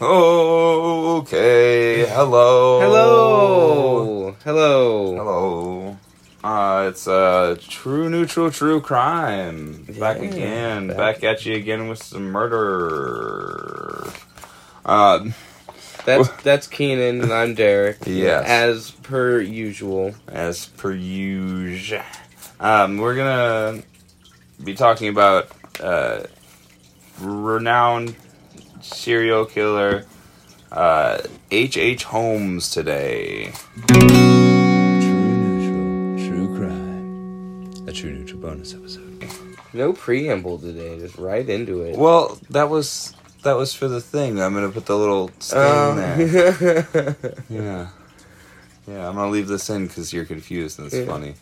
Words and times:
Okay. 0.00 2.04
Hello. 2.08 2.80
Hello. 2.80 4.36
Hello. 4.44 5.16
Hello. 5.16 5.96
Uh, 6.44 6.88
it's 6.90 7.08
uh, 7.08 7.56
True 7.66 8.10
Neutral 8.10 8.50
True 8.50 8.80
Crime. 8.82 9.84
Back 9.98 10.18
Yeah, 10.18 10.24
again. 10.28 10.88
back. 10.88 10.96
Back. 11.20 11.24
at 11.24 11.46
you 11.46 11.54
again 11.56 11.88
with 11.88 12.02
some 12.02 12.24
murder. 12.30 14.04
Uh, 14.84 15.30
That's 16.04 16.28
that's 16.42 16.66
Keenan 16.66 17.22
and 17.22 17.32
I'm 17.32 17.54
Derek. 17.54 17.96
Yes. 18.06 18.44
As 18.46 18.90
per 18.90 19.40
usual. 19.40 20.14
as 20.28 20.66
per 20.66 20.92
usual. 20.92 22.02
Um, 22.60 22.98
we're 22.98 23.16
gonna 23.16 23.82
be 24.62 24.74
talking 24.74 25.08
about 25.08 25.48
uh, 25.80 26.24
renowned 27.20 28.14
serial 28.94 29.44
killer 29.44 30.04
uh, 30.72 31.18
H. 31.50 31.76
H. 31.76 32.04
Holmes 32.04 32.70
today. 32.70 33.52
True 33.88 33.98
neutral, 34.98 36.28
true 36.28 36.56
crime. 36.56 37.88
A 37.88 37.92
true 37.92 38.10
neutral 38.12 38.40
bonus 38.40 38.74
episode. 38.74 39.02
No 39.72 39.92
preamble 39.92 40.58
today, 40.58 40.98
just 40.98 41.16
right 41.18 41.48
into 41.48 41.82
it. 41.82 41.96
Well, 41.96 42.38
that 42.50 42.68
was 42.70 43.14
that 43.42 43.56
was 43.56 43.74
for 43.74 43.88
the 43.88 44.00
thing. 44.00 44.40
I'm 44.40 44.54
gonna 44.54 44.70
put 44.70 44.86
the 44.86 44.96
little 44.96 45.30
stain 45.38 45.96
there. 45.96 46.86
Uh, 46.94 47.12
Yeah. 47.48 47.88
Yeah, 48.88 49.08
I'm 49.08 49.14
gonna 49.16 49.30
leave 49.30 49.48
this 49.48 49.68
in 49.70 49.86
because 49.86 50.12
you're 50.12 50.24
confused 50.24 50.78
and 50.78 50.86
it's 50.86 50.96
Yeah. 50.96 51.06
funny. 51.06 51.34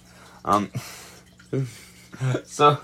Um, 0.45 0.71
so 2.45 2.79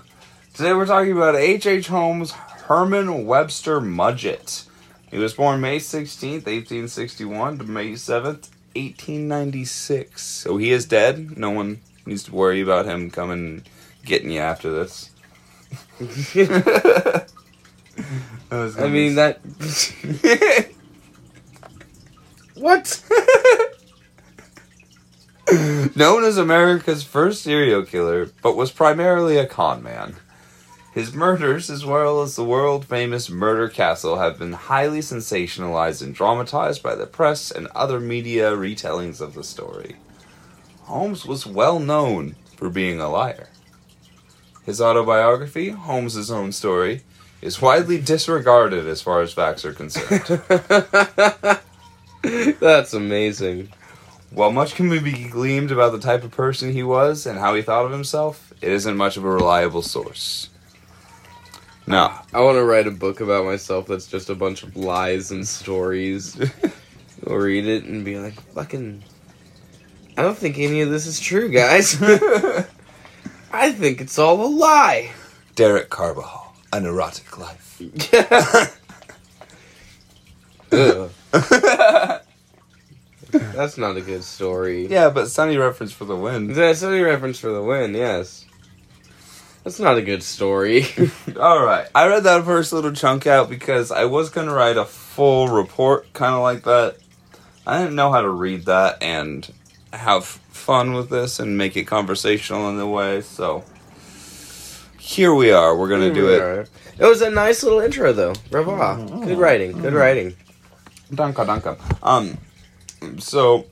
today 0.53 0.73
we're 0.73 0.85
talking 0.85 1.11
about 1.11 1.35
H. 1.35 1.65
H. 1.65 1.87
Holmes 1.87 2.31
Herman 2.67 3.25
Webster 3.25 3.79
Mudgett. 3.79 4.65
He 5.09 5.17
was 5.17 5.33
born 5.33 5.59
May 5.61 5.77
16th, 5.77 6.45
1861 6.45 7.57
to 7.57 7.63
May 7.65 7.91
7th, 7.91 8.49
1896. 8.75 10.21
So 10.21 10.57
he 10.57 10.71
is 10.71 10.85
dead. 10.85 11.37
No 11.37 11.51
one 11.51 11.81
needs 12.05 12.23
to 12.23 12.33
worry 12.33 12.61
about 12.61 12.85
him 12.85 13.11
coming 13.11 13.63
getting 14.05 14.31
you 14.31 14.39
after 14.39 14.71
this. 14.71 15.09
I 18.51 18.87
mean 18.87 19.15
that 19.15 19.39
What? 22.55 23.03
Known 25.95 26.23
as 26.23 26.37
America's 26.37 27.03
first 27.03 27.41
serial 27.41 27.83
killer, 27.83 28.29
but 28.43 28.55
was 28.55 28.71
primarily 28.71 29.37
a 29.37 29.47
con 29.47 29.81
man. 29.81 30.15
His 30.91 31.13
murders, 31.13 31.69
as 31.69 31.85
well 31.85 32.21
as 32.21 32.35
the 32.35 32.43
world 32.43 32.83
famous 32.85 33.29
Murder 33.29 33.69
Castle, 33.69 34.19
have 34.19 34.37
been 34.37 34.51
highly 34.51 34.99
sensationalized 34.99 36.01
and 36.01 36.13
dramatized 36.13 36.83
by 36.83 36.95
the 36.95 37.05
press 37.05 37.49
and 37.49 37.67
other 37.67 37.99
media 37.99 38.51
retellings 38.51 39.21
of 39.21 39.33
the 39.33 39.43
story. 39.43 39.95
Holmes 40.81 41.25
was 41.25 41.45
well 41.45 41.79
known 41.79 42.35
for 42.57 42.69
being 42.69 42.99
a 42.99 43.07
liar. 43.09 43.47
His 44.65 44.81
autobiography, 44.81 45.69
Holmes's 45.69 46.29
Own 46.29 46.51
Story, 46.51 47.03
is 47.41 47.61
widely 47.61 47.99
disregarded 47.99 48.85
as 48.85 49.01
far 49.01 49.21
as 49.21 49.31
facts 49.31 49.63
are 49.63 49.73
concerned. 49.73 50.41
That's 52.59 52.93
amazing. 52.93 53.69
While 54.29 54.51
much 54.51 54.75
can 54.75 54.89
be 54.89 55.27
gleaned 55.29 55.71
about 55.71 55.93
the 55.93 55.99
type 55.99 56.23
of 56.23 56.31
person 56.31 56.73
he 56.73 56.83
was 56.83 57.25
and 57.25 57.39
how 57.39 57.55
he 57.55 57.61
thought 57.61 57.85
of 57.85 57.91
himself, 57.91 58.53
it 58.61 58.71
isn't 58.71 58.97
much 58.97 59.17
of 59.17 59.23
a 59.23 59.29
reliable 59.29 59.81
source. 59.81 60.50
Now, 61.91 62.23
I 62.33 62.39
want 62.39 62.55
to 62.55 62.63
write 62.63 62.87
a 62.87 62.91
book 62.91 63.19
about 63.19 63.43
myself 63.43 63.85
that's 63.87 64.07
just 64.07 64.29
a 64.29 64.35
bunch 64.35 64.63
of 64.63 64.77
lies 64.77 65.31
and 65.31 65.45
stories. 65.45 66.35
Go 67.25 67.35
read 67.35 67.67
it 67.67 67.83
and 67.83 68.05
be 68.05 68.17
like, 68.17 68.39
fucking. 68.53 69.03
I 70.17 70.21
don't 70.21 70.37
think 70.37 70.57
any 70.57 70.81
of 70.81 70.89
this 70.89 71.05
is 71.05 71.19
true, 71.19 71.49
guys. 71.49 72.01
I 73.51 73.71
think 73.73 73.99
it's 73.99 74.17
all 74.17 74.41
a 74.45 74.47
lie. 74.47 75.11
Derek 75.55 75.89
Carbajal, 75.89 76.53
An 76.71 76.85
Erotic 76.85 77.37
Life. 77.37 77.81
Ugh. 80.71 81.11
That's 83.31 83.77
not 83.77 83.97
a 83.97 84.01
good 84.01 84.23
story. 84.23 84.87
yeah, 84.87 85.09
but 85.09 85.27
Sunny 85.27 85.57
reference 85.57 85.91
for 85.91 86.05
the 86.05 86.15
win. 86.15 86.53
That's 86.53 86.83
only 86.83 87.01
reference 87.01 87.39
for 87.39 87.49
the 87.49 87.61
win, 87.61 87.93
yes. 87.93 88.45
That's 89.63 89.79
not 89.79 89.97
a 89.97 90.01
good 90.01 90.23
story. 90.23 90.85
Alright, 91.35 91.87
I 91.93 92.07
read 92.07 92.23
that 92.23 92.45
first 92.45 92.73
little 92.73 92.91
chunk 92.91 93.27
out 93.27 93.49
because 93.49 93.91
I 93.91 94.05
was 94.05 94.29
going 94.29 94.47
to 94.47 94.53
write 94.53 94.77
a 94.77 94.85
full 94.85 95.47
report, 95.47 96.11
kind 96.13 96.33
of 96.33 96.41
like 96.41 96.63
that. 96.63 96.97
I 97.65 97.79
didn't 97.79 97.95
know 97.95 98.11
how 98.11 98.21
to 98.21 98.29
read 98.29 98.65
that 98.65 99.03
and 99.03 99.47
have 99.93 100.25
fun 100.25 100.93
with 100.93 101.09
this 101.09 101.39
and 101.39 101.57
make 101.57 101.77
it 101.77 101.83
conversational 101.83 102.69
in 102.69 102.79
a 102.79 102.87
way, 102.87 103.21
so. 103.21 103.63
Here 104.99 105.33
we 105.33 105.51
are, 105.51 105.75
we're 105.75 105.89
going 105.89 106.01
to 106.01 106.13
do 106.13 106.29
it. 106.29 106.69
It 106.97 107.05
was 107.05 107.21
a 107.21 107.29
nice 107.29 107.63
little 107.63 107.79
intro, 107.79 108.13
though. 108.13 108.33
Bravo. 108.49 109.25
Good 109.25 109.37
writing. 109.37 109.73
Good 109.73 109.93
writing. 109.93 110.35
Danka, 111.11 111.45
danka. 111.45 111.77
Um, 112.01 112.37
so 113.19 113.65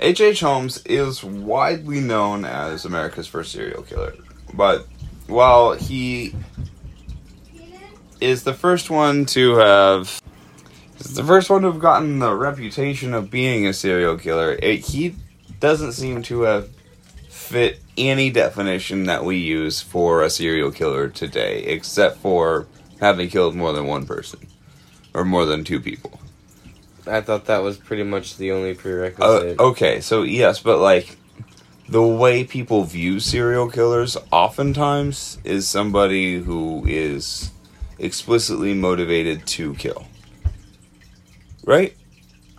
H. 0.00 0.20
H. 0.20 0.40
Holmes 0.40 0.82
is 0.86 1.22
widely 1.22 2.00
known 2.00 2.44
as 2.44 2.84
America's 2.84 3.26
first 3.26 3.52
serial 3.52 3.82
killer, 3.82 4.14
but 4.54 4.86
while 5.26 5.72
he 5.74 6.34
is 8.20 8.44
the 8.44 8.54
first 8.54 8.90
one 8.90 9.24
to 9.26 9.56
have 9.56 10.20
is 10.98 11.14
the 11.14 11.24
first 11.24 11.50
one 11.50 11.62
to 11.62 11.70
have 11.72 11.80
gotten 11.80 12.18
the 12.20 12.34
reputation 12.34 13.12
of 13.12 13.30
being 13.30 13.66
a 13.66 13.72
serial 13.72 14.16
killer, 14.16 14.52
it, 14.62 14.80
he 14.80 15.14
doesn't 15.60 15.92
seem 15.92 16.22
to 16.22 16.42
have 16.42 16.68
fit 17.28 17.80
any 17.98 18.30
definition 18.30 19.04
that 19.04 19.24
we 19.24 19.36
use 19.36 19.80
for 19.80 20.22
a 20.22 20.30
serial 20.30 20.70
killer 20.70 21.08
today, 21.08 21.58
except 21.64 22.18
for 22.18 22.66
having 23.00 23.28
killed 23.28 23.54
more 23.54 23.72
than 23.72 23.86
one 23.86 24.06
person 24.06 24.40
or 25.12 25.24
more 25.24 25.44
than 25.44 25.62
two 25.64 25.80
people. 25.80 26.18
I 27.06 27.20
thought 27.20 27.44
that 27.46 27.62
was 27.62 27.76
pretty 27.76 28.02
much 28.04 28.36
the 28.38 28.52
only 28.52 28.70
Uh, 28.70 28.74
prerequisite. 28.76 29.58
okay, 29.60 30.00
so 30.00 30.22
yes, 30.22 30.60
but 30.60 30.78
like 30.78 31.16
the 31.88 32.02
way 32.02 32.44
people 32.44 32.84
view 32.84 33.20
serial 33.20 33.70
killers 33.70 34.16
oftentimes 34.30 35.38
is 35.44 35.68
somebody 35.68 36.40
who 36.40 36.84
is 36.86 37.50
explicitly 37.98 38.74
motivated 38.74 39.46
to 39.46 39.74
kill. 39.74 40.06
Right? 41.64 41.96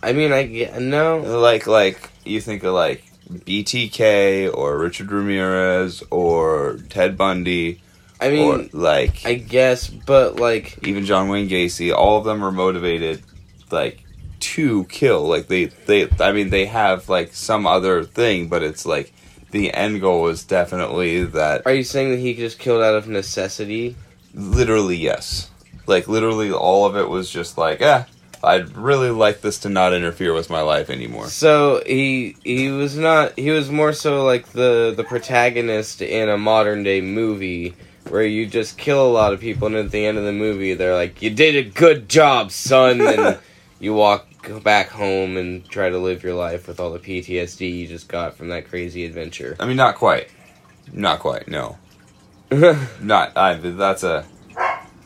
I 0.02 0.12
mean, 0.12 0.32
I 0.32 0.44
get 0.44 0.80
no. 0.80 1.18
Like 1.18 1.66
like 1.66 2.10
you 2.24 2.40
think 2.40 2.62
of 2.62 2.74
like 2.74 3.04
BTK 3.28 4.52
or 4.54 4.78
Richard 4.78 5.10
Ramirez 5.10 6.02
or 6.10 6.78
Ted 6.88 7.16
Bundy 7.16 7.80
I 8.20 8.30
mean, 8.30 8.70
like 8.72 9.26
I 9.26 9.34
guess, 9.34 9.88
but 9.88 10.36
like, 10.36 10.78
even 10.86 11.04
John 11.04 11.28
Wayne 11.28 11.48
Gacy, 11.48 11.94
all 11.94 12.18
of 12.18 12.24
them 12.24 12.42
are 12.42 12.52
motivated 12.52 13.22
like 13.70 14.04
to 14.56 14.84
kill. 14.84 15.26
Like 15.26 15.46
they 15.48 15.66
they 15.66 16.08
I 16.20 16.32
mean 16.32 16.50
they 16.50 16.66
have 16.66 17.08
like 17.08 17.32
some 17.32 17.66
other 17.66 18.04
thing, 18.04 18.48
but 18.48 18.62
it's 18.62 18.84
like 18.84 19.12
the 19.50 19.72
end 19.72 20.00
goal 20.00 20.26
is 20.28 20.44
definitely 20.44 21.24
that 21.24 21.62
are 21.66 21.72
you 21.74 21.84
saying 21.84 22.10
that 22.10 22.18
he 22.18 22.34
just 22.34 22.58
killed 22.58 22.82
out 22.82 22.94
of 22.94 23.08
necessity? 23.08 23.96
literally 24.36 24.96
yes. 24.96 25.50
Like 25.86 26.06
literally 26.08 26.52
all 26.52 26.86
of 26.86 26.96
it 26.96 27.08
was 27.08 27.30
just 27.30 27.56
like, 27.58 27.80
eh, 27.80 28.04
I'd 28.44 28.76
really 28.76 29.10
like 29.10 29.40
this 29.40 29.60
to 29.60 29.68
not 29.68 29.92
interfere 29.92 30.32
with 30.34 30.50
my 30.50 30.60
life 30.60 30.90
anymore. 30.90 31.28
So 31.28 31.82
he 31.86 32.36
he 32.44 32.68
was 32.68 32.96
not. 32.96 33.38
He 33.38 33.50
was 33.50 33.70
more 33.70 33.92
so 33.92 34.24
like 34.24 34.48
the 34.52 34.92
the 34.96 35.04
protagonist 35.04 36.02
in 36.02 36.28
a 36.28 36.36
modern 36.36 36.82
day 36.82 37.00
movie 37.00 37.74
where 38.08 38.22
you 38.22 38.46
just 38.46 38.78
kill 38.78 39.04
a 39.04 39.10
lot 39.10 39.32
of 39.32 39.40
people, 39.40 39.66
and 39.66 39.76
at 39.76 39.90
the 39.90 40.04
end 40.04 40.18
of 40.18 40.24
the 40.24 40.32
movie, 40.32 40.74
they're 40.74 40.94
like, 40.94 41.22
"You 41.22 41.30
did 41.30 41.56
a 41.56 41.68
good 41.68 42.08
job, 42.08 42.52
son," 42.52 43.00
and 43.00 43.38
you 43.78 43.94
walk 43.94 44.26
back 44.62 44.88
home 44.88 45.36
and 45.36 45.68
try 45.68 45.90
to 45.90 45.98
live 45.98 46.22
your 46.22 46.34
life 46.34 46.68
with 46.68 46.80
all 46.80 46.92
the 46.92 46.98
PTSD 46.98 47.78
you 47.78 47.86
just 47.86 48.08
got 48.08 48.36
from 48.36 48.48
that 48.48 48.68
crazy 48.68 49.04
adventure. 49.04 49.56
I 49.60 49.66
mean 49.66 49.76
not 49.76 49.96
quite. 49.96 50.30
Not 50.92 51.20
quite, 51.20 51.48
no. 51.48 51.78
Not 53.00 53.36
I 53.36 53.54
that's 53.54 54.04
a 54.04 54.24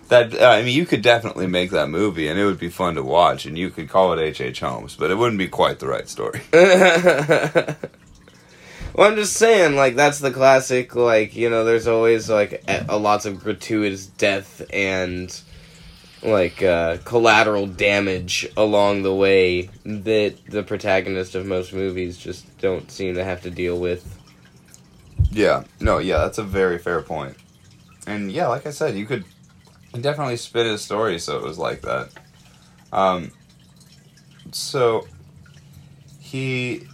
that 0.09 0.43
I 0.43 0.63
mean 0.63 0.77
you 0.77 0.85
could 0.85 1.01
definitely 1.01 1.47
make 1.47 1.71
that 1.71 1.89
movie 1.89 2.29
and 2.29 2.39
it 2.39 2.45
would 2.45 2.59
be 2.59 2.69
fun 2.69 2.97
to 2.97 3.03
watch 3.03 3.47
and 3.47 3.57
you 3.57 3.71
could 3.71 3.89
call 3.89 4.13
it 4.13 4.21
H. 4.21 4.43
H. 4.43 4.61
Holmes, 4.61 4.95
but 4.95 5.11
it 5.11 5.17
wouldn't 5.17 5.39
be 5.39 5.49
quite 5.49 5.79
the 5.79 5.89
right 5.89 6.07
story. 6.07 6.43
well, 6.53 7.77
I'm 9.11 9.17
just 9.17 9.35
saying, 9.35 9.75
like 9.75 9.97
that's 9.97 10.19
the 10.19 10.31
classic. 10.31 10.95
Like 10.95 11.35
you 11.35 11.49
know, 11.49 11.65
there's 11.65 11.87
always 11.87 12.29
like 12.29 12.63
a, 12.69 12.85
a 12.91 12.99
lots 12.99 13.25
of 13.25 13.41
gratuitous 13.41 14.07
death 14.07 14.61
and 14.71 15.35
like 16.23 16.63
uh, 16.63 16.99
collateral 17.05 17.67
damage 17.67 18.47
along 18.57 19.03
the 19.03 19.15
way 19.15 19.71
that 19.85 20.35
the 20.47 20.63
protagonist 20.63 21.35
of 21.35 21.47
most 21.47 21.73
movies 21.73 22.19
just 22.19 22.59
don't 22.59 22.91
seem 22.91 23.15
to 23.15 23.25
have 23.25 23.43
to 23.43 23.51
deal 23.51 23.79
with. 23.79 24.19
Yeah, 25.31 25.65
no, 25.81 25.99
yeah, 25.99 26.19
that's 26.19 26.39
a 26.39 26.43
very 26.43 26.79
fair 26.79 27.03
point. 27.03 27.37
And 28.07 28.31
yeah, 28.33 28.49
like 28.49 28.67
I 28.67 28.71
said, 28.71 28.97
you 28.97 29.07
could 29.07 29.25
definitely 29.99 30.37
spin 30.37 30.67
his 30.67 30.83
story 30.83 31.19
so 31.19 31.37
it 31.37 31.43
was 31.43 31.59
like 31.59 31.83
that. 31.83 32.11
Um, 32.93 33.31
so 34.53 35.07
he 36.19 36.87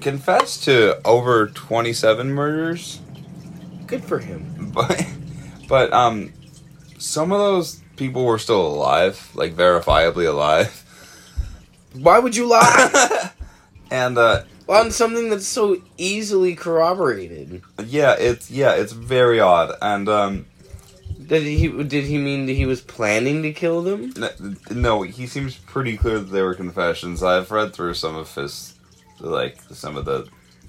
confessed 0.00 0.64
to 0.64 1.00
over 1.06 1.48
27 1.48 2.30
murders, 2.32 3.00
Good 3.86 4.04
for 4.04 4.18
him. 4.18 4.70
but 4.74 5.06
but 5.68 5.92
um 5.92 6.32
some 6.98 7.32
of 7.32 7.38
those 7.38 7.80
people 7.96 8.24
were 8.24 8.38
still 8.38 8.66
alive, 8.66 9.30
like 9.34 9.54
verifiably 9.56 10.26
alive. 10.28 10.80
Why 11.92 12.18
would 12.18 12.34
you 12.36 12.48
lie 12.48 13.30
and 13.90 14.18
uh 14.18 14.42
on 14.68 14.90
something 14.90 15.28
that's 15.30 15.46
so 15.46 15.76
easily 15.98 16.54
corroborated? 16.54 17.62
yeah, 17.86 18.14
it's 18.18 18.50
yeah, 18.50 18.72
it's 18.74 18.92
very 18.92 19.38
odd. 19.40 19.74
And 19.80 20.08
um 20.08 20.46
Did 21.26 21.42
he 21.42 21.68
did 21.84 22.04
he 22.04 22.18
mean 22.18 22.46
that 22.46 22.54
he 22.54 22.66
was 22.66 22.80
planning 22.80 23.42
to 23.42 23.52
kill 23.52 23.82
them? 23.82 24.12
n- 24.16 24.56
no, 24.70 25.02
he 25.02 25.26
seems 25.26 25.56
pretty 25.56 25.96
clear 25.96 26.18
that 26.18 26.30
they 26.32 26.42
were 26.42 26.54
confessions. 26.54 27.22
I've 27.22 27.50
read 27.50 27.72
through 27.74 27.94
some 27.94 28.16
of 28.16 28.34
his 28.34 28.74
like 29.20 29.58
some 29.70 29.96
of 29.96 30.04
the 30.04 30.26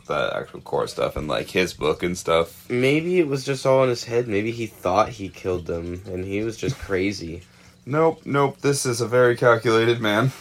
the 0.07 0.34
actual 0.36 0.62
core 0.62 0.88
stuff 0.88 1.16
and 1.16 1.28
like 1.28 1.50
his 1.50 1.74
book 1.74 2.04
and 2.04 2.18
stuff. 2.18 2.69
Maybe 2.69 3.19
it 3.19 3.28
was 3.28 3.44
just 3.44 3.66
all 3.66 3.84
in 3.84 3.90
his 3.90 4.04
head. 4.06 4.28
Maybe 4.28 4.52
he 4.52 4.68
thought 4.68 5.10
he 5.10 5.30
killed 5.30 5.66
them 5.66 6.02
and 6.06 6.25
he 6.25 6.44
was 6.44 6.57
just 6.57 6.78
crazy. 6.78 7.44
Nope, 7.86 8.22
nope. 8.25 8.60
This 8.62 8.86
is 8.86 9.02
a 9.02 9.07
very 9.07 9.36
calculated 9.36 10.00
man. 10.02 10.31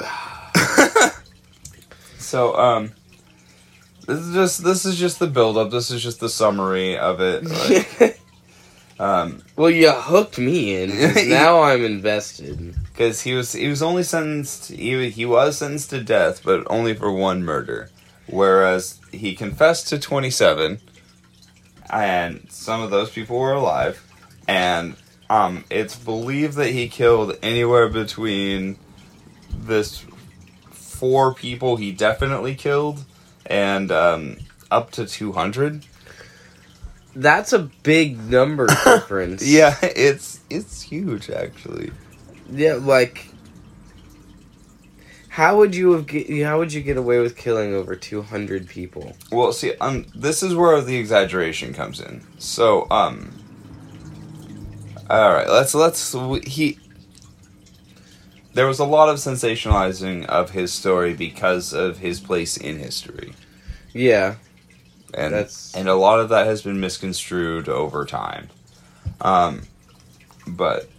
so, 2.18 2.56
um, 2.56 2.92
this 4.06 4.18
is 4.18 4.34
just 4.34 4.64
this 4.64 4.84
is 4.84 4.98
just 4.98 5.18
the 5.20 5.28
build 5.28 5.56
up. 5.56 5.70
This 5.70 5.90
is 5.90 6.02
just 6.02 6.20
the 6.20 6.28
summary 6.28 6.98
of 6.98 7.20
it. 7.20 7.46
Like, 8.00 8.18
um, 9.00 9.42
well, 9.56 9.70
you 9.70 9.90
hooked 9.90 10.38
me 10.38 10.80
in. 10.80 10.90
now 11.28 11.62
I'm 11.62 11.84
invested. 11.84 12.76
because 12.92 13.22
he 13.22 13.34
was 13.34 13.52
he 13.52 13.66
was 13.66 13.82
only 13.82 14.04
sentenced 14.04 14.70
he 14.70 15.10
he 15.10 15.26
was 15.26 15.58
sentenced 15.58 15.90
to 15.90 16.04
death, 16.04 16.42
but 16.44 16.64
only 16.70 16.94
for 16.94 17.10
one 17.10 17.42
murder, 17.42 17.90
whereas 18.32 18.98
he 19.12 19.34
confessed 19.34 19.88
to 19.88 19.98
twenty 19.98 20.30
seven, 20.30 20.80
and 21.90 22.46
some 22.50 22.80
of 22.80 22.90
those 22.90 23.10
people 23.10 23.38
were 23.38 23.52
alive, 23.52 24.04
and 24.48 24.96
um, 25.30 25.64
it's 25.70 25.96
believed 25.96 26.54
that 26.56 26.70
he 26.70 26.88
killed 26.88 27.38
anywhere 27.42 27.88
between 27.88 28.78
this 29.50 30.04
four 30.70 31.34
people 31.34 31.76
he 31.76 31.92
definitely 31.92 32.54
killed, 32.54 33.04
and 33.46 33.92
um, 33.92 34.38
up 34.70 34.90
to 34.92 35.06
two 35.06 35.32
hundred. 35.32 35.86
That's 37.14 37.52
a 37.52 37.70
big 37.82 38.18
number 38.18 38.66
difference. 38.84 39.46
Yeah, 39.46 39.76
it's 39.82 40.40
it's 40.48 40.82
huge 40.82 41.30
actually. 41.30 41.92
Yeah, 42.50 42.74
like 42.74 43.31
how 45.32 45.56
would 45.56 45.74
you 45.74 45.92
have 45.92 46.06
get, 46.06 46.28
how 46.44 46.58
would 46.58 46.74
you 46.74 46.82
get 46.82 46.98
away 46.98 47.18
with 47.18 47.38
killing 47.38 47.72
over 47.74 47.96
200 47.96 48.68
people? 48.68 49.16
Well, 49.30 49.54
see, 49.54 49.72
um, 49.80 50.04
this 50.14 50.42
is 50.42 50.54
where 50.54 50.78
the 50.82 50.96
exaggeration 50.96 51.72
comes 51.72 52.00
in. 52.00 52.22
So, 52.38 52.86
um, 52.90 53.32
all 55.08 55.32
right, 55.32 55.48
let's 55.48 55.74
let's 55.74 56.14
he. 56.46 56.78
There 58.52 58.66
was 58.66 58.78
a 58.78 58.84
lot 58.84 59.08
of 59.08 59.16
sensationalizing 59.16 60.26
of 60.26 60.50
his 60.50 60.70
story 60.70 61.14
because 61.14 61.72
of 61.72 61.96
his 61.98 62.20
place 62.20 62.58
in 62.58 62.78
history, 62.78 63.32
Yeah, 63.94 64.34
and 65.14 65.32
That's- 65.32 65.72
and 65.74 65.88
a 65.88 65.94
lot 65.94 66.20
of 66.20 66.28
that 66.28 66.46
has 66.46 66.60
been 66.60 66.78
misconstrued 66.78 67.70
over 67.70 68.04
time. 68.04 68.50
Um, 69.22 69.62
but 70.46 70.90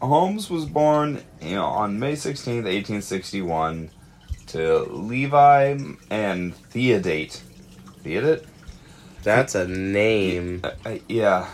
Holmes 0.00 0.50
was 0.50 0.66
born, 0.66 1.22
you 1.40 1.54
know, 1.56 1.64
on 1.64 1.98
May 1.98 2.14
sixteenth, 2.16 2.66
eighteen 2.66 3.02
sixty-one, 3.02 3.90
to 4.48 4.80
Levi 4.84 5.78
and 6.10 6.54
Theodate. 6.54 7.42
Theodate? 8.02 8.44
that's 9.22 9.54
a 9.56 9.66
name. 9.66 10.60
Uh, 10.62 10.70
uh, 10.84 10.98
yeah, 11.08 11.48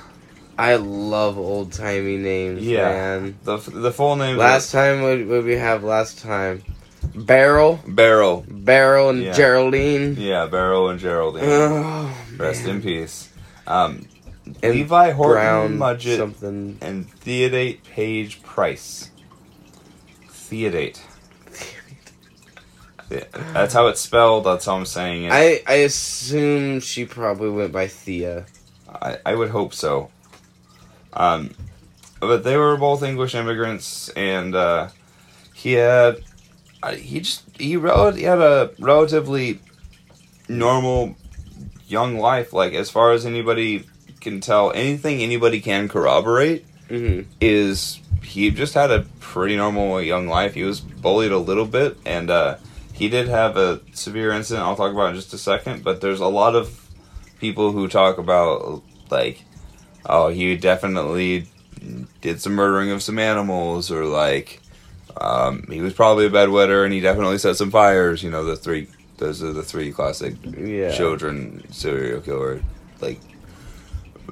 I 0.58 0.76
love 0.76 1.38
old 1.38 1.72
timey 1.72 2.18
names, 2.18 2.62
Yeah. 2.62 2.88
man. 2.88 3.38
the 3.44 3.56
the 3.58 3.92
full 3.92 4.16
name. 4.16 4.36
Last 4.36 4.72
time, 4.72 5.00
what 5.02 5.24
what 5.26 5.44
we 5.44 5.56
have 5.56 5.82
last 5.84 6.18
time? 6.18 6.62
Beryl, 7.14 7.80
Beryl. 7.86 8.44
Beryl, 8.48 9.08
and 9.10 9.22
Yeah. 9.22 9.32
Geraldine. 9.32 10.16
Yeah, 10.18 10.46
Beryl 10.46 10.88
and 10.88 11.00
Geraldine. 11.00 11.44
Oh, 11.44 12.14
Rest 12.36 12.66
man. 12.66 12.76
in 12.76 12.82
peace. 12.82 13.28
Um, 13.66 14.06
And 14.62 14.74
Levi 14.74 15.10
Horton 15.12 15.32
Brown 15.34 15.78
Mudgett 15.78 16.16
something. 16.18 16.78
and 16.80 17.08
Theodate 17.10 17.84
Page 17.84 18.42
Price. 18.42 19.10
Theodate. 20.28 21.02
Yeah, 23.10 23.24
That's 23.52 23.74
how 23.74 23.88
it's 23.88 24.00
spelled. 24.00 24.44
That's 24.44 24.64
how 24.64 24.76
I'm 24.76 24.86
saying 24.86 25.24
it. 25.24 25.32
I 25.32 25.62
I 25.66 25.74
assume 25.84 26.80
she 26.80 27.04
probably 27.04 27.50
went 27.50 27.72
by 27.72 27.86
Thea. 27.86 28.46
I, 28.88 29.18
I 29.26 29.34
would 29.34 29.50
hope 29.50 29.74
so. 29.74 30.10
Um, 31.12 31.50
but 32.20 32.42
they 32.44 32.56
were 32.56 32.76
both 32.76 33.02
English 33.02 33.34
immigrants, 33.34 34.08
and 34.10 34.54
uh, 34.54 34.88
he 35.54 35.72
had 35.72 36.20
uh, 36.82 36.92
he 36.92 37.20
just 37.20 37.44
he, 37.58 37.76
rel- 37.76 38.12
he 38.12 38.22
had 38.22 38.38
a 38.38 38.70
relatively 38.78 39.60
normal 40.48 41.14
young 41.86 42.18
life. 42.18 42.52
Like 42.54 42.72
as 42.72 42.88
far 42.88 43.12
as 43.12 43.26
anybody 43.26 43.84
can 44.22 44.40
tell, 44.40 44.72
anything 44.72 45.20
anybody 45.20 45.60
can 45.60 45.88
corroborate 45.88 46.64
hmm 46.88 47.22
is 47.40 48.00
he 48.22 48.50
just 48.50 48.74
had 48.74 48.90
a 48.90 49.04
pretty 49.20 49.56
normal 49.56 50.00
young 50.00 50.26
life. 50.28 50.54
He 50.54 50.62
was 50.62 50.80
bullied 50.80 51.32
a 51.32 51.38
little 51.38 51.66
bit, 51.66 51.96
and 52.06 52.30
uh, 52.30 52.56
he 52.92 53.08
did 53.08 53.28
have 53.28 53.56
a 53.56 53.80
severe 53.92 54.30
incident. 54.32 54.64
I'll 54.66 54.76
talk 54.76 54.92
about 54.92 55.10
in 55.10 55.16
just 55.16 55.32
a 55.34 55.38
second. 55.38 55.82
But 55.84 56.00
there's 56.00 56.20
a 56.20 56.28
lot 56.28 56.54
of 56.54 56.88
people 57.40 57.72
who 57.72 57.88
talk 57.88 58.18
about 58.18 58.82
like, 59.10 59.42
oh, 60.06 60.28
he 60.28 60.56
definitely 60.56 61.46
did 62.20 62.40
some 62.40 62.54
murdering 62.54 62.90
of 62.90 63.02
some 63.02 63.18
animals, 63.18 63.90
or 63.90 64.04
like, 64.06 64.60
um, 65.20 65.66
he 65.70 65.80
was 65.80 65.92
probably 65.94 66.26
a 66.26 66.30
bedwetter 66.30 66.84
and 66.84 66.92
he 66.94 67.00
definitely 67.00 67.38
set 67.38 67.56
some 67.56 67.70
fires. 67.70 68.22
You 68.22 68.30
know, 68.30 68.44
the 68.44 68.56
three. 68.56 68.86
Those 69.18 69.42
are 69.42 69.52
the 69.52 69.62
three 69.62 69.92
classic 69.92 70.34
Yeah. 70.44 70.90
children 70.92 71.64
serial 71.70 72.20
killer 72.20 72.60
like 73.00 73.20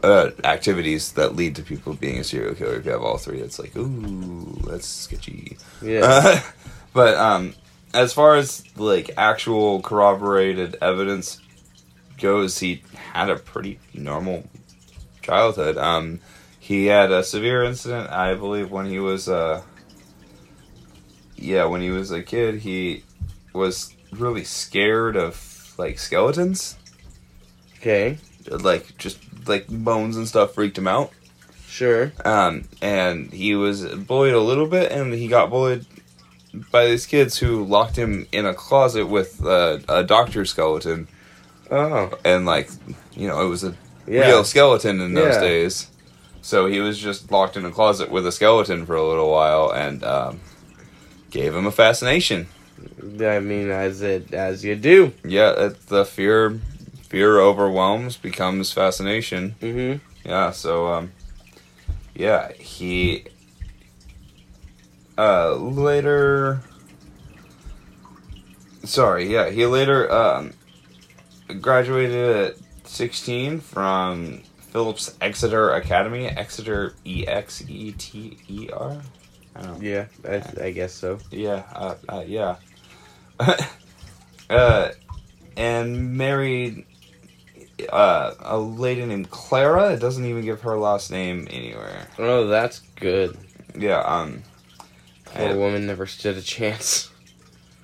uh, 0.03 0.31
activities 0.45 1.13
that 1.13 1.37
lead 1.37 1.57
to 1.57 1.63
people 1.63 1.95
being 1.95 2.19
a 2.19 2.25
serial 2.25 2.55
killer. 2.55 2.77
If 2.77 2.85
you 2.85 2.93
have 2.93 3.03
all 3.03 3.19
three, 3.19 3.41
it's 3.41 3.59
like 3.59 3.77
ooh, 3.77 4.59
that's 4.67 4.87
sketchy. 4.87 5.57
Yeah. 5.83 6.01
Uh, 6.03 6.41
but 6.93 7.15
um, 7.17 7.55
as 7.93 8.13
far 8.13 8.37
as 8.37 8.65
like 8.77 9.11
actual 9.17 9.83
corroborated 9.83 10.77
evidence 10.81 11.41
goes, 12.19 12.59
he 12.59 12.83
had 13.13 13.31
a 13.31 13.37
pretty 13.37 13.79
normal 13.95 14.45
childhood. 15.23 15.77
Um, 15.77 16.21
he 16.59 16.87
had 16.87 17.11
a 17.11 17.25
severe 17.25 17.65
incident, 17.65 18.11
I 18.11 18.35
believe, 18.35 18.71
when 18.71 18.87
he 18.87 18.99
was 18.99 19.29
uh, 19.29 19.63
yeah, 21.37 21.65
when 21.65 21.81
he 21.81 21.91
was 21.91 22.11
a 22.11 22.23
kid, 22.23 22.57
he 22.57 23.05
was 23.53 23.95
really 24.13 24.45
scared 24.45 25.17
of 25.17 25.75
like 25.79 25.99
skeletons, 25.99 26.77
okay. 27.77 28.19
Like 28.49 28.97
just 28.99 29.19
like 29.47 29.67
bones 29.69 30.17
and 30.17 30.27
stuff 30.29 30.55
freaked 30.55 30.79
him 30.79 30.89
out. 30.89 31.13
Sure. 31.67 32.13
Um, 32.25 32.65
and 32.83 33.33
he 33.33 33.55
was 33.55 33.85
bullied 33.87 34.35
a 34.35 34.41
little 34.41 34.67
bit, 34.67 34.91
and 34.93 35.13
he 35.15 35.29
got 35.29 35.51
bullied 35.51 35.87
by 36.73 36.87
these 36.87 37.07
kids 37.07 37.39
who 37.39 37.65
locked 37.65 37.97
him 37.97 38.27
in 38.33 38.45
a 38.45 38.55
closet 38.55 39.07
with 39.07 39.45
uh, 39.45 39.79
a 39.89 40.03
doctor 40.03 40.45
skeleton, 40.45 41.07
Oh. 41.71 42.11
and 42.25 42.45
like, 42.45 42.69
you 43.15 43.29
know, 43.29 43.41
it 43.45 43.49
was 43.49 43.63
a 43.65 43.75
Yeah. 44.07 44.27
real 44.27 44.45
skeleton 44.45 45.01
in 45.01 45.15
those 45.15 45.35
Yeah. 45.37 45.41
days. 45.41 45.87
So 46.43 46.67
he 46.67 46.81
was 46.81 46.99
just 46.99 47.31
locked 47.31 47.57
in 47.57 47.65
a 47.65 47.71
closet 47.71 48.11
with 48.11 48.27
a 48.27 48.33
skeleton 48.33 48.85
for 48.85 48.97
a 48.97 49.07
little 49.07 49.31
while, 49.31 49.71
and 49.71 50.03
um, 50.03 50.41
gave 51.31 51.55
him 51.55 51.67
a 51.67 51.71
fascination. 51.71 52.49
I 53.21 53.39
mean, 53.41 53.71
as 53.71 54.01
it 54.03 54.33
as 54.35 54.65
you 54.65 54.75
do. 54.75 55.13
Yeah, 55.25 55.53
it, 55.67 55.87
the 55.89 56.05
fear, 56.05 56.59
fear 57.11 57.41
overwhelms, 57.41 58.17
becomes 58.17 58.73
fascination. 58.73 59.57
Mm-hmm. 59.61 60.29
Yeah, 60.29 60.53
so 60.53 60.87
um 60.87 61.13
yeah, 62.15 62.53
he 62.53 63.25
uh 65.19 65.55
later 65.57 66.63
Sorry, 68.85 69.31
yeah, 69.31 69.51
he 69.51 69.67
later 69.67 70.11
um 70.11 70.55
graduated 71.61 72.37
at 72.37 72.57
16 72.85 73.61
from 73.61 74.43
Phillips 74.71 75.17
Exeter 75.21 75.71
Academy, 75.75 76.29
Exeter 76.29 76.95
E 77.05 77.27
X 77.27 77.65
E 77.69 77.93
T 77.93 78.39
E 78.49 78.69
R. 78.73 79.03
I 79.57 79.63
don't 79.63 79.83
know. 79.83 79.89
Yeah, 79.89 80.07
I, 80.27 80.67
I 80.67 80.71
guess 80.71 80.93
so. 80.93 81.19
Yeah, 81.33 81.65
uh, 81.75 81.97
uh, 82.09 82.25
yeah. 82.25 82.57
uh, 84.51 84.91
and 85.57 86.17
married 86.17 86.87
uh, 87.89 88.35
a 88.41 88.59
lady 88.59 89.05
named 89.05 89.31
Clara. 89.31 89.93
It 89.93 90.01
doesn't 90.01 90.25
even 90.25 90.45
give 90.45 90.61
her 90.63 90.79
last 90.79 91.11
name 91.11 91.47
anywhere. 91.51 92.07
Oh, 92.19 92.47
that's 92.47 92.81
good. 92.97 93.37
Yeah, 93.77 94.01
um, 94.01 94.43
Poor 95.27 95.49
And- 95.51 95.59
woman 95.61 95.87
never 95.87 96.07
stood 96.07 96.37
a 96.37 96.43
chance. 96.43 97.11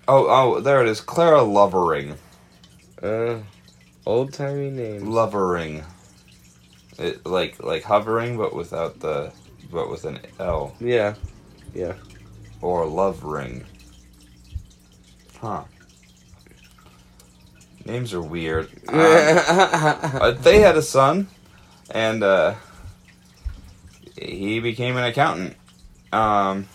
oh, 0.08 0.26
oh, 0.28 0.60
there 0.60 0.82
it 0.82 0.88
is. 0.88 1.00
Clara 1.00 1.42
Lovering. 1.42 2.16
Uh, 3.02 3.38
old 4.04 4.32
timey 4.32 4.70
name. 4.70 5.10
Lovering. 5.10 5.84
It 6.98 7.24
like 7.26 7.62
like 7.62 7.82
hovering, 7.84 8.36
but 8.38 8.54
without 8.54 9.00
the 9.00 9.32
but 9.70 9.90
with 9.90 10.04
an 10.06 10.18
L 10.40 10.74
Yeah. 10.80 11.14
Yeah. 11.74 11.92
Or 12.62 12.86
love 12.86 13.22
ring. 13.22 13.64
Huh. 15.40 15.64
Names 17.86 18.12
are 18.12 18.20
weird. 18.22 18.68
Um, 18.88 18.98
uh, 18.98 20.30
they 20.32 20.60
had 20.60 20.76
a 20.76 20.82
son, 20.82 21.28
and 21.90 22.22
uh, 22.22 22.54
he 24.18 24.58
became 24.60 24.96
an 24.96 25.04
accountant. 25.04 25.56
Um, 26.12 26.66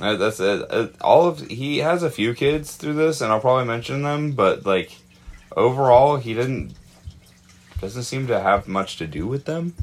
uh, 0.00 0.16
that's 0.16 0.40
it. 0.40 0.66
Uh, 0.70 0.88
all 1.00 1.26
of 1.26 1.40
he 1.48 1.78
has 1.78 2.02
a 2.02 2.10
few 2.10 2.34
kids 2.34 2.76
through 2.76 2.94
this, 2.94 3.20
and 3.20 3.30
I'll 3.30 3.40
probably 3.40 3.66
mention 3.66 4.02
them. 4.02 4.32
But 4.32 4.64
like 4.64 4.96
overall, 5.56 6.16
he 6.16 6.32
didn't 6.34 6.74
doesn't 7.80 8.04
seem 8.04 8.26
to 8.28 8.40
have 8.40 8.66
much 8.68 8.96
to 8.98 9.06
do 9.06 9.26
with 9.26 9.44
them. 9.44 9.74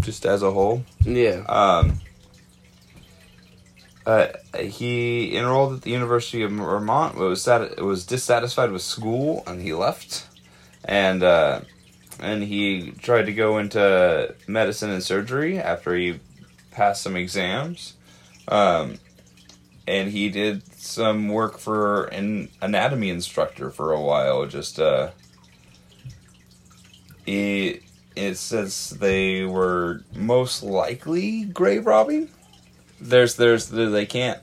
Just 0.00 0.26
as 0.26 0.42
a 0.42 0.50
whole. 0.50 0.84
yeah. 1.00 1.42
Um, 1.48 2.00
uh, 4.06 4.28
he 4.58 5.36
enrolled 5.36 5.74
at 5.74 5.82
the 5.82 5.90
University 5.90 6.42
of 6.42 6.52
Vermont. 6.52 7.16
but 7.16 7.28
Was 7.28 7.42
sat- 7.42 7.80
was 7.82 8.06
dissatisfied 8.06 8.70
with 8.70 8.82
school, 8.82 9.42
and 9.46 9.60
he 9.60 9.72
left. 9.74 10.28
And 10.84 11.22
uh, 11.22 11.62
and 12.20 12.44
he 12.44 12.92
tried 12.92 13.26
to 13.26 13.32
go 13.32 13.58
into 13.58 14.34
medicine 14.46 14.90
and 14.90 15.02
surgery 15.02 15.58
after 15.58 15.94
he 15.94 16.20
passed 16.70 17.02
some 17.02 17.16
exams. 17.16 17.94
Um, 18.48 18.98
and 19.88 20.10
he 20.10 20.28
did 20.30 20.62
some 20.76 21.28
work 21.28 21.58
for 21.58 22.04
an 22.06 22.48
anatomy 22.62 23.10
instructor 23.10 23.70
for 23.70 23.92
a 23.92 24.00
while. 24.00 24.46
Just 24.46 24.78
uh, 24.78 25.10
he 27.24 27.80
it 28.14 28.36
says 28.36 28.90
they 28.90 29.44
were 29.44 30.02
most 30.14 30.62
likely 30.62 31.44
grave 31.44 31.86
robbing. 31.86 32.30
There's 33.00 33.36
there's 33.36 33.68
they 33.68 34.06
can't 34.06 34.38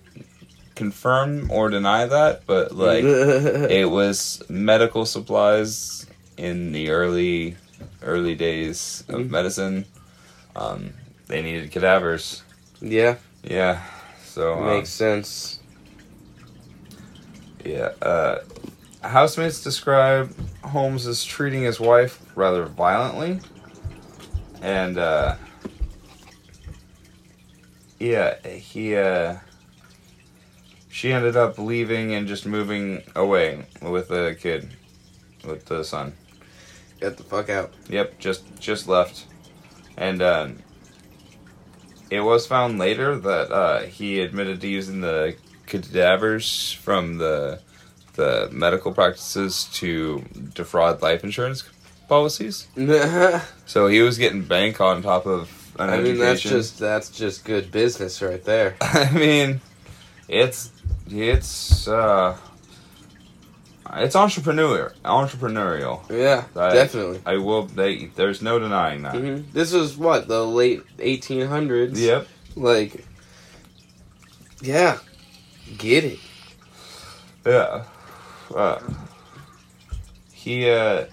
confirm 0.76 1.50
or 1.52 1.70
deny 1.70 2.06
that, 2.06 2.46
but 2.46 2.72
like 2.74 3.04
it 3.06 3.90
was 3.90 4.42
medical 4.50 5.06
supplies 5.06 6.06
in 6.38 6.72
the 6.72 6.90
early 6.92 7.56
early 8.02 8.36
days 8.36 9.04
of 9.10 9.22
Mhm. 9.22 9.30
medicine. 9.30 9.86
Um, 10.56 10.94
they 11.28 11.42
needed 11.42 11.72
cadavers. 11.72 12.44
yeah. 12.82 13.16
Yeah. 13.44 13.82
So 14.26 14.54
um, 14.54 14.66
Makes 14.68 14.90
sense. 14.90 15.60
Yeah. 17.64 17.92
Uh, 18.02 18.40
housemates 19.02 19.64
describe 19.64 20.34
Holmes 20.64 21.08
as 21.08 21.24
treating 21.24 21.64
his 21.64 21.80
wife 21.80 22.20
rather 22.36 22.66
violently, 22.66 23.40
and 24.62 24.98
uh, 24.98 25.36
yeah, 28.04 28.48
he 28.48 28.96
uh, 28.98 29.38
she 30.90 31.14
ended 31.14 31.38
up 31.38 31.58
leaving 31.58 32.14
and 32.14 32.28
just 32.28 32.46
moving 32.46 33.02
away 33.16 33.66
with 33.82 34.10
the 34.10 34.36
kid, 34.40 34.70
with 35.46 35.66
the 35.66 35.84
son. 35.84 36.14
Get 37.00 37.16
the 37.18 37.24
fuck 37.24 37.50
out. 37.50 37.74
Yep, 37.88 38.20
just 38.20 38.44
just 38.60 38.90
left, 38.90 39.26
and 39.96 40.22
um, 40.22 40.58
it 42.10 42.20
was 42.20 42.46
found 42.46 42.78
later 42.78 43.18
that 43.18 43.52
uh, 43.52 43.82
he 43.84 44.20
admitted 44.20 44.60
to 44.62 44.68
using 44.68 45.00
the 45.00 45.36
cadavers 45.66 46.74
from 46.74 47.20
the 47.20 47.62
the 48.16 48.50
medical 48.52 48.94
practices 48.94 49.64
to 49.74 50.24
defraud 50.54 51.02
life 51.02 51.24
insurance 51.24 51.64
policies. 52.10 52.68
So 53.66 53.88
he 53.88 54.02
was 54.02 54.18
getting 54.18 54.44
bank 54.44 54.82
on 54.82 55.02
top 55.02 55.26
of 55.26 55.63
an 55.80 55.90
mean, 55.90 56.00
education. 56.00 56.20
that's 56.20 56.42
just 56.42 56.80
that's 56.80 57.10
just 57.10 57.46
good 57.46 57.72
business 57.72 58.22
right 58.22 58.44
there. 58.44 58.76
I 58.82 59.12
mean, 59.12 59.62
it's 60.28 60.72
it's 61.10 61.88
uh, 61.88 62.38
it's 63.96 64.16
entrepreneur 64.16 64.94
entrepreneurial. 65.04 66.02
Yeah, 66.10 66.46
I- 66.56 66.74
definitely. 66.74 67.22
I 67.26 67.38
will. 67.38 67.64
They 67.64 68.06
there's 68.16 68.42
no 68.42 68.60
denying 68.60 69.04
that. 69.04 69.16
hmm 69.16 69.42
This 69.52 69.74
was 69.74 69.98
what 69.98 70.28
the 70.28 70.46
late 70.46 70.82
1800s. 70.98 71.98
Yep. 71.98 72.28
Like, 72.56 73.06
yeah, 74.62 75.00
get 75.78 76.04
it. 76.04 76.20
Yeah. 77.46 77.86
Uh, 78.54 78.80
he 80.32 80.70
uh, 80.70 81.06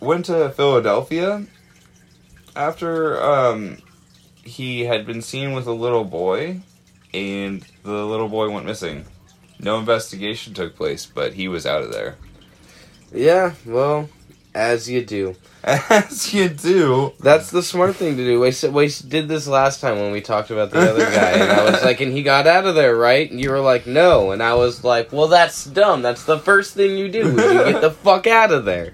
went 0.00 0.26
to 0.26 0.50
Philadelphia 0.50 1.44
after 2.54 3.20
um, 3.22 3.78
he 4.44 4.84
had 4.84 5.06
been 5.06 5.22
seen 5.22 5.52
with 5.52 5.66
a 5.66 5.72
little 5.72 6.04
boy, 6.04 6.60
and 7.12 7.64
the 7.82 8.04
little 8.04 8.28
boy 8.28 8.50
went 8.50 8.66
missing. 8.66 9.04
No 9.58 9.78
investigation 9.78 10.54
took 10.54 10.76
place, 10.76 11.06
but 11.06 11.34
he 11.34 11.48
was 11.48 11.66
out 11.66 11.82
of 11.82 11.92
there. 11.92 12.16
Yeah, 13.12 13.54
well, 13.64 14.08
as 14.54 14.88
you 14.88 15.04
do. 15.04 15.36
As 15.64 16.34
you 16.34 16.50
do. 16.50 17.14
That's 17.20 17.50
the 17.50 17.62
smart 17.62 17.96
thing 17.96 18.18
to 18.18 18.22
do. 18.22 18.38
We, 18.38 18.52
we 18.68 18.88
did 19.08 19.28
this 19.28 19.48
last 19.48 19.80
time 19.80 19.96
when 19.98 20.12
we 20.12 20.20
talked 20.20 20.50
about 20.50 20.70
the 20.70 20.90
other 20.90 21.06
guy, 21.06 21.30
and 21.30 21.50
I 21.50 21.64
was 21.64 21.82
like, 21.82 22.02
and 22.02 22.12
he 22.12 22.22
got 22.22 22.46
out 22.46 22.66
of 22.66 22.74
there, 22.74 22.94
right? 22.94 23.30
And 23.30 23.40
you 23.40 23.50
were 23.50 23.60
like, 23.60 23.86
no. 23.86 24.32
And 24.32 24.42
I 24.42 24.52
was 24.56 24.84
like, 24.84 25.10
well, 25.10 25.28
that's 25.28 25.64
dumb. 25.64 26.02
That's 26.02 26.24
the 26.24 26.38
first 26.38 26.74
thing 26.74 26.98
you 26.98 27.10
do, 27.10 27.20
is 27.20 27.54
you 27.54 27.72
get 27.72 27.80
the 27.80 27.90
fuck 28.02 28.26
out 28.26 28.52
of 28.52 28.66
there. 28.66 28.92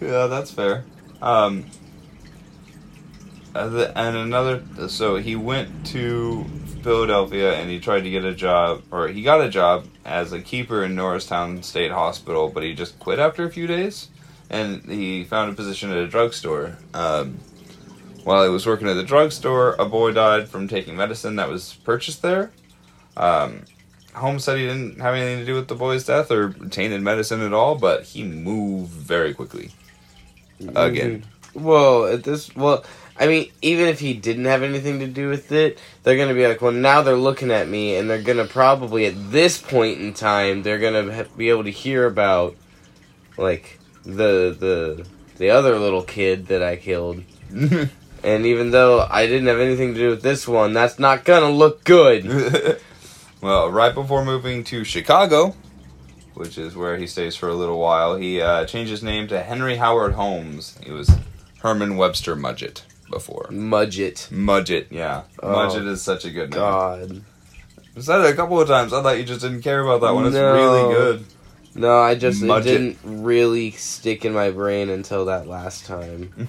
Yeah, 0.00 0.26
that's 0.26 0.50
fair. 0.50 0.84
Um, 1.20 1.66
and 3.58 4.16
another, 4.16 4.62
so 4.88 5.16
he 5.16 5.36
went 5.36 5.86
to 5.88 6.44
Philadelphia 6.82 7.54
and 7.54 7.68
he 7.68 7.80
tried 7.80 8.02
to 8.02 8.10
get 8.10 8.24
a 8.24 8.34
job, 8.34 8.82
or 8.90 9.08
he 9.08 9.22
got 9.22 9.40
a 9.40 9.48
job 9.48 9.86
as 10.04 10.32
a 10.32 10.40
keeper 10.40 10.84
in 10.84 10.94
Norristown 10.94 11.62
State 11.62 11.90
Hospital, 11.90 12.48
but 12.48 12.62
he 12.62 12.74
just 12.74 12.98
quit 12.98 13.18
after 13.18 13.44
a 13.44 13.50
few 13.50 13.66
days, 13.66 14.08
and 14.48 14.84
he 14.84 15.24
found 15.24 15.50
a 15.50 15.54
position 15.54 15.90
at 15.90 15.96
a 15.96 16.06
drugstore. 16.06 16.78
Um, 16.94 17.38
while 18.24 18.44
he 18.44 18.50
was 18.50 18.66
working 18.66 18.88
at 18.88 18.94
the 18.94 19.02
drugstore, 19.02 19.74
a 19.78 19.86
boy 19.86 20.12
died 20.12 20.48
from 20.48 20.68
taking 20.68 20.96
medicine 20.96 21.36
that 21.36 21.48
was 21.48 21.74
purchased 21.84 22.22
there. 22.22 22.50
Um, 23.16 23.64
Holmes 24.14 24.44
said 24.44 24.58
he 24.58 24.66
didn't 24.66 25.00
have 25.00 25.14
anything 25.14 25.38
to 25.38 25.46
do 25.46 25.54
with 25.54 25.68
the 25.68 25.74
boy's 25.74 26.04
death 26.04 26.30
or 26.30 26.52
tainted 26.70 27.02
medicine 27.02 27.40
at 27.40 27.52
all, 27.52 27.76
but 27.76 28.02
he 28.04 28.22
moved 28.24 28.90
very 28.90 29.32
quickly. 29.32 29.70
Again. 30.74 31.24
Mhm. 31.54 31.62
Well, 31.62 32.06
at 32.06 32.24
this, 32.24 32.54
well, 32.54 32.84
I 33.18 33.26
mean, 33.26 33.50
even 33.62 33.88
if 33.88 33.98
he 33.98 34.14
didn't 34.14 34.44
have 34.44 34.62
anything 34.62 35.00
to 35.00 35.06
do 35.08 35.28
with 35.28 35.50
it, 35.50 35.78
they're 36.02 36.16
gonna 36.16 36.34
be 36.34 36.46
like, 36.46 36.62
well, 36.62 36.72
now 36.72 37.02
they're 37.02 37.16
looking 37.16 37.50
at 37.50 37.68
me, 37.68 37.96
and 37.96 38.08
they're 38.08 38.22
gonna 38.22 38.44
probably 38.44 39.06
at 39.06 39.32
this 39.32 39.60
point 39.60 40.00
in 40.00 40.14
time, 40.14 40.62
they're 40.62 40.78
gonna 40.78 41.26
be 41.36 41.50
able 41.50 41.64
to 41.64 41.70
hear 41.70 42.06
about, 42.06 42.56
like, 43.36 43.80
the 44.04 44.56
the 44.58 45.06
the 45.36 45.50
other 45.50 45.78
little 45.78 46.02
kid 46.02 46.46
that 46.46 46.62
I 46.62 46.76
killed. 46.76 47.22
And 48.20 48.46
even 48.46 48.72
though 48.72 49.06
I 49.08 49.26
didn't 49.26 49.46
have 49.46 49.60
anything 49.60 49.94
to 49.94 50.00
do 50.00 50.10
with 50.10 50.22
this 50.22 50.48
one, 50.48 50.72
that's 50.72 50.98
not 50.98 51.24
gonna 51.24 51.50
look 51.50 51.84
good. 51.84 52.80
well, 53.40 53.70
right 53.70 53.94
before 53.94 54.24
moving 54.24 54.64
to 54.64 54.82
Chicago, 54.82 55.54
which 56.34 56.58
is 56.58 56.74
where 56.74 56.96
he 56.96 57.06
stays 57.06 57.36
for 57.36 57.48
a 57.48 57.54
little 57.54 57.78
while, 57.78 58.16
he 58.16 58.40
uh, 58.40 58.64
changed 58.64 58.90
his 58.90 59.04
name 59.04 59.28
to 59.28 59.40
Henry 59.40 59.76
Howard 59.76 60.14
Holmes. 60.14 60.76
He 60.82 60.90
was 60.90 61.08
Herman 61.60 61.96
Webster 61.96 62.34
Mudgett 62.34 62.82
before. 63.10 63.48
Mudget. 63.50 64.28
Mudgett, 64.30 64.86
yeah. 64.90 65.22
Oh. 65.42 65.48
Mudgett 65.54 65.86
is 65.86 66.02
such 66.02 66.24
a 66.24 66.30
good 66.30 66.50
name. 66.50 66.58
God. 66.60 67.22
I 67.96 68.00
said 68.00 68.20
it 68.24 68.32
a 68.32 68.36
couple 68.36 68.60
of 68.60 68.68
times. 68.68 68.92
I 68.92 69.02
thought 69.02 69.18
you 69.18 69.24
just 69.24 69.40
didn't 69.40 69.62
care 69.62 69.80
about 69.80 70.00
that 70.02 70.14
one. 70.14 70.26
It's 70.26 70.34
No. 70.34 70.52
really 70.54 70.94
good. 70.94 71.24
No, 71.74 71.98
I 71.98 72.14
just 72.14 72.42
it 72.42 72.64
didn't 72.64 72.98
really 73.04 73.70
stick 73.72 74.24
in 74.24 74.32
my 74.32 74.50
brain 74.50 74.88
until 74.88 75.26
that 75.26 75.46
last 75.46 75.86
time, 75.86 76.48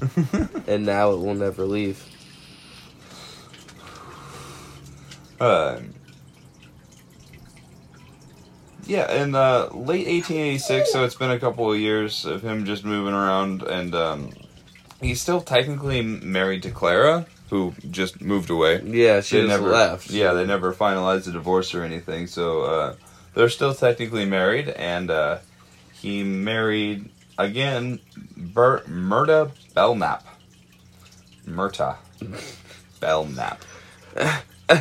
and 0.66 0.84
now 0.84 1.12
it 1.12 1.18
will 1.18 1.34
never 1.34 1.64
leave. 1.64 2.04
Uh, 5.40 5.80
yeah, 8.86 9.22
in 9.22 9.34
uh, 9.34 9.68
late 9.72 10.06
1886, 10.06 10.92
so 10.92 11.04
it's 11.04 11.14
been 11.14 11.30
a 11.30 11.38
couple 11.38 11.72
of 11.72 11.78
years 11.78 12.24
of 12.24 12.42
him 12.42 12.64
just 12.64 12.84
moving 12.84 13.14
around, 13.14 13.62
and 13.62 13.94
um, 13.94 14.30
he's 15.00 15.20
still 15.20 15.40
technically 15.40 16.02
married 16.02 16.62
to 16.64 16.70
Clara, 16.70 17.26
who 17.50 17.74
just 17.90 18.20
moved 18.20 18.50
away. 18.50 18.80
Yeah, 18.84 19.20
she 19.20 19.46
never 19.46 19.68
left. 19.68 20.10
Yeah, 20.10 20.32
they 20.32 20.44
never 20.46 20.72
finalized 20.74 21.24
the 21.24 21.32
divorce 21.32 21.74
or 21.74 21.82
anything, 21.84 22.26
so 22.26 22.62
uh, 22.62 22.94
they're 23.34 23.48
still 23.48 23.74
technically 23.74 24.24
married, 24.24 24.68
and 24.68 25.10
uh, 25.10 25.38
he 25.92 26.22
married 26.22 27.08
again 27.38 28.00
Bert 28.36 28.86
Myrta 28.88 29.50
Belknap. 29.74 30.24
Murta 31.46 31.96
Belknap. 33.00 33.64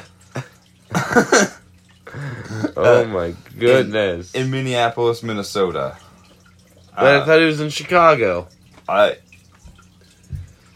oh 2.76 3.06
my 3.06 3.34
goodness! 3.58 4.34
in 4.34 4.50
Minneapolis, 4.50 5.24
Minnesota. 5.24 5.98
but 6.96 7.06
I 7.06 7.16
Uh, 7.18 7.26
thought 7.26 7.40
he 7.40 7.46
was 7.46 7.60
in 7.62 7.70
Chicago. 7.70 8.48
I 8.90 9.18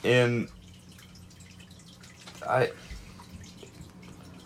in 0.04 0.48
I 2.48 2.72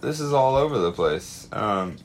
this 0.01 0.19
is 0.19 0.33
all 0.33 0.55
over 0.55 0.77
the 0.77 0.91
place. 0.91 1.47
Um 1.51 1.97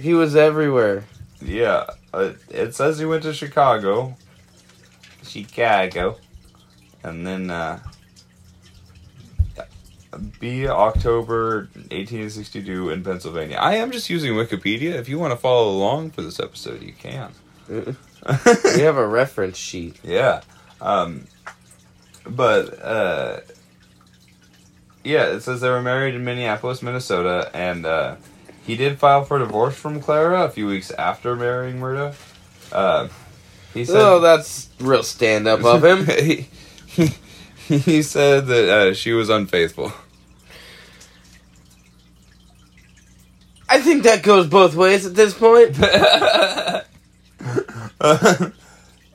He 0.00 0.14
was 0.14 0.34
everywhere. 0.36 1.04
yeah, 1.40 1.86
uh, 2.14 2.32
it 2.48 2.74
says 2.74 2.98
he 2.98 3.04
went 3.04 3.22
to 3.24 3.32
Chicago. 3.32 4.16
Chicago. 5.24 6.18
And 7.04 7.26
then 7.26 7.50
uh 7.50 7.80
B 10.38 10.68
October 10.68 11.68
1862 11.74 12.90
in 12.90 13.02
Pennsylvania. 13.02 13.56
I 13.56 13.76
am 13.76 13.90
just 13.90 14.10
using 14.10 14.34
Wikipedia. 14.34 14.92
If 14.94 15.08
you 15.08 15.18
want 15.18 15.32
to 15.32 15.36
follow 15.38 15.70
along 15.70 16.10
for 16.10 16.20
this 16.22 16.38
episode, 16.38 16.82
you 16.82 16.92
can. 16.92 17.32
We 18.76 18.82
have 18.82 18.98
a 18.98 19.06
reference 19.06 19.56
sheet. 19.56 19.96
Yeah. 20.04 20.42
Um, 20.80 21.26
but, 22.24 22.82
uh, 22.82 23.40
yeah, 25.04 25.26
it 25.26 25.40
says 25.40 25.60
they 25.60 25.68
were 25.68 25.82
married 25.82 26.14
in 26.14 26.24
Minneapolis, 26.24 26.82
Minnesota, 26.82 27.50
and 27.54 27.84
uh, 27.84 28.16
he 28.64 28.76
did 28.76 28.98
file 28.98 29.24
for 29.24 29.38
divorce 29.38 29.74
from 29.74 30.00
Clara 30.00 30.44
a 30.44 30.50
few 30.50 30.66
weeks 30.66 30.90
after 30.92 31.34
marrying 31.34 31.78
Myrta. 31.78 32.14
Uh, 32.70 33.08
he 33.74 33.84
said, 33.84 34.00
oh, 34.00 34.20
that's 34.20 34.68
real 34.80 35.02
stand 35.02 35.48
up 35.48 35.64
of 35.64 35.84
him. 35.84 36.06
he, 36.18 36.48
he, 36.86 37.78
he 37.78 38.02
said 38.02 38.46
that 38.46 38.68
uh, 38.68 38.94
she 38.94 39.12
was 39.12 39.28
unfaithful. 39.28 39.92
I 43.68 43.80
think 43.80 44.02
that 44.02 44.22
goes 44.22 44.46
both 44.46 44.74
ways 44.74 45.06
at 45.06 45.14
this 45.14 45.32
point. 45.32 45.76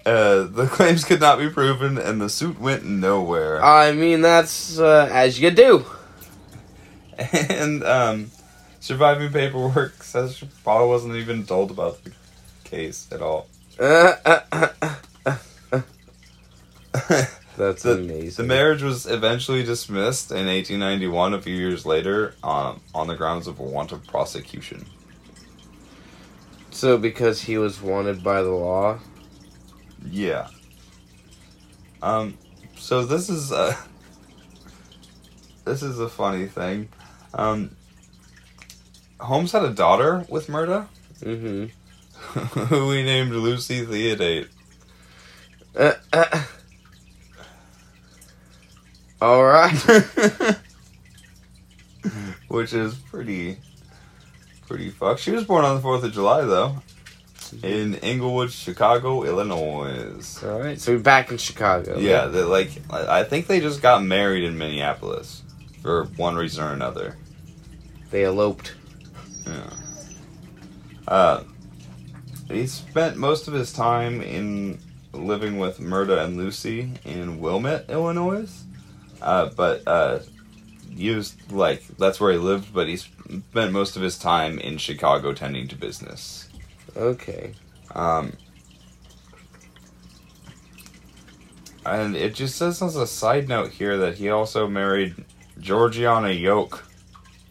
uh, 0.08 0.44
the 0.44 0.66
claims 0.72 1.04
could 1.04 1.20
not 1.20 1.38
be 1.40 1.50
proven, 1.50 1.98
and 1.98 2.22
the 2.22 2.30
suit 2.30 2.60
went 2.60 2.86
nowhere. 2.86 3.64
I 3.64 3.92
mean, 3.92 4.22
that's 4.22 4.80
uh, 4.80 5.10
as 5.12 5.40
you 5.40 5.52
do. 5.52 5.86
and 7.34 7.84
um, 7.84 8.32
surviving 8.80 9.32
paperwork 9.32 10.02
says 10.04 10.38
she 10.38 10.48
probably 10.64 10.88
wasn't 10.88 11.16
even 11.16 11.46
told 11.46 11.72
about 11.72 12.04
the 12.04 12.12
case 12.64 13.08
at 13.12 13.22
all. 13.22 13.48
That's 17.58 17.82
The- 17.84 17.94
amazing. 17.94 18.44
The 18.46 18.48
marriage 18.48 18.84
was 18.84 19.08
eventually 19.08 19.64
dismissed 19.64 20.30
in 20.32 20.46
1891, 20.46 21.34
a 21.34 21.42
few 21.42 21.56
years 21.56 21.86
later, 21.86 22.36
um, 22.44 22.82
on 22.94 23.08
the 23.08 23.16
grounds 23.16 23.48
of 23.48 23.60
a 23.60 23.64
want 23.64 23.92
of 23.92 24.06
prosecution. 24.06 24.86
so, 26.70 26.98
because 26.98 27.42
he 27.42 27.58
was 27.58 27.82
wanted 27.82 28.24
by 28.24 28.44
the 28.44 28.52
law. 28.52 29.00
Yeah. 30.06 30.48
Um. 32.02 32.38
So 32.78 33.06
this 33.06 33.30
is 33.30 33.52
uh 33.52 33.76
This 35.66 35.84
is 35.84 36.00
a 36.00 36.10
funny 36.10 36.48
thing. 36.48 36.90
Um. 37.34 37.76
Holmes 39.20 39.52
had 39.52 39.64
a 39.64 39.72
daughter 39.72 40.26
with 40.30 40.48
Myrta, 40.48 40.88
Mm-hmm. 41.22 42.40
who 42.66 42.92
he 42.92 43.04
named 43.04 43.32
Lucy 43.32 43.84
Theodate. 43.84 44.50
Uh, 45.76 45.94
uh. 46.14 46.44
All 49.20 49.44
right. 49.44 49.74
Which 52.48 52.74
is 52.74 52.94
pretty, 52.96 53.58
pretty 54.68 54.90
fucked. 54.92 55.20
She 55.20 55.32
was 55.32 55.44
born 55.44 55.66
on 55.66 55.76
the 55.76 55.82
Fourth 55.82 56.04
of 56.04 56.14
July, 56.14 56.42
though, 56.44 56.76
in 57.54 57.96
Englewood, 57.96 58.52
Chicago, 58.52 59.24
Illinois. 59.24 60.44
All 60.44 60.60
right. 60.60 60.80
So 60.80 60.94
we're 60.94 61.00
back 61.00 61.32
in 61.32 61.38
Chicago. 61.38 61.98
Yeah, 61.98 62.26
they 62.28 62.42
like. 62.42 62.72
I 62.90 63.20
I 63.20 63.24
think 63.24 63.48
they 63.48 63.60
just 63.60 63.82
got 63.82 64.04
married 64.04 64.44
in 64.44 64.58
Minneapolis 64.58 65.44
for 65.82 66.06
one 66.16 66.36
reason 66.36 66.64
or 66.64 66.74
another. 66.74 67.18
They 68.12 68.24
eloped. 68.24 68.74
Yeah. 69.46 69.70
Uh, 71.08 71.44
he 72.50 72.68
spent 72.68 73.18
most 73.18 73.48
of 73.48 73.54
his 73.54 73.74
time 73.74 74.22
in 74.22 74.80
living 75.14 75.58
with 75.58 75.80
Myrta 75.80 76.24
and 76.24 76.38
Lucy 76.38 76.92
in 77.06 77.40
Wilmette, 77.40 77.86
Illinois. 77.90 78.50
Uh, 79.22 79.50
but 79.56 79.88
uh, 79.88 80.20
used 80.90 81.52
like 81.52 81.86
that's 81.98 82.20
where 82.20 82.32
he 82.32 82.38
lived, 82.38 82.74
but 82.74 82.88
he 82.88 82.98
spent 82.98 83.72
most 83.72 83.96
of 83.96 84.02
his 84.02 84.18
time 84.18 84.60
in 84.60 84.78
Chicago 84.78 85.34
tending 85.34 85.68
to 85.68 85.76
business. 85.76 86.50
Okay. 86.98 87.54
Um, 87.94 88.34
and 91.86 92.16
it 92.16 92.36
just 92.36 92.56
says 92.56 92.82
as 92.82 92.96
a 92.96 93.08
side 93.08 93.48
note 93.48 93.72
here 93.72 93.98
that 93.98 94.16
he 94.16 94.30
also 94.30 94.68
married 94.68 95.16
Georgiana 95.60 96.32
Yoke 96.32 96.86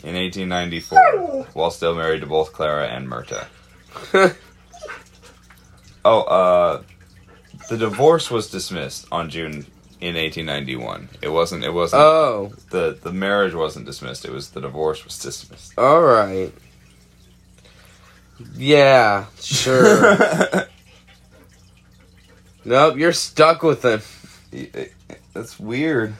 in 0.05 0.15
1894, 0.15 1.47
while 1.55 1.71
still 1.71 1.95
married 1.95 2.21
to 2.21 2.27
both 2.27 2.53
Clara 2.53 2.89
and 2.89 3.09
Myrta. 3.09 3.47
Oh, 6.09 6.21
uh, 6.21 6.83
the 7.69 7.77
divorce 7.77 8.31
was 8.31 8.49
dismissed 8.49 9.09
on 9.11 9.29
June 9.29 9.67
in 10.01 10.15
1891. 10.15 11.09
It 11.21 11.31
wasn't. 11.31 11.65
It 11.65 11.73
wasn't. 11.73 12.03
oh. 12.03 12.53
the 12.71 12.97
the 13.03 13.13
marriage 13.13 13.55
wasn't 13.55 13.87
dismissed. 13.87 14.25
It 14.25 14.31
was 14.31 14.51
the 14.51 14.61
divorce 14.61 15.05
was 15.05 15.19
dismissed. 15.19 15.77
All 15.77 16.03
right. 16.03 16.53
Yeah. 18.55 19.27
Sure. 19.41 20.67
nope. 22.65 22.97
You're 22.97 23.13
stuck 23.13 23.63
with 23.63 23.85
him. 23.85 24.01
That's 25.35 25.59
weird. 25.59 26.15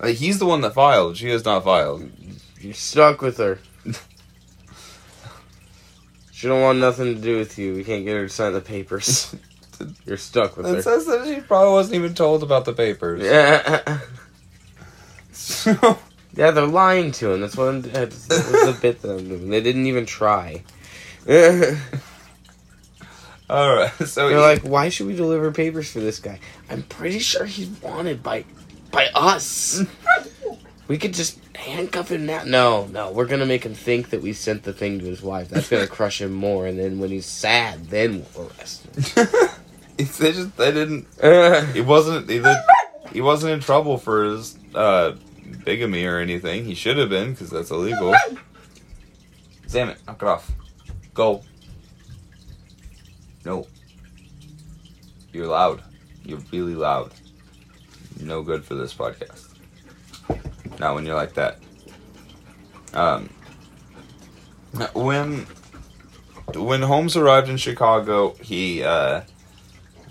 Like, 0.00 0.16
he's 0.16 0.38
the 0.38 0.46
one 0.46 0.60
that 0.60 0.74
filed. 0.74 1.16
She 1.16 1.28
has 1.30 1.44
not 1.44 1.64
filed. 1.64 2.10
You're 2.60 2.74
stuck 2.74 3.20
with 3.22 3.38
her. 3.38 3.58
She 6.32 6.48
don't 6.48 6.60
want 6.60 6.78
nothing 6.80 7.14
to 7.14 7.20
do 7.20 7.38
with 7.38 7.56
you. 7.56 7.72
We 7.72 7.82
can't 7.82 8.04
get 8.04 8.12
her 8.12 8.24
to 8.24 8.28
sign 8.28 8.52
the 8.52 8.60
papers. 8.60 9.34
You're 10.04 10.18
stuck 10.18 10.58
with 10.58 10.66
It 10.66 10.74
her. 10.74 10.82
says 10.82 11.06
that 11.06 11.26
she 11.26 11.40
probably 11.40 11.72
wasn't 11.72 11.94
even 11.94 12.12
told 12.12 12.42
about 12.42 12.66
the 12.66 12.74
papers. 12.74 13.22
Yeah. 13.22 14.00
So, 15.32 15.98
Yeah, 16.34 16.50
they're 16.50 16.66
lying 16.66 17.12
to 17.12 17.32
him. 17.32 17.40
That's 17.40 17.56
what 17.56 17.68
I'm. 17.68 17.80
That's, 17.80 18.26
the 18.26 18.76
bit 18.82 19.00
that 19.00 19.12
I'm 19.12 19.26
doing. 19.26 19.48
They 19.48 19.62
didn't 19.62 19.86
even 19.86 20.04
try. 20.04 20.62
They're 21.26 21.80
all 23.50 23.74
right. 23.76 23.92
So 24.06 24.28
he- 24.28 24.36
like, 24.36 24.62
why 24.62 24.88
should 24.88 25.06
we 25.06 25.16
deliver 25.16 25.50
papers 25.52 25.90
for 25.90 26.00
this 26.00 26.18
guy? 26.18 26.40
I'm 26.70 26.82
pretty 26.82 27.18
sure 27.18 27.44
he's 27.44 27.68
wanted 27.82 28.22
by, 28.22 28.44
by 28.90 29.08
us. 29.14 29.82
we 30.88 30.98
could 30.98 31.14
just 31.14 31.38
handcuff 31.56 32.10
him 32.10 32.26
now. 32.26 32.44
No, 32.44 32.86
no, 32.86 33.10
we're 33.12 33.26
gonna 33.26 33.46
make 33.46 33.64
him 33.64 33.74
think 33.74 34.10
that 34.10 34.22
we 34.22 34.32
sent 34.32 34.62
the 34.62 34.72
thing 34.72 34.98
to 35.00 35.04
his 35.04 35.22
wife. 35.22 35.48
That's 35.48 35.68
gonna 35.68 35.86
crush 35.86 36.20
him 36.20 36.32
more. 36.32 36.66
And 36.66 36.78
then 36.78 36.98
when 36.98 37.10
he's 37.10 37.26
sad, 37.26 37.86
then 37.86 38.24
we'll 38.34 38.48
arrest 38.58 38.84
him. 38.86 39.26
they 39.96 40.04
just 40.32 40.56
they 40.56 40.72
didn't. 40.72 41.06
He 41.74 41.80
wasn't. 41.80 42.28
He, 42.30 42.38
did- 42.40 42.56
he 43.12 43.20
wasn't 43.20 43.52
in 43.52 43.60
trouble 43.60 43.96
for 43.98 44.24
his 44.24 44.58
uh, 44.74 45.12
bigamy 45.64 46.04
or 46.04 46.18
anything. 46.18 46.64
He 46.64 46.74
should 46.74 46.98
have 46.98 47.08
been 47.08 47.30
because 47.30 47.50
that's 47.50 47.70
illegal. 47.70 48.14
Damn 49.70 49.90
it! 49.90 49.98
Knock 50.06 50.22
it 50.22 50.28
off. 50.28 50.50
Go. 51.16 51.42
No. 53.46 53.66
You're 55.32 55.46
loud. 55.46 55.82
You're 56.24 56.42
really 56.52 56.74
loud. 56.74 57.12
No 58.20 58.42
good 58.42 58.64
for 58.64 58.74
this 58.74 58.92
podcast. 58.92 59.48
Not 60.78 60.94
when 60.94 61.06
you're 61.06 61.16
like 61.16 61.34
that. 61.34 61.58
Um. 62.92 63.30
When 64.94 65.46
when 66.54 66.82
Holmes 66.82 67.16
arrived 67.16 67.48
in 67.48 67.56
Chicago, 67.56 68.34
he 68.42 68.82
uh, 68.82 69.22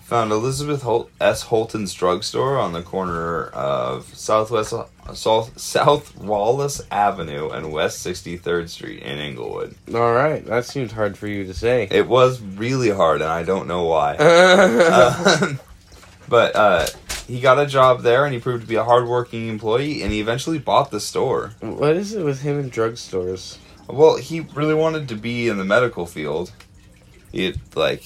found 0.06 0.32
Elizabeth 0.32 0.84
Hol- 0.84 1.10
S. 1.20 1.42
Holton's 1.42 1.92
drugstore 1.92 2.60
on 2.60 2.74
the 2.74 2.84
corner 2.84 3.48
of 3.48 4.06
Southwest 4.16 4.72
South, 5.14 5.60
South 5.60 6.16
Wallace 6.16 6.80
Avenue 6.92 7.50
and 7.50 7.72
West 7.72 8.06
63rd 8.06 8.70
Street 8.70 9.02
in 9.02 9.18
Englewood. 9.18 9.76
All 9.94 10.14
right, 10.14 10.46
that 10.46 10.66
seems 10.66 10.92
hard 10.92 11.18
for 11.18 11.26
you 11.28 11.44
to 11.46 11.56
say. 11.56 11.88
It 11.90 12.08
was 12.08 12.40
really 12.40 12.92
hard, 12.92 13.22
and 13.22 13.32
I 13.32 13.42
don't 13.42 13.68
know 13.68 13.86
why. 13.86 14.16
Uh, 14.20 15.54
but 16.30 16.56
uh, 16.56 16.86
he 17.28 17.42
got 17.42 17.58
a 17.60 17.66
job 17.66 18.04
there, 18.04 18.26
and 18.26 18.34
he 18.34 18.40
proved 18.40 18.62
to 18.62 18.68
be 18.68 18.76
a 18.76 18.84
hardworking 18.84 19.48
employee, 19.48 20.04
and 20.04 20.12
he 20.12 20.20
eventually 20.20 20.60
bought 20.60 20.92
the 20.92 21.00
store. 21.00 21.54
what 21.62 21.96
is 21.96 22.14
it 22.14 22.24
with 22.24 22.42
him 22.42 22.60
and 22.60 22.72
drugstores? 22.72 23.58
Well, 23.88 24.18
he 24.18 24.42
really 24.42 24.76
wanted 24.76 25.10
to 25.10 25.16
be 25.16 25.48
in 25.48 25.58
the 25.58 25.66
medical 25.66 26.06
field. 26.06 26.52
He 27.32 27.56
like 27.76 28.04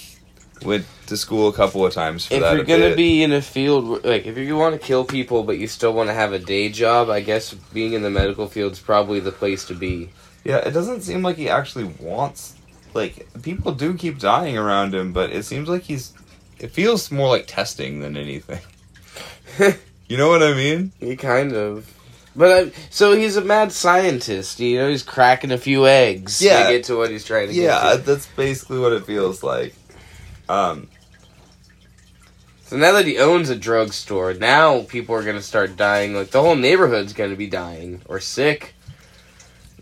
went 0.63 0.85
to 1.07 1.17
school 1.17 1.47
a 1.47 1.53
couple 1.53 1.85
of 1.85 1.93
times 1.93 2.25
for 2.25 2.35
If 2.35 2.41
you're 2.41 2.63
gonna 2.63 2.89
bit. 2.89 2.97
be 2.97 3.23
in 3.23 3.31
a 3.31 3.41
field 3.41 3.87
where- 3.87 3.99
like 4.01 4.25
if 4.27 4.37
you 4.37 4.55
want 4.55 4.79
to 4.79 4.85
kill 4.85 5.03
people 5.05 5.43
but 5.43 5.57
you 5.57 5.67
still 5.67 5.93
want 5.93 6.09
to 6.09 6.13
have 6.13 6.33
a 6.33 6.39
day 6.39 6.69
job, 6.69 7.09
I 7.09 7.21
guess 7.21 7.53
being 7.73 7.93
in 7.93 8.01
the 8.01 8.09
medical 8.09 8.47
field 8.47 8.73
is 8.73 8.79
probably 8.79 9.19
the 9.19 9.31
place 9.31 9.65
to 9.65 9.73
be. 9.73 10.09
Yeah, 10.43 10.57
it 10.57 10.71
doesn't 10.71 11.01
seem 11.01 11.21
like 11.23 11.35
he 11.37 11.49
actually 11.49 11.85
wants. 11.99 12.55
Like 12.93 13.27
people 13.41 13.71
do 13.73 13.93
keep 13.93 14.19
dying 14.19 14.57
around 14.57 14.93
him, 14.95 15.13
but 15.13 15.31
it 15.31 15.43
seems 15.45 15.69
like 15.69 15.83
he's. 15.83 16.13
It 16.59 16.71
feels 16.71 17.09
more 17.11 17.27
like 17.29 17.45
testing 17.47 17.99
than 18.01 18.17
anything. 18.17 18.59
You 20.09 20.17
know 20.17 20.27
what 20.29 20.41
I 20.41 20.55
mean? 20.55 20.91
he 20.99 21.15
kind 21.15 21.53
of. 21.53 21.93
But 22.35 22.51
I, 22.51 22.71
so 22.89 23.15
he's 23.15 23.35
a 23.35 23.41
mad 23.41 23.71
scientist. 23.71 24.59
You 24.59 24.79
know, 24.79 24.89
he's 24.89 25.03
cracking 25.03 25.51
a 25.51 25.57
few 25.57 25.85
eggs 25.85 26.41
Yeah. 26.41 26.63
to 26.65 26.71
get 26.73 26.83
to 26.85 26.95
what 26.95 27.11
he's 27.11 27.23
trying 27.23 27.49
to 27.49 27.53
Yeah, 27.53 27.79
get 27.93 27.97
to. 27.97 28.11
that's 28.11 28.25
basically 28.27 28.79
what 28.79 28.91
it 28.93 29.05
feels 29.05 29.43
like. 29.43 29.75
Um, 30.49 30.89
So 32.65 32.77
now 32.77 32.91
that 32.91 33.07
he 33.07 33.17
owns 33.17 33.49
a 33.49 33.55
drugstore, 33.55 34.33
now 34.33 34.81
people 34.81 35.15
are 35.15 35.23
gonna 35.23 35.41
start 35.41 35.77
dying. 35.77 36.13
Like 36.13 36.31
the 36.31 36.41
whole 36.41 36.55
neighborhood's 36.55 37.13
gonna 37.13 37.35
be 37.35 37.47
dying 37.47 38.01
or 38.07 38.19
sick. 38.19 38.75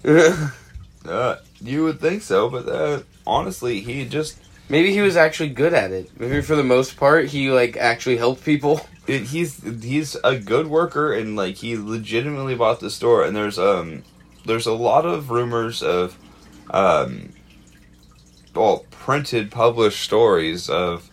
uh, 0.06 1.38
you 1.60 1.84
would 1.84 2.00
think 2.00 2.22
so, 2.22 2.50
but 2.50 2.70
uh, 2.70 3.02
honestly, 3.26 3.82
he 3.82 4.06
just 4.06 4.38
Maybe 4.70 4.92
he 4.92 5.02
was 5.02 5.16
actually 5.16 5.50
good 5.50 5.74
at 5.74 5.92
it. 5.92 6.20
Maybe 6.20 6.42
for 6.42 6.56
the 6.56 6.64
most 6.64 6.98
part, 6.98 7.28
he 7.28 7.50
like 7.50 7.78
actually 7.78 8.18
helped 8.18 8.44
people. 8.44 8.82
it, 9.08 9.24
he's 9.24 9.64
he's 9.84 10.16
a 10.24 10.38
good 10.38 10.68
worker 10.68 11.14
and 11.14 11.36
like 11.36 11.56
he 11.56 11.78
legitimately 11.78 12.56
bought 12.56 12.80
the 12.80 12.90
store. 12.90 13.24
And 13.24 13.36
there's 13.36 13.58
um 13.58 14.04
there's 14.46 14.66
a 14.66 14.74
lot 14.74 15.06
of 15.06 15.30
rumors 15.30 15.82
of 15.82 16.18
um 16.70 17.34
well 18.54 18.86
printed 19.08 19.50
published 19.50 20.02
stories 20.04 20.70
of 20.70 21.10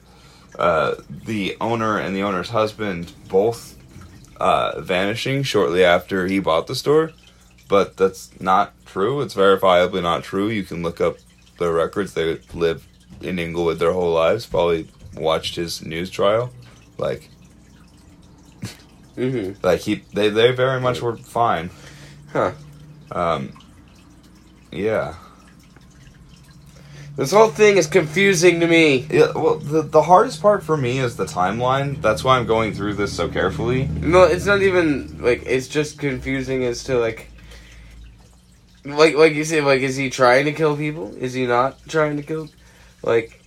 uh 0.58 0.96
the 1.08 1.56
owner 1.60 1.96
and 1.96 2.14
the 2.16 2.24
owner's 2.24 2.48
husband 2.50 3.12
both 3.28 3.78
uh 4.40 4.80
vanishing 4.80 5.44
shortly 5.44 5.84
after 5.84 6.26
he 6.26 6.40
bought 6.40 6.66
the 6.66 6.74
store. 6.74 7.12
But 7.68 7.96
that's 7.96 8.22
not 8.40 8.72
true. 8.84 9.20
It's 9.20 9.34
verifiably 9.34 10.02
not 10.02 10.24
true. 10.24 10.48
You 10.48 10.64
can 10.64 10.82
look 10.82 11.00
up 11.00 11.18
the 11.58 11.70
records. 11.72 12.14
They 12.14 12.40
lived 12.52 12.84
in 13.20 13.38
Englewood 13.38 13.78
their 13.78 13.92
whole 13.92 14.12
lives. 14.12 14.44
Probably 14.44 14.88
watched 15.16 15.54
his 15.54 15.80
news 15.86 16.10
trial. 16.10 16.50
Like 16.98 17.30
Mm-hmm. 19.16 19.64
like 19.64 19.82
he, 19.82 20.02
they, 20.12 20.30
they 20.30 20.50
very 20.50 20.80
much 20.80 21.00
were 21.00 21.16
fine. 21.16 21.70
Huh. 22.32 22.54
Um. 23.12 23.52
Yeah. 24.72 25.14
This 27.16 27.30
whole 27.30 27.48
thing 27.48 27.76
is 27.76 27.86
confusing 27.86 28.58
to 28.58 28.66
me. 28.66 29.06
Yeah. 29.08 29.30
Well, 29.34 29.56
the 29.56 29.82
the 29.82 30.02
hardest 30.02 30.42
part 30.42 30.64
for 30.64 30.76
me 30.76 30.98
is 30.98 31.16
the 31.16 31.26
timeline. 31.26 32.02
That's 32.02 32.24
why 32.24 32.36
I'm 32.36 32.46
going 32.46 32.74
through 32.74 32.94
this 32.94 33.12
so 33.12 33.28
carefully. 33.28 33.86
No, 33.86 34.24
it's 34.24 34.46
not 34.46 34.62
even 34.62 35.22
like 35.22 35.44
it's 35.46 35.68
just 35.68 35.98
confusing 35.98 36.64
as 36.64 36.82
to 36.84 36.98
like 36.98 37.30
like 38.84 39.14
like 39.14 39.34
you 39.34 39.44
say 39.44 39.60
like 39.60 39.82
is 39.82 39.94
he 39.96 40.10
trying 40.10 40.44
to 40.46 40.52
kill 40.52 40.76
people? 40.76 41.14
Is 41.14 41.34
he 41.34 41.46
not 41.46 41.78
trying 41.88 42.16
to 42.16 42.22
kill 42.24 42.48
like 43.02 43.40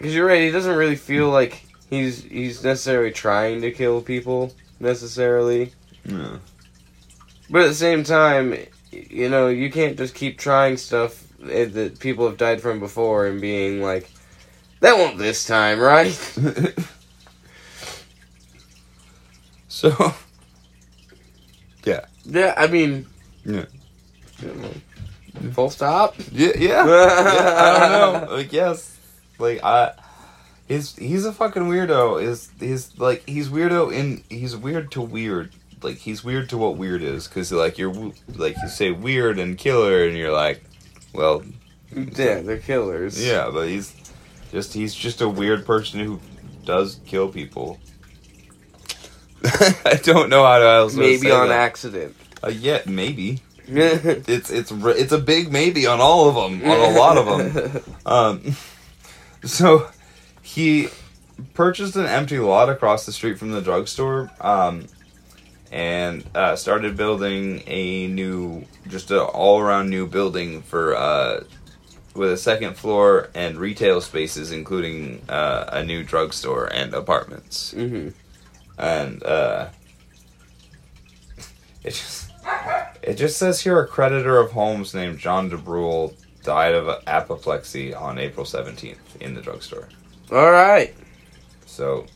Cuz 0.00 0.12
you're 0.12 0.26
right, 0.26 0.42
he 0.42 0.50
doesn't 0.50 0.76
really 0.76 0.96
feel 0.96 1.30
like 1.30 1.64
he's 1.88 2.24
he's 2.24 2.64
necessarily 2.64 3.12
trying 3.12 3.60
to 3.60 3.70
kill 3.70 4.02
people 4.02 4.52
necessarily. 4.80 5.72
Yeah. 6.04 6.38
But 7.48 7.62
at 7.62 7.68
the 7.68 7.74
same 7.74 8.02
time, 8.02 8.56
you 8.90 9.28
know, 9.28 9.46
you 9.48 9.70
can't 9.70 9.96
just 9.96 10.14
keep 10.14 10.36
trying 10.36 10.76
stuff 10.76 11.19
that 11.40 11.98
people 12.00 12.26
have 12.28 12.36
died 12.36 12.60
from 12.60 12.80
before 12.80 13.26
and 13.26 13.40
being 13.40 13.82
like 13.82 14.10
that 14.80 14.96
won't 14.96 15.18
this 15.18 15.46
time, 15.46 15.78
right? 15.78 16.12
so. 19.68 20.14
Yeah, 21.84 22.04
Yeah, 22.24 22.54
I 22.56 22.66
mean, 22.66 23.06
Yeah. 23.44 23.66
Full 25.52 25.70
stop. 25.70 26.14
Yeah. 26.32 26.52
Yeah. 26.58 26.86
yeah 26.86 27.54
I 27.58 27.78
don't 27.78 27.90
know. 27.92 28.32
Like 28.36 28.52
yes. 28.52 28.98
Like 29.38 29.62
I. 29.62 29.92
He's 30.68 30.94
he's 30.96 31.24
a 31.24 31.32
fucking 31.32 31.64
weirdo. 31.64 32.22
Is 32.22 32.50
he's 32.58 32.96
like 32.98 33.22
he's 33.26 33.48
weirdo 33.48 33.92
in 33.92 34.22
he's 34.28 34.56
weird 34.56 34.90
to 34.92 35.00
weird. 35.00 35.52
Like 35.82 35.96
he's 35.96 36.22
weird 36.22 36.48
to 36.50 36.58
what 36.58 36.76
weird 36.76 37.02
is 37.02 37.26
because 37.26 37.50
like 37.52 37.78
you're 37.78 38.12
like 38.34 38.56
you 38.62 38.68
say 38.68 38.90
weird 38.92 39.38
and 39.38 39.58
killer 39.58 40.04
and 40.04 40.16
you're 40.16 40.32
like, 40.32 40.62
well 41.12 41.42
Yeah, 41.94 42.40
they're 42.40 42.58
killers. 42.58 43.24
Yeah, 43.24 43.50
but 43.52 43.68
he's 43.68 43.94
just 44.52 44.72
he's 44.74 44.94
just 44.94 45.20
a 45.20 45.28
weird 45.28 45.64
person 45.66 46.00
who 46.00 46.20
does 46.64 47.00
kill 47.06 47.28
people. 47.28 47.78
I 49.44 49.98
don't 50.02 50.28
know 50.28 50.44
how 50.44 50.58
to 50.58 50.66
else 50.66 50.94
Maybe 50.94 51.30
on 51.30 51.48
that. 51.48 51.58
accident. 51.58 52.14
Uh, 52.44 52.48
yeah, 52.48 52.80
maybe 52.86 53.40
it's 53.66 54.50
it's 54.50 54.70
it's 54.72 55.12
a 55.12 55.18
big 55.18 55.52
maybe 55.52 55.86
on 55.86 56.00
all 56.00 56.28
of 56.28 56.34
them, 56.34 56.68
on 56.68 56.78
a 56.94 56.98
lot 56.98 57.16
of 57.16 57.26
them. 57.26 57.82
Um, 58.06 58.56
so 59.44 59.88
he 60.42 60.88
purchased 61.54 61.94
an 61.96 62.06
empty 62.06 62.38
lot 62.40 62.68
across 62.68 63.06
the 63.06 63.12
street 63.12 63.38
from 63.38 63.52
the 63.52 63.60
drugstore, 63.60 64.30
um, 64.40 64.86
and 65.70 66.24
uh, 66.34 66.56
started 66.56 66.96
building 66.96 67.62
a 67.66 68.08
new, 68.08 68.64
just 68.88 69.10
an 69.10 69.18
all 69.18 69.60
around 69.60 69.88
new 69.90 70.06
building 70.06 70.62
for 70.62 70.96
uh, 70.96 71.44
with 72.14 72.32
a 72.32 72.36
second 72.36 72.74
floor 72.76 73.30
and 73.34 73.56
retail 73.56 74.00
spaces, 74.00 74.50
including 74.50 75.22
uh, 75.28 75.66
a 75.72 75.84
new 75.84 76.02
drugstore 76.02 76.66
and 76.66 76.92
apartments. 76.94 77.72
hmm 77.72 78.08
And 78.78 79.22
uh, 79.22 79.68
it 81.84 81.90
just 81.90 82.30
it 83.02 83.14
just 83.14 83.38
says 83.38 83.60
here 83.60 83.80
a 83.80 83.86
creditor 83.86 84.38
of 84.38 84.52
Holmes 84.52 84.94
named 84.94 85.18
John 85.18 85.50
DeBrule 85.50 86.14
died 86.42 86.74
of 86.74 86.88
apoplexy 87.06 87.94
on 87.94 88.18
April 88.18 88.44
seventeenth 88.44 89.16
in 89.20 89.34
the 89.34 89.40
drugstore. 89.40 89.88
All 90.32 90.50
right. 90.50 90.94
So, 91.66 92.06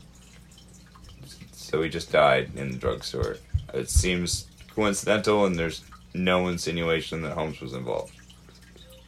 so 1.65 1.81
he 1.81 1.89
just 1.89 2.11
died 2.11 2.51
in 2.55 2.71
the 2.71 2.77
drugstore. 2.77 3.37
It 3.73 3.89
seems 3.89 4.47
coincidental, 4.75 5.45
and 5.45 5.55
there's 5.55 5.83
no 6.13 6.47
insinuation 6.47 7.21
that 7.23 7.33
Holmes 7.33 7.59
was 7.59 7.73
involved. 7.73 8.13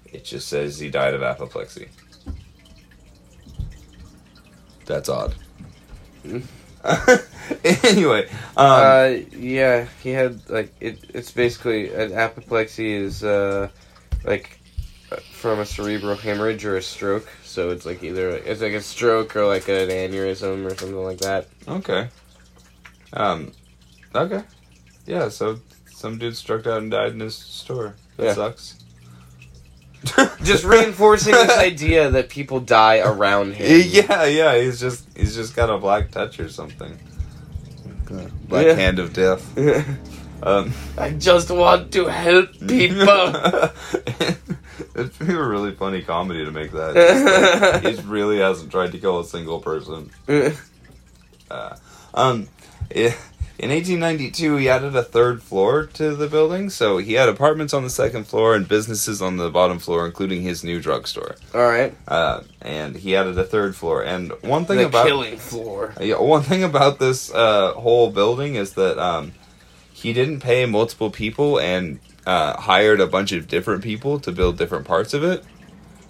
It 0.05 0.25
just 0.25 0.47
says 0.47 0.79
he 0.79 0.89
died 0.89 1.13
of 1.13 1.21
apoplexy. 1.21 1.89
That's 4.85 5.09
odd. 5.09 5.35
anyway, 7.63 8.27
um, 8.29 8.31
uh, 8.57 9.13
yeah, 9.31 9.87
he 10.01 10.09
had 10.09 10.49
like 10.49 10.73
it. 10.79 10.99
It's 11.13 11.31
basically 11.31 11.93
an 11.93 12.13
apoplexy 12.13 12.93
is 12.93 13.23
uh, 13.23 13.69
like 14.23 14.59
from 15.31 15.59
a 15.59 15.65
cerebral 15.65 16.15
hemorrhage 16.15 16.65
or 16.65 16.77
a 16.77 16.81
stroke. 16.81 17.27
So 17.43 17.69
it's 17.69 17.85
like 17.85 18.03
either 18.03 18.29
it's 18.29 18.61
like 18.61 18.73
a 18.73 18.81
stroke 18.81 19.35
or 19.35 19.45
like 19.45 19.67
an 19.67 19.89
aneurysm 19.89 20.65
or 20.65 20.75
something 20.75 21.03
like 21.03 21.19
that. 21.19 21.47
okay. 21.67 22.09
Um, 23.13 23.51
okay. 24.13 24.43
Yeah, 25.05 25.29
so 25.29 25.59
some 25.91 26.17
dude 26.17 26.35
struck 26.35 26.67
out 26.67 26.79
and 26.81 26.91
died 26.91 27.13
in 27.13 27.19
his 27.19 27.35
store. 27.35 27.95
That 28.17 28.23
Yeah. 28.25 28.33
sucks. 28.33 28.75
Just 30.43 30.63
reinforcing 30.63 31.33
this 31.33 31.57
idea 31.57 32.09
that 32.11 32.29
people 32.29 32.59
die 32.59 32.99
around 32.99 33.53
him. 33.55 33.83
Yeah, 33.89 34.25
yeah, 34.25 34.57
he's 34.57 34.79
just 34.79 35.05
he's 35.17 35.35
just 35.35 35.55
got 35.55 35.69
a 35.69 35.77
black 35.77 36.11
touch 36.11 36.39
or 36.39 36.47
something. 36.49 36.97
Black 38.47 38.65
Yeah. 38.67 38.73
hand 38.73 38.99
of 38.99 39.11
death. 39.13 39.57
Um, 40.43 40.71
I 40.97 41.09
just 41.11 41.49
want 41.49 41.91
to 41.93 42.05
help 42.05 42.51
people. 42.59 43.07
It'd 44.95 45.17
be 45.19 45.33
a 45.33 45.43
really 45.43 45.73
funny 45.73 46.03
comedy 46.03 46.45
to 46.45 46.51
make 46.51 46.71
that. 46.71 46.93
Just 46.93 47.83
like, 47.83 47.95
he 47.95 48.01
really 48.07 48.37
hasn't 48.37 48.71
tried 48.71 48.91
to 48.91 48.99
kill 48.99 49.19
a 49.19 49.25
single 49.25 49.59
person. 49.59 50.11
Uh, 51.49 51.75
um, 52.13 52.47
i- 52.95 53.15
in 53.59 53.71
1892, 53.71 54.57
he 54.57 54.69
added 54.69 54.95
a 54.95 55.01
third 55.01 55.41
floor 55.41 55.87
to 55.93 56.15
the 56.15 56.27
building, 56.27 56.69
so 56.69 56.99
he 56.99 57.13
had 57.13 57.27
apartments 57.27 57.73
on 57.73 57.81
the 57.83 57.89
second 57.89 58.25
floor 58.27 58.53
and 58.53 58.67
businesses 58.67 59.19
on 59.19 59.37
the 59.37 59.49
bottom 59.49 59.79
floor, 59.79 60.05
including 60.05 60.43
his 60.43 60.63
new 60.63 60.79
drugstore. 60.79 61.35
All 61.55 61.61
right. 61.67 61.95
Uh, 62.07 62.41
and 62.61 62.95
he 62.97 63.15
added 63.15 63.35
a 63.39 63.43
third 63.43 63.75
floor. 63.75 64.03
And 64.03 64.31
one 64.41 64.65
thing 64.65 64.77
The 64.77 64.85
about 64.85 65.07
killing 65.07 65.37
floor. 65.37 65.95
yeah, 65.99 66.19
one 66.19 66.43
thing 66.43 66.63
about 66.63 66.99
this 66.99 67.33
uh, 67.33 67.73
whole 67.73 68.11
building 68.11 68.53
is 68.55 68.73
that 68.73 68.99
um, 68.99 69.31
he 69.91 70.13
didn't 70.13 70.41
pay 70.41 70.67
multiple 70.67 71.09
people 71.09 71.59
and 71.59 71.99
uh, 72.27 72.55
hired 72.61 72.99
a 72.99 73.07
bunch 73.07 73.31
of 73.31 73.47
different 73.47 73.83
people 73.83 74.19
to 74.19 74.31
build 74.31 74.59
different 74.59 74.85
parts 74.85 75.15
of 75.15 75.23
it. 75.23 75.43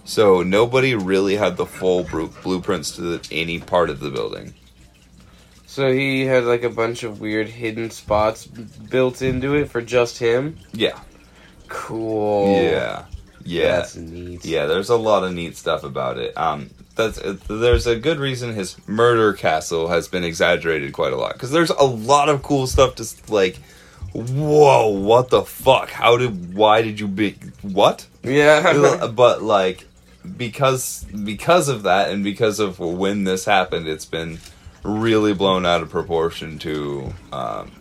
So 0.04 0.42
nobody 0.42 0.94
really 0.94 1.36
had 1.36 1.56
the 1.56 1.64
full 1.66 2.02
bru- 2.04 2.32
blueprints 2.42 2.90
to 2.96 3.00
the, 3.00 3.28
any 3.32 3.58
part 3.58 3.88
of 3.88 4.00
the 4.00 4.10
building. 4.10 4.52
So 5.70 5.92
he 5.92 6.24
had 6.24 6.44
like 6.44 6.62
a 6.62 6.70
bunch 6.70 7.02
of 7.02 7.20
weird 7.20 7.46
hidden 7.48 7.90
spots 7.90 8.46
built 8.46 9.20
into 9.20 9.54
it 9.54 9.68
for 9.70 9.82
just 9.82 10.16
him. 10.18 10.56
Yeah, 10.72 10.98
Cool. 11.68 12.62
yeah, 12.62 13.04
yeah, 13.44 13.76
That's 13.76 13.94
neat. 13.96 14.44
yeah. 14.46 14.64
There's 14.64 14.88
a 14.88 14.96
lot 14.96 15.24
of 15.24 15.34
neat 15.34 15.56
stuff 15.58 15.84
about 15.84 16.16
it. 16.16 16.36
Um, 16.38 16.70
that's 16.94 17.18
uh, 17.18 17.36
there's 17.48 17.86
a 17.86 17.96
good 17.96 18.18
reason 18.18 18.54
his 18.54 18.76
murder 18.88 19.34
castle 19.34 19.88
has 19.88 20.08
been 20.08 20.24
exaggerated 20.24 20.92
quite 20.94 21.12
a 21.12 21.16
lot 21.16 21.34
because 21.34 21.50
there's 21.50 21.70
a 21.70 21.84
lot 21.84 22.28
of 22.30 22.42
cool 22.42 22.66
stuff 22.66 22.94
to 22.96 23.06
like 23.32 23.58
whoa, 24.14 24.88
what 24.88 25.28
the 25.28 25.42
fuck? 25.42 25.90
How 25.90 26.16
did? 26.16 26.54
Why 26.54 26.80
did 26.80 26.98
you 26.98 27.06
be? 27.06 27.36
What? 27.60 28.06
Yeah. 28.24 29.06
but 29.14 29.42
like 29.42 29.84
because 30.36 31.04
because 31.04 31.68
of 31.68 31.82
that 31.84 32.10
and 32.10 32.24
because 32.24 32.58
of 32.58 32.78
when 32.80 33.24
this 33.24 33.44
happened 33.44 33.86
it's 33.86 34.04
been 34.04 34.38
really 34.82 35.34
blown 35.34 35.66
out 35.66 35.82
of 35.82 35.90
proportion 35.90 36.58
to 36.60 37.12
um, 37.32 37.72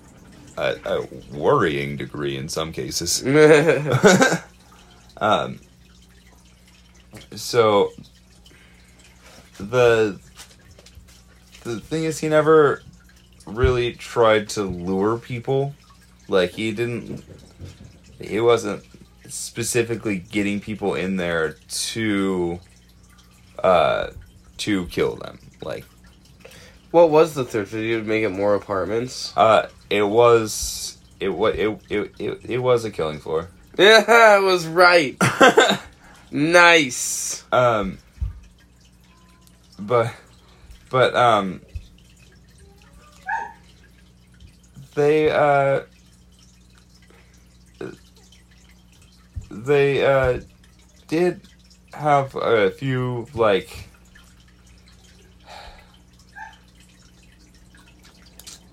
a, 0.57 0.75
a 0.85 1.07
worrying 1.31 1.97
degree 1.97 2.37
in 2.37 2.49
some 2.49 2.71
cases. 2.71 3.23
Um, 5.19 5.59
so 7.35 7.91
the 9.59 10.19
the 11.63 11.79
thing 11.79 12.03
is 12.03 12.19
he 12.19 12.29
never 12.29 12.83
really 13.45 13.93
tried 13.93 14.49
to 14.49 14.63
lure 14.63 15.17
people. 15.17 15.73
Like 16.27 16.51
he 16.51 16.71
didn't 16.71 17.23
he 18.19 18.39
wasn't 18.39 18.83
specifically 19.27 20.17
getting 20.17 20.59
people 20.59 20.93
in 20.95 21.17
there 21.17 21.57
to 21.69 22.59
uh 23.63 24.11
to 24.57 24.85
kill 24.87 25.15
them. 25.15 25.39
Like 25.61 25.85
what 26.91 27.09
was 27.09 27.33
the 27.33 27.43
third? 27.45 27.69
Did 27.69 27.83
you 27.85 28.01
make 28.03 28.23
it 28.23 28.29
more 28.29 28.55
apartments? 28.55 29.33
uh 29.37 29.67
it 29.89 30.03
was 30.03 30.97
it 31.19 31.29
was 31.29 31.55
it, 31.55 31.79
it, 31.89 32.11
it, 32.19 32.39
it 32.43 32.57
was 32.59 32.85
a 32.85 32.91
killing 32.91 33.19
floor 33.19 33.47
Yeah, 33.77 34.03
I 34.07 34.39
was 34.39 34.65
right. 34.67 35.15
nice. 36.31 37.43
um 37.51 37.97
but 39.79 40.13
but 40.89 41.15
um 41.15 41.61
they 44.95 45.29
uh 45.29 45.81
they 49.51 50.05
uh 50.05 50.39
did 51.07 51.41
have 51.93 52.35
a 52.35 52.71
few 52.71 53.27
like 53.33 53.86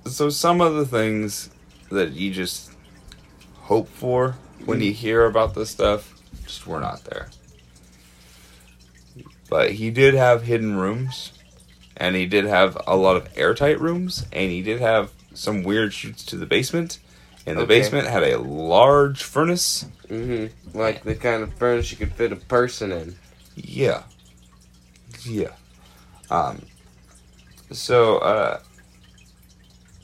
so 0.07 0.29
some 0.31 0.61
of 0.61 0.75
the 0.75 0.87
things 0.87 1.51
that 1.91 2.13
you 2.13 2.31
just 2.31 2.71
hope 3.55 3.89
for 3.89 4.37
when 4.65 4.81
you 4.81 4.93
hear 4.93 5.25
about 5.27 5.55
this 5.55 5.71
stuff 5.71 6.13
just 6.47 6.67
were 6.67 6.81
not 6.81 7.03
there 7.05 7.29
but 9.49 9.73
he 9.73 9.91
did 9.91 10.15
have 10.15 10.43
hidden 10.43 10.77
rooms 10.77 11.33
and 11.97 12.17
he 12.17 12.27
did 12.27 12.45
have 12.45 12.77
a 12.87 12.97
lot 12.97 13.17
of 13.17 13.29
airtight 13.37 13.81
rooms 13.81 14.27
and 14.33 14.51
he 14.51 14.63
did 14.63 14.81
have 14.81 15.11
some 15.35 15.63
weird 15.63 15.93
chutes 15.93 16.25
to 16.25 16.37
the 16.37 16.47
basement 16.47 16.99
and 17.47 17.59
the 17.59 17.63
Okay. 17.63 17.81
basement 17.81 18.09
had 18.09 18.23
a 18.23 18.39
large 18.39 19.23
furnace 19.23 19.87
Mm-hmm. 20.09 20.79
Like 20.79 21.03
the 21.03 21.15
kind 21.15 21.43
of 21.43 21.55
furnace 21.55 21.91
you 21.91 21.97
could 21.97 22.13
fit 22.13 22.31
a 22.31 22.37
person 22.37 22.93
in. 22.93 23.17
Yeah. 23.57 24.03
Yeah. 25.25 25.53
Um 26.31 26.63
so 27.73 28.19
uh 28.19 28.61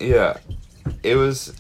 yeah. 0.01 0.39
It 1.03 1.15
was 1.17 1.55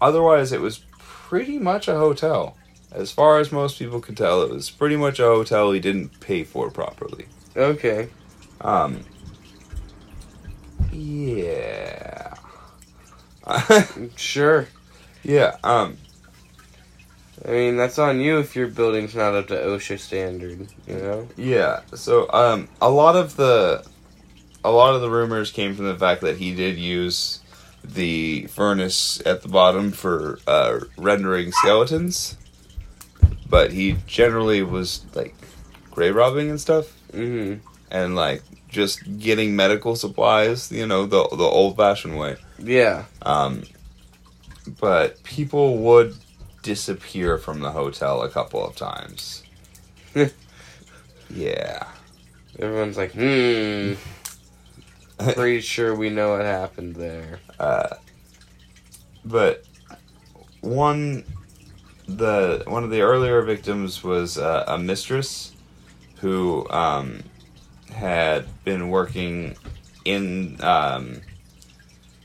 otherwise 0.00 0.52
it 0.52 0.60
was 0.60 0.84
pretty 0.98 1.58
much 1.58 1.88
a 1.88 1.94
hotel. 1.96 2.56
As 2.92 3.10
far 3.10 3.38
as 3.40 3.50
most 3.50 3.78
people 3.78 4.00
could 4.00 4.16
tell, 4.16 4.42
it 4.42 4.50
was 4.50 4.70
pretty 4.70 4.96
much 4.96 5.18
a 5.18 5.24
hotel 5.24 5.72
he 5.72 5.80
didn't 5.80 6.20
pay 6.20 6.44
for 6.44 6.70
properly. 6.70 7.26
Okay. 7.56 8.08
Um 8.60 9.04
Yeah. 10.92 12.34
Sure. 14.16 14.66
yeah, 15.22 15.56
um 15.64 15.98
I 17.46 17.50
mean, 17.50 17.76
that's 17.76 17.98
on 17.98 18.20
you 18.20 18.38
if 18.38 18.56
your 18.56 18.68
building's 18.68 19.14
not 19.14 19.34
up 19.34 19.48
to 19.48 19.54
OSHA 19.54 19.98
standard, 19.98 20.66
you 20.86 20.94
know? 20.94 21.28
Yeah. 21.36 21.80
So 21.94 22.30
um 22.32 22.68
a 22.80 22.88
lot 22.90 23.16
of 23.16 23.36
the 23.36 23.84
a 24.64 24.70
lot 24.70 24.94
of 24.94 25.02
the 25.02 25.10
rumors 25.10 25.50
came 25.50 25.74
from 25.74 25.84
the 25.86 25.98
fact 25.98 26.22
that 26.22 26.38
he 26.38 26.54
did 26.54 26.78
use 26.78 27.40
the 27.84 28.46
furnace 28.46 29.22
at 29.26 29.42
the 29.42 29.48
bottom 29.48 29.92
for 29.92 30.38
uh 30.46 30.80
rendering 30.96 31.52
skeletons. 31.52 32.36
But 33.48 33.72
he 33.72 33.96
generally 34.06 34.62
was 34.62 35.04
like 35.14 35.34
grave 35.90 36.16
robbing 36.16 36.50
and 36.50 36.60
stuff 36.60 36.86
hmm 37.12 37.54
and 37.90 38.16
like 38.16 38.42
just 38.68 39.18
getting 39.18 39.54
medical 39.54 39.94
supplies, 39.94 40.72
you 40.72 40.86
know, 40.86 41.06
the 41.06 41.28
the 41.28 41.44
old 41.44 41.76
fashioned 41.76 42.18
way. 42.18 42.36
Yeah. 42.58 43.04
Um 43.22 43.62
but 44.80 45.22
people 45.22 45.78
would 45.78 46.16
disappear 46.62 47.38
from 47.38 47.60
the 47.60 47.70
hotel 47.70 48.22
a 48.22 48.30
couple 48.30 48.66
of 48.66 48.74
times. 48.74 49.42
yeah. 51.30 51.86
Everyone's 52.58 52.96
like, 52.96 53.12
hmm. 53.12 53.94
Pretty 55.34 55.60
sure 55.60 55.94
we 55.94 56.10
know 56.10 56.32
what 56.32 56.44
happened 56.44 56.96
there. 56.96 57.40
Uh, 57.58 57.96
but 59.24 59.64
one 60.60 61.24
the 62.06 62.62
one 62.66 62.84
of 62.84 62.90
the 62.90 63.00
earlier 63.00 63.40
victims 63.42 64.02
was 64.02 64.38
uh, 64.38 64.64
a 64.66 64.78
mistress 64.78 65.52
who 66.16 66.68
um, 66.70 67.22
had 67.92 68.46
been 68.64 68.88
working 68.88 69.56
in 70.04 70.58
um, 70.62 71.20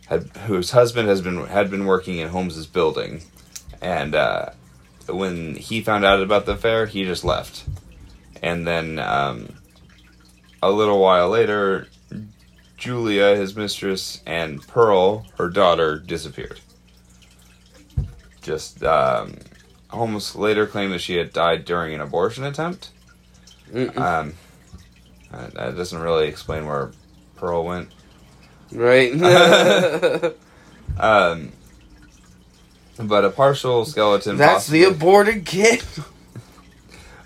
had 0.08 0.24
whose 0.48 0.72
husband 0.72 1.08
has 1.08 1.22
been 1.22 1.46
had 1.46 1.70
been 1.70 1.86
working 1.86 2.18
in 2.18 2.30
Holmes's 2.30 2.68
building, 2.68 3.22
and 3.82 4.16
uh, 4.16 4.50
when 5.08 5.56
he 5.56 5.82
found 5.82 6.06
out 6.06 6.22
about 6.22 6.46
the 6.46 6.54
affair, 6.54 6.86
he 6.86 7.04
just 7.04 7.24
left, 7.24 7.64
and 8.42 8.68
then 8.68 9.00
um, 9.00 9.54
a 10.62 10.72
little 10.72 11.00
while 11.00 11.30
later, 11.30 11.88
Julia, 12.80 13.36
his 13.36 13.56
mistress, 13.56 14.22
and 14.26 14.66
Pearl, 14.68 15.26
her 15.38 15.50
daughter, 15.50 16.00
disappeared. 16.00 16.60
Just 18.42 18.84
um, 18.84 19.36
Holmes 19.90 20.36
later 20.36 20.66
claimed 20.66 20.94
that 20.94 21.02
she 21.02 21.18
had 21.18 21.34
died 21.34 21.66
during 21.66 21.94
an 21.94 22.02
abortion 22.02 22.44
attempt. 22.46 22.90
Um, 23.74 24.34
that 25.32 25.54
that 25.54 25.76
doesn't 25.76 26.00
really 26.02 26.28
explain 26.28 26.66
where 26.66 26.92
Pearl 27.36 27.66
went. 27.66 27.90
right? 28.72 29.14
Um, 31.00 31.54
but 32.98 33.24
a 33.24 33.30
partial 33.30 33.86
skeleton. 33.86 34.36
That's 34.36 34.68
the 34.68 34.84
aborted 34.84 35.46
kid. 35.46 35.84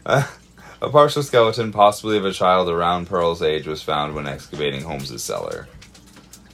a 0.83 0.89
partial 0.89 1.23
skeleton, 1.23 1.71
possibly 1.71 2.17
of 2.17 2.25
a 2.25 2.33
child 2.33 2.69
around 2.69 3.07
Pearl's 3.07 3.41
age, 3.41 3.65
was 3.65 3.81
found 3.81 4.13
when 4.13 4.27
excavating 4.27 4.81
Holmes's 4.81 5.23
cellar. 5.23 5.67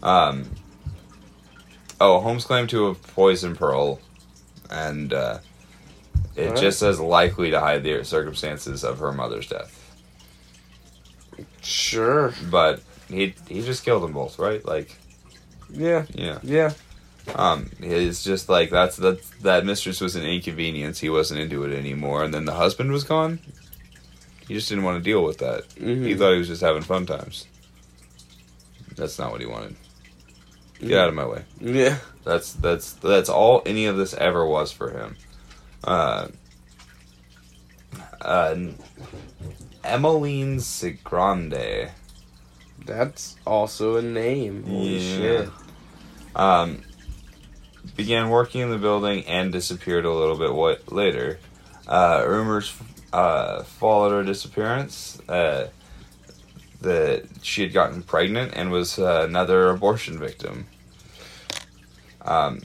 Um, 0.04 0.50
oh, 2.00 2.20
Holmes 2.20 2.46
claimed 2.46 2.70
to 2.70 2.86
have 2.88 3.02
poisoned 3.02 3.58
Pearl, 3.58 4.00
and 4.70 5.12
uh, 5.12 5.40
it 6.36 6.56
just 6.56 6.80
says 6.80 7.00
likely 7.00 7.50
to 7.52 7.60
hide 7.60 7.84
the 7.84 8.04
circumstances 8.06 8.84
of 8.84 9.00
her 9.00 9.12
mother's 9.12 9.48
death. 9.48 9.76
Sure. 11.62 12.34
But 12.50 12.82
he 13.10 13.34
he 13.48 13.62
just 13.62 13.84
killed 13.84 14.04
them 14.04 14.14
both, 14.14 14.38
right? 14.40 14.64
Like, 14.64 14.96
Yeah. 15.70 16.06
yeah. 16.14 16.40
Yeah. 16.44 16.74
Um, 17.36 17.70
it's 17.80 18.24
just 18.24 18.48
like 18.48 18.70
that's 18.70 18.98
that 18.98 19.22
that 19.42 19.66
mistress 19.66 20.02
was 20.02 20.16
an 20.16 20.24
inconvenience. 20.24 21.00
He 21.00 21.10
wasn't 21.10 21.40
into 21.40 21.64
it 21.64 21.76
anymore, 21.76 22.24
and 22.24 22.34
then 22.34 22.46
the 22.46 22.54
husband 22.54 22.92
was 22.92 23.04
gone. 23.04 23.40
He 24.50 24.56
just 24.56 24.68
didn't 24.68 24.84
want 24.84 24.98
to 24.98 25.04
deal 25.10 25.24
with 25.24 25.38
that. 25.38 25.64
He 25.78 25.84
Mhm. 25.84 26.18
thought 26.18 26.32
he 26.34 26.40
was 26.40 26.48
just 26.50 26.62
having 26.62 26.82
fun 26.82 27.06
times. 27.06 27.46
That's 28.98 29.18
not 29.18 29.32
what 29.32 29.40
he 29.40 29.48
wanted. 29.48 29.76
Get 30.82 30.98
out 30.98 31.08
of 31.10 31.14
my 31.16 31.26
way. 31.26 31.44
Yeah. 31.62 32.00
That's 32.26 32.54
that's 32.54 32.94
that's 32.94 33.30
all 33.30 33.62
any 33.66 33.86
of 33.86 33.96
this 33.96 34.14
ever 34.16 34.46
was 34.46 34.72
for 34.72 34.90
him. 34.92 35.16
Uh, 35.84 36.28
uh, 38.22 38.56
Emmeline 39.84 40.58
Cigrand. 40.58 41.90
That's 42.86 43.36
also 43.46 43.98
a 43.98 44.02
name. 44.02 44.64
Holy 44.64 44.98
Yeah. 44.98 45.18
shit. 45.18 45.50
um, 46.36 46.84
began 47.96 48.30
working 48.30 48.62
in 48.62 48.70
the 48.70 48.78
building 48.78 49.26
and 49.26 49.52
disappeared 49.52 50.06
a 50.06 50.12
little 50.14 50.38
bit 50.38 50.54
what 50.54 50.92
later. 50.92 51.40
Uh, 51.88 52.24
rumors 52.28 52.72
uh, 53.14 53.64
followed 53.64 54.12
her 54.12 54.24
disappearance 54.24 55.20
uh, 55.30 55.68
that 56.82 57.26
she 57.42 57.62
had 57.64 57.74
gotten 57.74 58.04
pregnant 58.04 58.54
and 58.56 58.72
was 58.72 58.98
uh, 59.00 59.26
another 59.28 59.70
abortion 59.70 60.20
victim. 60.20 60.68
Um, 62.22 62.62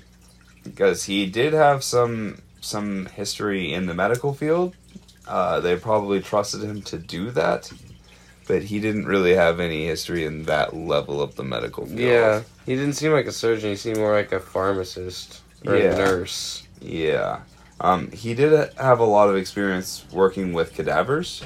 because 0.63 1.05
he 1.05 1.27
did 1.27 1.53
have 1.53 1.85
some 1.85 2.39
some 2.61 3.07
history 3.07 3.73
in 3.73 3.87
the 3.87 3.95
medical 3.95 4.33
field, 4.33 4.75
uh, 5.29 5.61
they 5.61 5.77
probably 5.77 6.21
trusted 6.21 6.63
him 6.63 6.81
to 6.83 6.99
do 6.99 7.31
that. 7.33 7.71
But 8.47 8.65
he 8.65 8.79
didn't 8.81 9.07
really 9.07 9.35
have 9.35 9.59
any 9.61 9.87
history 9.87 10.25
in 10.27 10.45
that 10.45 10.75
level 10.77 11.23
of 11.23 11.35
the 11.37 11.45
medical 11.45 11.87
field. 11.87 11.99
Yeah. 11.99 12.43
He 12.67 12.75
didn't 12.77 12.93
seem 12.95 13.13
like 13.13 13.27
a 13.27 13.33
surgeon. 13.33 13.71
He 13.71 13.77
seemed 13.77 13.97
more 13.99 14.13
like 14.13 14.33
a 14.33 14.41
pharmacist. 14.41 15.41
or 15.67 15.77
Yeah. 15.77 15.95
a 15.95 15.97
nurse. 15.99 16.67
Yeah. 16.81 17.41
Um, 17.81 18.11
he 18.13 18.35
did 18.35 18.73
have 18.77 19.01
a 19.01 19.05
lot 19.05 19.29
of 19.29 19.37
experience 19.37 20.05
working 20.13 20.53
with 20.53 20.75
cadavers, 20.75 21.43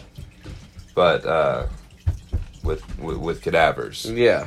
but 0.94 1.24
uh, 1.24 1.66
with, 2.62 2.98
with 2.98 3.16
with 3.16 3.42
cadavers. 3.42 4.04
Yeah. 4.10 4.46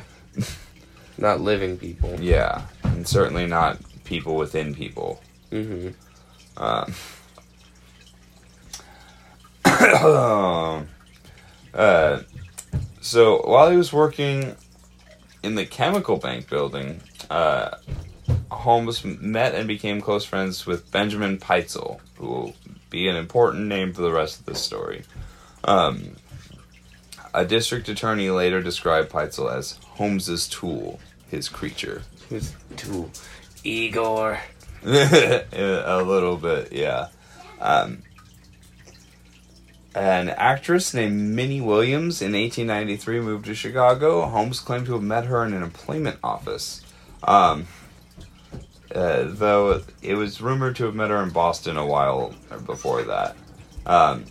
Not 1.18 1.40
living 1.40 1.76
people. 1.76 2.18
Yeah, 2.20 2.62
and 2.84 3.06
certainly 3.06 3.46
not 3.46 3.78
people 4.04 4.36
within 4.36 4.74
people. 4.74 5.20
hmm 5.50 5.88
Um, 6.56 6.94
uh, 11.74 12.22
so 13.00 13.42
while 13.46 13.70
he 13.70 13.76
was 13.76 13.92
working 13.92 14.56
in 15.42 15.54
the 15.54 15.66
chemical 15.66 16.16
bank 16.16 16.48
building, 16.48 17.00
uh, 17.30 17.76
Holmes 18.52 19.04
met 19.04 19.54
and 19.54 19.66
became 19.66 20.00
close 20.00 20.24
friends 20.24 20.66
with 20.66 20.90
Benjamin 20.90 21.38
Pitezel, 21.38 22.00
who 22.16 22.26
will 22.26 22.54
be 22.90 23.08
an 23.08 23.16
important 23.16 23.66
name 23.66 23.92
for 23.92 24.02
the 24.02 24.12
rest 24.12 24.40
of 24.40 24.46
this 24.46 24.60
story. 24.60 25.04
Um, 25.64 26.16
a 27.34 27.44
district 27.44 27.88
attorney 27.88 28.30
later 28.30 28.62
described 28.62 29.10
Pitezel 29.10 29.52
as 29.52 29.78
Holmes's 29.96 30.46
tool, 30.48 31.00
his 31.28 31.48
creature. 31.48 32.02
His 32.28 32.54
tool? 32.76 33.10
Igor. 33.64 34.40
a 34.84 36.02
little 36.04 36.36
bit, 36.36 36.72
yeah. 36.72 37.08
Um, 37.60 38.02
an 39.94 40.30
actress 40.30 40.94
named 40.94 41.34
Minnie 41.34 41.60
Williams 41.60 42.22
in 42.22 42.32
1893 42.32 43.20
moved 43.20 43.44
to 43.46 43.54
Chicago. 43.54 44.22
Holmes 44.26 44.60
claimed 44.60 44.86
to 44.86 44.94
have 44.94 45.02
met 45.02 45.26
her 45.26 45.44
in 45.44 45.52
an 45.52 45.62
employment 45.62 46.18
office. 46.24 46.82
Um, 47.22 47.66
uh, 48.94 49.24
though 49.26 49.82
it 50.02 50.14
was 50.14 50.40
rumored 50.40 50.76
to 50.76 50.84
have 50.84 50.94
met 50.94 51.10
her 51.10 51.22
in 51.22 51.30
Boston 51.30 51.76
a 51.76 51.86
while 51.86 52.34
before 52.66 53.02
that. 53.04 53.36
Um, 53.86 54.24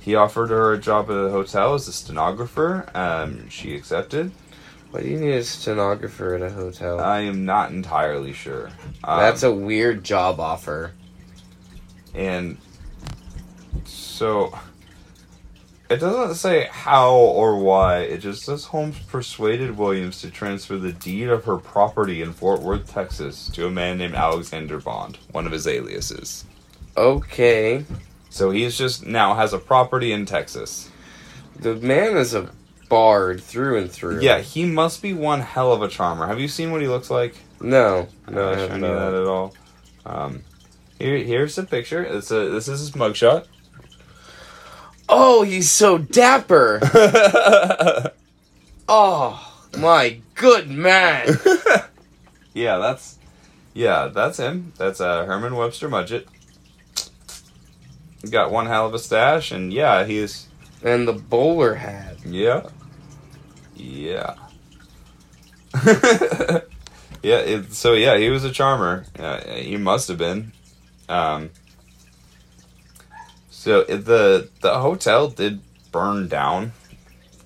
he 0.00 0.14
offered 0.14 0.50
her 0.50 0.72
a 0.72 0.78
job 0.78 1.10
at 1.10 1.16
a 1.16 1.30
hotel 1.30 1.74
as 1.74 1.86
a 1.86 1.92
stenographer. 1.92 2.88
Um, 2.94 3.48
she 3.48 3.74
accepted. 3.74 4.32
Why 4.90 5.02
do 5.02 5.08
you 5.08 5.20
need 5.20 5.34
a 5.34 5.44
stenographer 5.44 6.34
at 6.34 6.42
a 6.42 6.50
hotel? 6.50 6.98
I 7.00 7.20
am 7.20 7.44
not 7.44 7.70
entirely 7.70 8.32
sure. 8.32 8.70
Um, 9.04 9.20
That's 9.20 9.42
a 9.42 9.52
weird 9.52 10.02
job 10.02 10.40
offer. 10.40 10.92
And 12.14 12.56
so 13.84 14.58
it 15.90 15.98
doesn't 15.98 16.36
say 16.36 16.68
how 16.70 17.14
or 17.14 17.58
why. 17.58 17.98
It 17.98 18.18
just 18.18 18.44
says 18.44 18.66
Holmes 18.66 18.98
persuaded 19.00 19.76
Williams 19.76 20.20
to 20.20 20.30
transfer 20.30 20.78
the 20.78 20.92
deed 20.92 21.28
of 21.28 21.44
her 21.44 21.56
property 21.56 22.22
in 22.22 22.32
Fort 22.32 22.62
Worth, 22.62 22.88
Texas, 22.88 23.50
to 23.50 23.66
a 23.66 23.70
man 23.70 23.98
named 23.98 24.14
Alexander 24.14 24.78
Bond, 24.78 25.18
one 25.32 25.46
of 25.46 25.52
his 25.52 25.66
aliases. 25.66 26.44
Okay. 26.96 27.84
So 28.30 28.52
he's 28.52 28.78
just 28.78 29.04
now 29.04 29.34
has 29.34 29.52
a 29.52 29.58
property 29.58 30.12
in 30.12 30.26
Texas. 30.26 30.88
The 31.58 31.74
man 31.74 32.16
is 32.16 32.34
a 32.34 32.50
bard 32.88 33.42
through 33.42 33.78
and 33.78 33.90
through. 33.90 34.20
Yeah, 34.20 34.38
he 34.38 34.64
must 34.64 35.02
be 35.02 35.12
one 35.12 35.40
hell 35.40 35.72
of 35.72 35.82
a 35.82 35.88
charmer. 35.88 36.26
Have 36.28 36.38
you 36.38 36.48
seen 36.48 36.70
what 36.70 36.82
he 36.82 36.88
looks 36.88 37.10
like? 37.10 37.34
No. 37.60 38.06
No, 38.30 38.48
I 38.48 38.52
I 38.52 38.56
have 38.56 38.70
shown 38.70 38.80
you 38.82 38.86
that 38.86 39.14
at 39.14 39.26
all? 39.26 39.54
Um, 40.06 40.42
here, 41.00 41.18
here's 41.18 41.58
a 41.58 41.64
picture. 41.64 42.04
It's 42.04 42.30
a, 42.30 42.48
this 42.48 42.68
is 42.68 42.78
his 42.78 42.92
mugshot. 42.92 43.46
Oh, 45.12 45.42
he's 45.42 45.68
so 45.68 45.98
dapper. 45.98 46.78
oh, 48.88 49.66
my 49.76 50.20
good 50.36 50.70
man. 50.70 51.36
yeah, 52.54 52.78
that's 52.78 53.18
yeah, 53.74 54.06
that's 54.06 54.38
him. 54.38 54.72
That's 54.76 55.00
uh, 55.00 55.24
Herman 55.24 55.56
Webster 55.56 55.88
Mudgett. 55.88 56.26
Got 58.30 58.52
one 58.52 58.66
hell 58.66 58.86
of 58.86 58.94
a 58.94 59.00
stash, 59.00 59.50
and 59.50 59.72
yeah, 59.72 60.04
he's 60.04 60.46
and 60.84 61.08
the 61.08 61.12
bowler 61.12 61.74
hat. 61.74 62.18
yeah, 62.24 62.68
yeah, 63.74 64.36
yeah. 67.20 67.38
It, 67.38 67.72
so 67.72 67.94
yeah, 67.94 68.16
he 68.16 68.30
was 68.30 68.44
a 68.44 68.52
charmer. 68.52 69.06
Uh, 69.18 69.40
he 69.54 69.76
must 69.76 70.06
have 70.06 70.18
been. 70.18 70.52
Um, 71.08 71.50
so 73.60 73.84
the 73.84 74.48
the 74.62 74.78
hotel 74.78 75.28
did 75.28 75.60
burn 75.92 76.28
down 76.28 76.72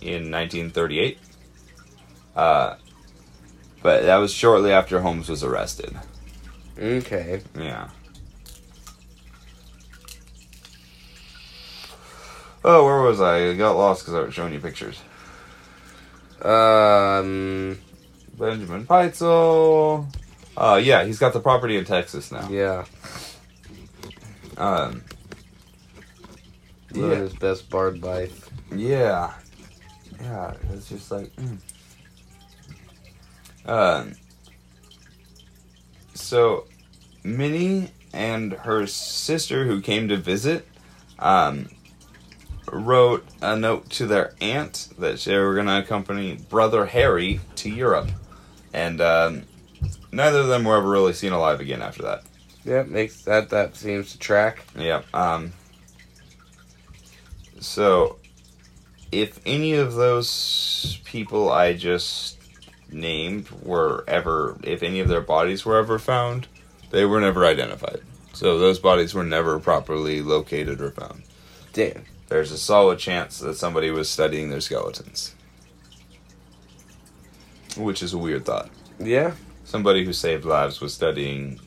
in 0.00 0.30
1938. 0.30 1.18
Uh, 2.36 2.76
but 3.82 4.02
that 4.04 4.18
was 4.18 4.32
shortly 4.32 4.70
after 4.70 5.00
Holmes 5.00 5.28
was 5.28 5.42
arrested. 5.42 5.92
Okay. 6.78 7.40
Yeah. 7.58 7.88
Oh, 12.64 12.84
where 12.84 13.00
was 13.00 13.20
I? 13.20 13.48
I 13.48 13.54
got 13.54 13.72
lost 13.72 14.02
because 14.02 14.14
I 14.14 14.20
was 14.20 14.32
showing 14.32 14.52
you 14.52 14.60
pictures. 14.60 15.00
Um, 16.42 17.80
Benjamin 18.38 18.86
Pitezel. 18.86 20.06
Uh, 20.56 20.80
yeah, 20.80 21.02
he's 21.04 21.18
got 21.18 21.32
the 21.32 21.40
property 21.40 21.76
in 21.76 21.84
Texas 21.84 22.30
now. 22.30 22.48
yeah. 22.48 22.84
Um, 24.56 25.02
Yeah, 26.94 27.14
his 27.16 27.34
best 27.34 27.68
bard 27.70 28.02
life. 28.02 28.50
yeah, 28.74 29.34
yeah. 30.20 30.54
It's 30.72 30.88
just 30.88 31.10
like, 31.10 31.32
mm. 31.36 31.58
um. 33.66 34.14
So, 36.14 36.66
Minnie 37.24 37.90
and 38.12 38.52
her 38.52 38.86
sister, 38.86 39.64
who 39.66 39.80
came 39.80 40.08
to 40.08 40.16
visit, 40.16 40.66
um, 41.18 41.68
wrote 42.70 43.26
a 43.42 43.56
note 43.56 43.90
to 43.90 44.06
their 44.06 44.34
aunt 44.40 44.88
that 44.98 45.18
they 45.18 45.36
were 45.36 45.54
going 45.54 45.66
to 45.66 45.78
accompany 45.78 46.36
brother 46.36 46.86
Harry 46.86 47.40
to 47.56 47.68
Europe, 47.68 48.10
and 48.72 49.00
um, 49.00 49.42
neither 50.12 50.40
of 50.40 50.48
them 50.48 50.64
were 50.64 50.76
ever 50.76 50.88
really 50.88 51.12
seen 51.12 51.32
alive 51.32 51.60
again 51.60 51.82
after 51.82 52.02
that. 52.02 52.22
Yep, 52.64 52.86
makes 52.88 53.22
that 53.24 53.50
that 53.50 53.76
seems 53.76 54.12
to 54.12 54.18
track. 54.18 54.64
Yeah. 54.78 55.02
Um. 55.12 55.52
So, 57.64 58.18
if 59.10 59.40
any 59.46 59.72
of 59.72 59.94
those 59.94 61.00
people 61.04 61.50
I 61.50 61.72
just 61.72 62.38
named 62.90 63.48
were 63.62 64.04
ever, 64.06 64.58
if 64.62 64.82
any 64.82 65.00
of 65.00 65.08
their 65.08 65.22
bodies 65.22 65.64
were 65.64 65.78
ever 65.78 65.98
found, 65.98 66.46
they 66.90 67.04
were 67.04 67.20
never 67.20 67.44
identified. 67.44 68.00
So 68.34 68.58
those 68.58 68.78
bodies 68.78 69.14
were 69.14 69.24
never 69.24 69.58
properly 69.58 70.20
located 70.20 70.80
or 70.80 70.90
found. 70.90 71.22
Damn. 71.72 72.04
There's 72.28 72.52
a 72.52 72.58
solid 72.58 72.98
chance 72.98 73.38
that 73.38 73.54
somebody 73.54 73.90
was 73.90 74.10
studying 74.10 74.50
their 74.50 74.60
skeletons. 74.60 75.34
Which 77.76 78.02
is 78.02 78.12
a 78.12 78.18
weird 78.18 78.44
thought. 78.44 78.70
Yeah. 78.98 79.32
Somebody 79.64 80.04
who 80.04 80.12
saved 80.12 80.44
lives 80.44 80.80
was 80.80 80.92
studying, 80.92 81.60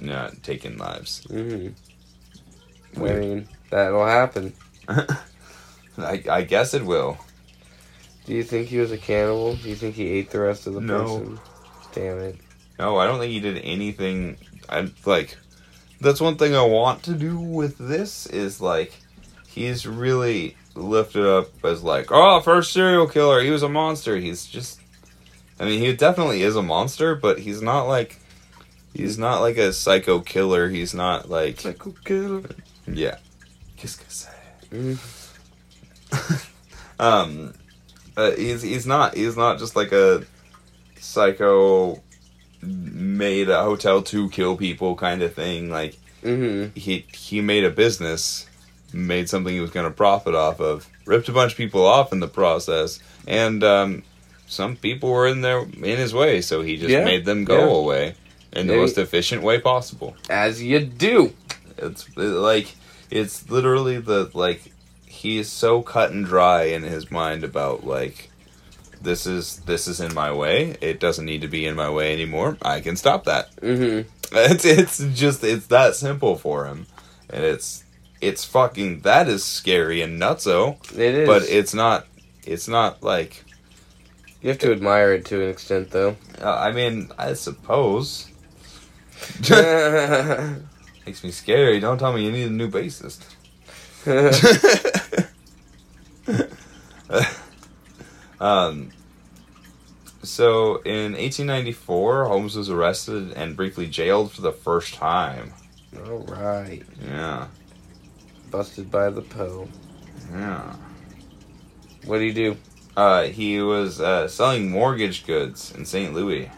not 0.00 0.42
taking 0.42 0.76
lives. 0.76 1.24
hmm 1.24 1.68
I 2.96 3.00
mean, 3.00 3.48
that'll 3.70 4.06
happen. 4.06 4.52
I, 4.88 6.22
I 6.30 6.42
guess 6.42 6.74
it 6.74 6.84
will. 6.84 7.18
Do 8.26 8.34
you 8.34 8.42
think 8.44 8.68
he 8.68 8.78
was 8.78 8.92
a 8.92 8.98
cannibal? 8.98 9.56
Do 9.56 9.68
you 9.68 9.74
think 9.74 9.94
he 9.94 10.06
ate 10.08 10.30
the 10.30 10.40
rest 10.40 10.66
of 10.66 10.74
the 10.74 10.80
No. 10.80 11.02
person? 11.02 11.40
Damn 11.92 12.18
it. 12.18 12.36
No, 12.78 12.96
I 12.98 13.06
don't 13.06 13.18
think 13.18 13.32
he 13.32 13.40
did 13.40 13.58
anything. 13.64 14.36
I 14.68 14.88
like. 15.06 15.36
That's 16.00 16.20
one 16.20 16.36
thing 16.36 16.54
I 16.54 16.62
want 16.64 17.02
to 17.04 17.14
do 17.14 17.38
with 17.40 17.76
this 17.78 18.26
is 18.26 18.60
like, 18.60 18.92
he's 19.48 19.86
really 19.86 20.56
lifted 20.76 21.26
up 21.26 21.48
as 21.64 21.82
like, 21.82 22.08
oh, 22.12 22.40
first 22.40 22.72
serial 22.72 23.08
killer. 23.08 23.42
He 23.42 23.50
was 23.50 23.62
a 23.64 23.68
monster. 23.68 24.16
He's 24.16 24.46
just. 24.46 24.80
I 25.58 25.64
mean, 25.64 25.80
he 25.80 25.92
definitely 25.94 26.42
is 26.42 26.54
a 26.54 26.62
monster, 26.62 27.16
but 27.16 27.40
he's 27.40 27.62
not 27.62 27.84
like. 27.88 28.20
He's 28.94 29.18
not 29.18 29.40
like 29.40 29.56
a 29.56 29.72
psycho 29.72 30.20
killer. 30.20 30.68
He's 30.68 30.94
not 30.94 31.28
like. 31.28 31.60
Psycho 31.60 31.94
killer. 32.04 32.42
Yeah. 32.86 33.16
Qu'est-ce 33.80 33.96
que 33.96 34.04
c'est? 34.08 34.98
Um, 37.00 37.54
uh, 38.16 38.32
he's 38.32 38.62
he's 38.62 38.86
not 38.86 39.14
he's 39.14 39.36
not 39.36 39.58
just 39.58 39.76
like 39.76 39.92
a 39.92 40.24
psycho 40.98 42.02
made 42.60 43.48
a 43.48 43.62
hotel 43.62 44.02
to 44.02 44.28
kill 44.30 44.56
people 44.56 44.96
kind 44.96 45.22
of 45.22 45.32
thing. 45.34 45.70
Like 45.70 45.96
Mhm. 46.24 46.76
he 46.76 47.06
he 47.12 47.40
made 47.40 47.62
a 47.64 47.70
business, 47.70 48.46
made 48.92 49.28
something 49.28 49.54
he 49.54 49.60
was 49.60 49.70
going 49.70 49.86
to 49.86 49.92
profit 49.94 50.34
off 50.34 50.60
of, 50.60 50.88
ripped 51.06 51.28
a 51.28 51.32
bunch 51.32 51.52
of 51.52 51.56
people 51.58 51.86
off 51.86 52.12
in 52.12 52.18
the 52.18 52.26
process, 52.26 52.98
and 53.28 53.62
um, 53.62 54.02
some 54.48 54.74
people 54.74 55.10
were 55.12 55.28
in 55.28 55.42
there 55.42 55.60
in 55.60 55.98
his 55.98 56.12
way, 56.12 56.40
so 56.40 56.62
he 56.62 56.76
just 56.76 56.90
Yeah, 56.90 57.04
made 57.04 57.24
them 57.26 57.44
go 57.44 57.58
yeah. 57.58 57.76
away 57.76 58.14
in 58.52 58.66
the 58.66 58.74
most 58.74 58.98
efficient 58.98 59.42
way 59.42 59.60
possible. 59.60 60.16
As 60.28 60.60
you 60.60 60.80
do. 60.80 61.32
It's 61.76 62.08
like 62.16 62.74
it's 63.10 63.48
literally 63.50 63.98
the 63.98 64.30
like 64.34 64.72
he 65.06 65.38
is 65.38 65.50
so 65.50 65.82
cut 65.82 66.10
and 66.10 66.24
dry 66.24 66.64
in 66.64 66.82
his 66.82 67.10
mind 67.10 67.42
about 67.44 67.84
like 67.84 68.30
this 69.00 69.26
is 69.26 69.58
this 69.60 69.86
is 69.88 70.00
in 70.00 70.14
my 70.14 70.32
way. 70.32 70.76
It 70.80 71.00
doesn't 71.00 71.24
need 71.24 71.42
to 71.42 71.48
be 71.48 71.66
in 71.66 71.74
my 71.74 71.90
way 71.90 72.12
anymore. 72.12 72.56
I 72.62 72.80
can 72.80 72.96
stop 72.96 73.24
that. 73.24 73.54
Mm-hmm. 73.56 74.08
It's 74.30 74.64
it's 74.66 74.98
just 75.18 75.42
it's 75.42 75.68
that 75.68 75.94
simple 75.94 76.36
for 76.36 76.66
him, 76.66 76.86
and 77.30 77.42
it's 77.42 77.84
it's 78.20 78.44
fucking 78.44 79.00
that 79.00 79.26
is 79.26 79.42
scary 79.42 80.02
and 80.02 80.20
nutso. 80.20 80.76
It 80.92 81.14
is. 81.14 81.26
But 81.26 81.48
it's 81.48 81.72
not 81.72 82.06
it's 82.44 82.68
not 82.68 83.02
like 83.02 83.44
you 84.42 84.50
have 84.50 84.58
to 84.58 84.70
admire 84.70 85.14
it 85.14 85.24
to 85.26 85.42
an 85.42 85.48
extent, 85.48 85.90
though. 85.90 86.16
uh, 86.42 86.54
I 86.54 86.72
mean 86.72 87.10
I 87.18 87.32
suppose. 87.32 88.28
makes 91.08 91.24
me 91.24 91.30
scary. 91.30 91.80
Don't 91.80 91.96
tell 91.96 92.12
me 92.12 92.22
you 92.22 92.30
need 92.30 92.48
a 92.48 92.50
new 92.50 92.68
bassist. 92.68 93.24
um, 98.38 98.90
so 100.22 100.82
in 100.82 101.12
1894, 101.12 102.26
Holmes 102.26 102.56
was 102.56 102.68
arrested 102.68 103.32
and 103.32 103.56
briefly 103.56 103.86
jailed 103.86 104.32
for 104.32 104.42
the 104.42 104.52
first 104.52 104.92
time. 104.94 105.54
All 106.06 106.18
right. 106.18 106.82
Yeah, 107.02 107.46
Busted 108.50 108.90
by 108.90 109.08
the 109.08 109.22
Poe. 109.22 109.66
yeah. 110.30 110.76
What 112.04 112.18
did 112.18 112.26
he 112.26 112.32
do? 112.34 112.56
Uh, 112.98 113.22
he 113.24 113.62
was 113.62 113.98
uh, 114.00 114.28
selling 114.28 114.70
mortgage 114.70 115.26
goods 115.26 115.74
in 115.74 115.86
St. 115.86 116.12
Louis. 116.12 116.50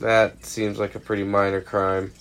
That 0.00 0.44
seems 0.44 0.80
like 0.80 0.96
a 0.96 1.00
pretty 1.00 1.24
minor 1.24 1.60
crime. 1.60 2.12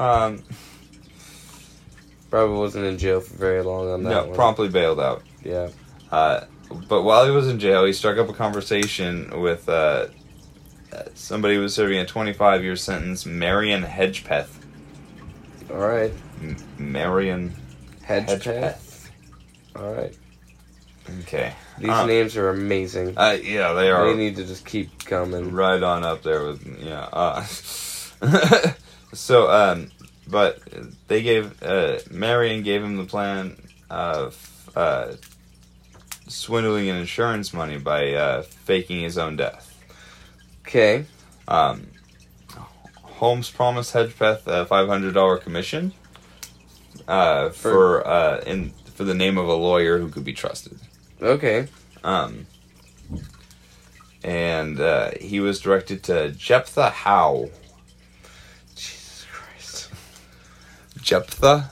Um, 0.00 0.42
Probably 2.30 2.56
wasn't 2.58 2.84
in 2.86 2.96
jail 2.98 3.20
for 3.20 3.34
very 3.34 3.62
long 3.62 3.90
on 3.90 4.02
that 4.04 4.10
no, 4.10 4.24
one. 4.26 4.34
promptly 4.34 4.68
bailed 4.68 5.00
out. 5.00 5.22
yeah. 5.42 5.68
Uh, 6.12 6.44
but 6.88 7.02
while 7.02 7.24
he 7.24 7.30
was 7.32 7.48
in 7.48 7.58
jail, 7.58 7.84
he 7.84 7.92
struck 7.92 8.16
up 8.18 8.28
a 8.28 8.32
conversation 8.32 9.40
with 9.40 9.68
uh, 9.68 10.06
somebody 11.14 11.54
who 11.56 11.60
was 11.62 11.74
serving 11.74 11.98
a 11.98 12.06
25 12.06 12.62
year 12.62 12.76
sentence, 12.76 13.26
Marion 13.26 13.82
Hedgepeth. 13.82 14.48
All 15.70 15.76
right. 15.78 16.12
M- 16.40 16.56
Marion 16.78 17.52
Hedgepeth. 18.06 19.08
All 19.76 19.92
right. 19.92 20.16
Okay. 21.22 21.52
These 21.78 21.90
Um, 21.90 22.06
names 22.06 22.36
are 22.36 22.50
amazing. 22.50 23.14
Uh, 23.18 23.38
yeah, 23.42 23.72
they 23.72 23.90
are 23.90 24.06
They 24.06 24.16
need 24.16 24.36
to 24.36 24.44
just 24.44 24.64
keep 24.64 25.04
coming. 25.04 25.50
right 25.52 25.82
on 25.82 26.04
up 26.04 26.22
there 26.22 26.44
with 26.46 26.64
yeah. 26.80 27.08
Uh, 27.12 27.44
so, 29.12 29.50
um, 29.50 29.90
but 30.26 30.60
they 31.08 31.22
gave 31.22 31.62
uh, 31.62 31.98
Marion 32.10 32.62
gave 32.62 32.82
him 32.82 32.96
the 32.96 33.04
plan 33.04 33.56
of 33.88 34.70
uh, 34.76 35.14
swindling 36.28 36.88
an 36.88 36.96
insurance 36.96 37.52
money 37.52 37.78
by 37.78 38.12
uh, 38.12 38.42
faking 38.42 39.00
his 39.00 39.18
own 39.18 39.36
death. 39.36 39.66
Okay. 40.66 41.06
Um, 41.48 41.88
Holmes 43.02 43.50
promised 43.50 43.92
Hedgepeth 43.92 44.46
a 44.46 44.64
five 44.66 44.88
hundred 44.88 45.14
dollar 45.14 45.36
commission 45.36 45.92
uh, 47.06 47.50
for 47.50 48.06
uh, 48.06 48.40
in 48.46 48.70
for 48.94 49.04
the 49.04 49.14
name 49.14 49.36
of 49.38 49.48
a 49.48 49.54
lawyer 49.54 49.98
who 49.98 50.08
could 50.08 50.24
be 50.24 50.32
trusted. 50.32 50.78
Okay. 51.20 51.68
Um, 52.04 52.46
and 54.22 54.80
uh, 54.80 55.10
he 55.20 55.40
was 55.40 55.60
directed 55.60 56.02
to 56.04 56.30
Jephthah 56.30 56.90
Howe. 56.90 57.48
Jesus 58.74 59.26
Christ. 59.30 59.90
Jephthah 61.02 61.70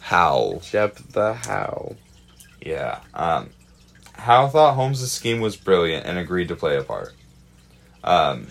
Howe. 0.00 0.60
Jep 0.62 0.96
the 1.12 1.34
How. 1.34 1.94
Yeah. 2.60 3.00
Um, 3.14 3.50
Howe 4.14 4.48
thought 4.48 4.74
Holmes' 4.74 5.10
scheme 5.10 5.40
was 5.40 5.56
brilliant 5.56 6.06
and 6.06 6.18
agreed 6.18 6.48
to 6.48 6.56
play 6.56 6.76
a 6.76 6.82
part. 6.82 7.12
Um, 8.02 8.48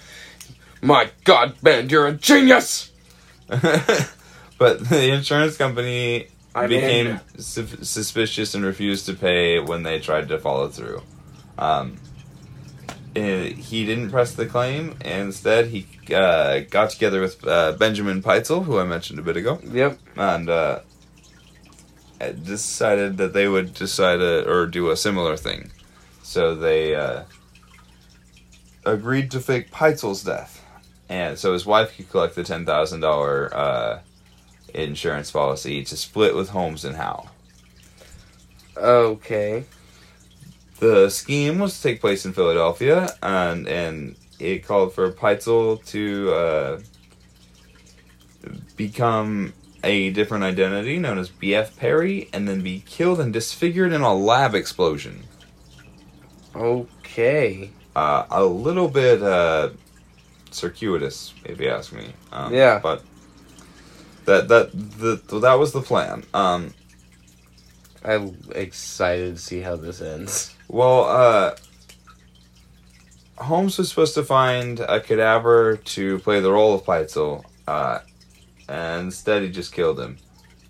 My 0.82 1.10
God, 1.24 1.56
Ben, 1.62 1.90
you're 1.90 2.08
a 2.08 2.14
genius! 2.14 2.92
but 3.48 3.60
the 4.90 5.12
insurance 5.12 5.58
company 5.58 6.28
I'm 6.56 6.70
became 6.70 7.20
su- 7.38 7.84
suspicious 7.84 8.56
and 8.56 8.64
refused 8.64 9.08
to 9.08 9.14
pay 9.14 9.60
when 9.60 9.84
they 9.84 10.00
tried 10.00 10.30
to 10.30 10.40
follow 10.40 10.70
through. 10.70 11.02
Um, 11.58 11.98
he 13.16 13.86
didn't 13.86 14.12
press 14.12 14.34
the 14.34 14.46
claim. 14.46 14.96
And 15.02 15.28
instead, 15.28 15.68
he 15.68 15.88
uh, 16.14 16.62
got 16.70 16.90
together 16.92 17.22
with 17.22 17.46
uh, 17.48 17.74
Benjamin 17.74 18.22
Pitezel, 18.22 18.64
who 18.66 18.80
I 18.80 18.84
mentioned 18.86 19.20
a 19.20 19.22
bit 19.24 19.38
ago, 19.38 19.60
Yep. 19.64 20.00
and 20.16 20.50
uh, 20.50 20.80
decided 22.44 23.18
that 23.18 23.34
they 23.34 23.48
would 23.48 23.74
decide 23.74 24.20
a, 24.22 24.48
or 24.50 24.68
do 24.68 24.90
a 24.90 24.98
similar 24.98 25.38
thing. 25.38 25.72
So 26.24 26.54
they 26.56 26.96
uh, 26.96 27.24
agreed 28.86 29.32
to 29.32 29.40
fake 29.40 29.72
Pitezel's 29.72 30.24
death, 30.24 30.64
and 31.08 31.40
so 31.40 31.54
his 31.54 31.66
wife 31.66 31.96
could 31.96 32.10
collect 32.10 32.36
the 32.36 32.44
ten 32.44 32.66
thousand 32.66 33.00
dollar 33.00 33.50
uh, 33.56 34.00
insurance 34.74 35.32
policy 35.32 35.84
to 35.86 35.98
split 35.98 36.36
with 36.36 36.50
Holmes 36.50 36.86
and 36.86 36.96
Howe. 36.98 37.30
Okay. 38.78 39.64
The 40.80 41.10
scheme 41.10 41.60
was 41.60 41.76
to 41.78 41.84
take 41.84 42.00
place 42.02 42.26
in 42.26 42.34
Philadelphia, 42.34 43.10
and 43.22 43.68
and 43.68 44.16
it 44.40 44.66
called 44.66 44.94
for 44.94 45.12
Pitezel 45.12 45.84
to 45.88 46.32
uh, 46.34 46.80
become 48.78 49.54
a 49.84 50.10
different 50.12 50.44
identity 50.44 50.98
known 51.00 51.18
as 51.18 51.30
B.F. 51.30 51.78
Perry, 51.78 52.30
and 52.34 52.48
then 52.48 52.62
be 52.62 52.82
killed 52.86 53.20
and 53.20 53.32
disfigured 53.34 53.92
in 53.94 54.02
a 54.02 54.14
lab 54.14 54.56
explosion. 54.56 55.24
Okay. 56.56 57.72
Uh, 57.96 58.26
a 58.30 58.44
little 58.46 58.88
bit 58.88 59.22
uh, 59.22 59.70
circuitous, 60.52 61.34
if 61.46 61.60
you 61.60 61.70
ask 61.70 61.92
me. 61.94 62.14
Um, 62.32 62.54
Yeah. 62.54 62.80
but 62.80 63.04
that 64.26 64.48
that 64.48 64.72
the 64.74 65.40
that 65.40 65.54
was 65.56 65.72
the 65.74 65.82
plan. 65.82 66.24
Um, 66.34 66.74
I'm 68.06 68.38
excited 68.56 69.36
to 69.36 69.42
see 69.42 69.60
how 69.62 69.76
this 69.76 70.02
ends. 70.02 70.56
Well, 70.70 71.04
uh, 71.06 71.56
Holmes 73.38 73.78
was 73.78 73.90
supposed 73.90 74.14
to 74.14 74.24
find 74.24 74.80
a 74.80 75.00
cadaver 75.00 75.78
to 75.78 76.20
play 76.20 76.40
the 76.40 76.52
role 76.52 76.76
of 76.76 76.84
Pitezel, 76.84 77.44
uh, 77.68 78.00
and 78.68 79.06
instead 79.06 79.42
he 79.42 79.50
just 79.50 79.74
killed 79.74 80.00
him. 80.00 80.18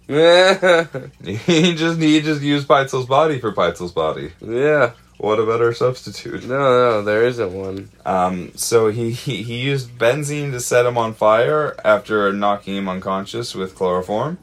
yeah. 0.08 0.88
He 1.24 1.76
just 1.76 2.00
he 2.00 2.22
just 2.22 2.42
used 2.42 2.68
Pitezel's 2.68 3.06
body 3.08 3.40
for 3.40 3.52
Pitezel's 3.52 3.92
body. 3.92 4.32
Yeah. 4.42 4.92
What 5.18 5.38
a 5.38 5.46
better 5.46 5.74
substitute. 5.74 6.48
no, 6.48 7.02
there 7.02 7.26
isn't 7.26 7.52
one. 7.52 7.90
Um, 8.06 8.54
so 8.56 8.88
he, 8.88 9.12
he 9.12 9.44
he 9.44 9.58
used 9.58 9.98
benzene 9.98 10.52
to 10.52 10.62
set 10.62 10.86
him 10.86 10.98
on 10.98 11.14
fire 11.14 11.76
after 11.84 12.32
knocking 12.32 12.78
him 12.78 12.88
unconscious 12.88 13.54
with 13.54 13.76
chloroform. 13.76 14.38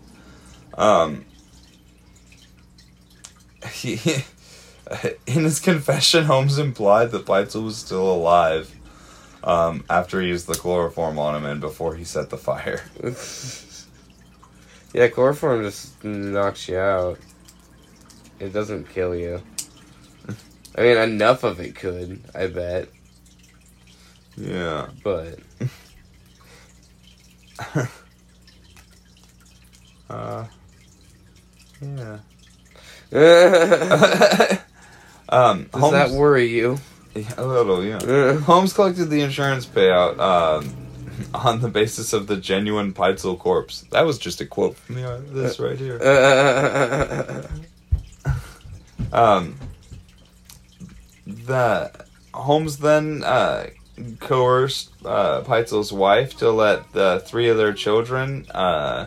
Um, 0.77 1.25
he, 3.73 3.97
in 5.27 5.45
his 5.45 5.61
confession, 5.61 6.25
Holmes 6.25 6.59
implied 6.59 7.11
that 7.13 7.27
Pitezel 7.27 7.65
was 7.65 7.77
still 7.77 8.11
alive 8.11 8.75
um, 9.43 9.85
after 9.91 10.21
he 10.21 10.29
used 10.29 10.47
the 10.47 10.55
chloroform 10.55 11.19
on 11.19 11.35
him 11.37 11.45
and 11.45 11.61
before 11.61 11.95
he 11.95 12.05
set 12.05 12.31
the 12.31 12.37
fire. 12.39 12.83
yeah, 14.95 15.09
chloroform 15.09 15.63
just 15.63 16.03
knocks 16.05 16.69
you 16.69 16.79
out. 16.79 17.19
It 18.39 18.53
doesn't 18.53 18.89
kill 18.91 19.15
you. 19.15 19.43
I 20.77 20.83
mean, 20.83 20.99
enough 20.99 21.43
of 21.43 21.59
it 21.59 21.75
could, 21.75 22.21
I 22.35 22.49
bet, 22.49 22.89
Yeah. 24.37 24.89
but 25.03 25.39
Uh, 30.09 30.45
yeah. 31.81 32.19
Does 35.29 35.51
um, 35.51 35.69
Holmes, 35.73 35.93
that 35.93 36.11
worry 36.11 36.47
you? 36.47 36.79
A 37.37 37.47
little, 37.47 37.83
yeah. 37.85 38.39
Holmes 38.41 38.73
collected 38.73 39.07
the 39.07 39.23
insurance 39.23 39.67
payout 39.67 40.19
um, 40.19 40.75
on 41.35 41.61
the 41.61 41.69
basis 41.69 42.13
of 42.13 42.27
the 42.27 42.37
genuine 42.37 42.93
Pitezel 42.93 43.39
corpse. 43.39 43.83
That 43.91 44.03
was 44.03 44.19
just 44.19 44.41
a 44.41 44.47
quote 44.47 44.77
from 44.77 44.97
the, 44.97 45.25
this 45.33 45.59
right 45.59 45.79
here. 45.79 45.99
Um, 49.13 49.57
the 51.27 51.91
Holmes 52.35 52.79
then 52.79 53.23
uh, 53.25 53.69
coerced 54.21 54.91
uh, 55.05 55.43
Pitezel's 55.43 55.93
wife 55.93 56.37
to 56.39 56.51
let 56.51 56.93
the 56.93 57.23
three 57.25 57.49
of 57.49 57.57
their 57.57 57.73
children 57.73 58.47
uh, 58.55 59.07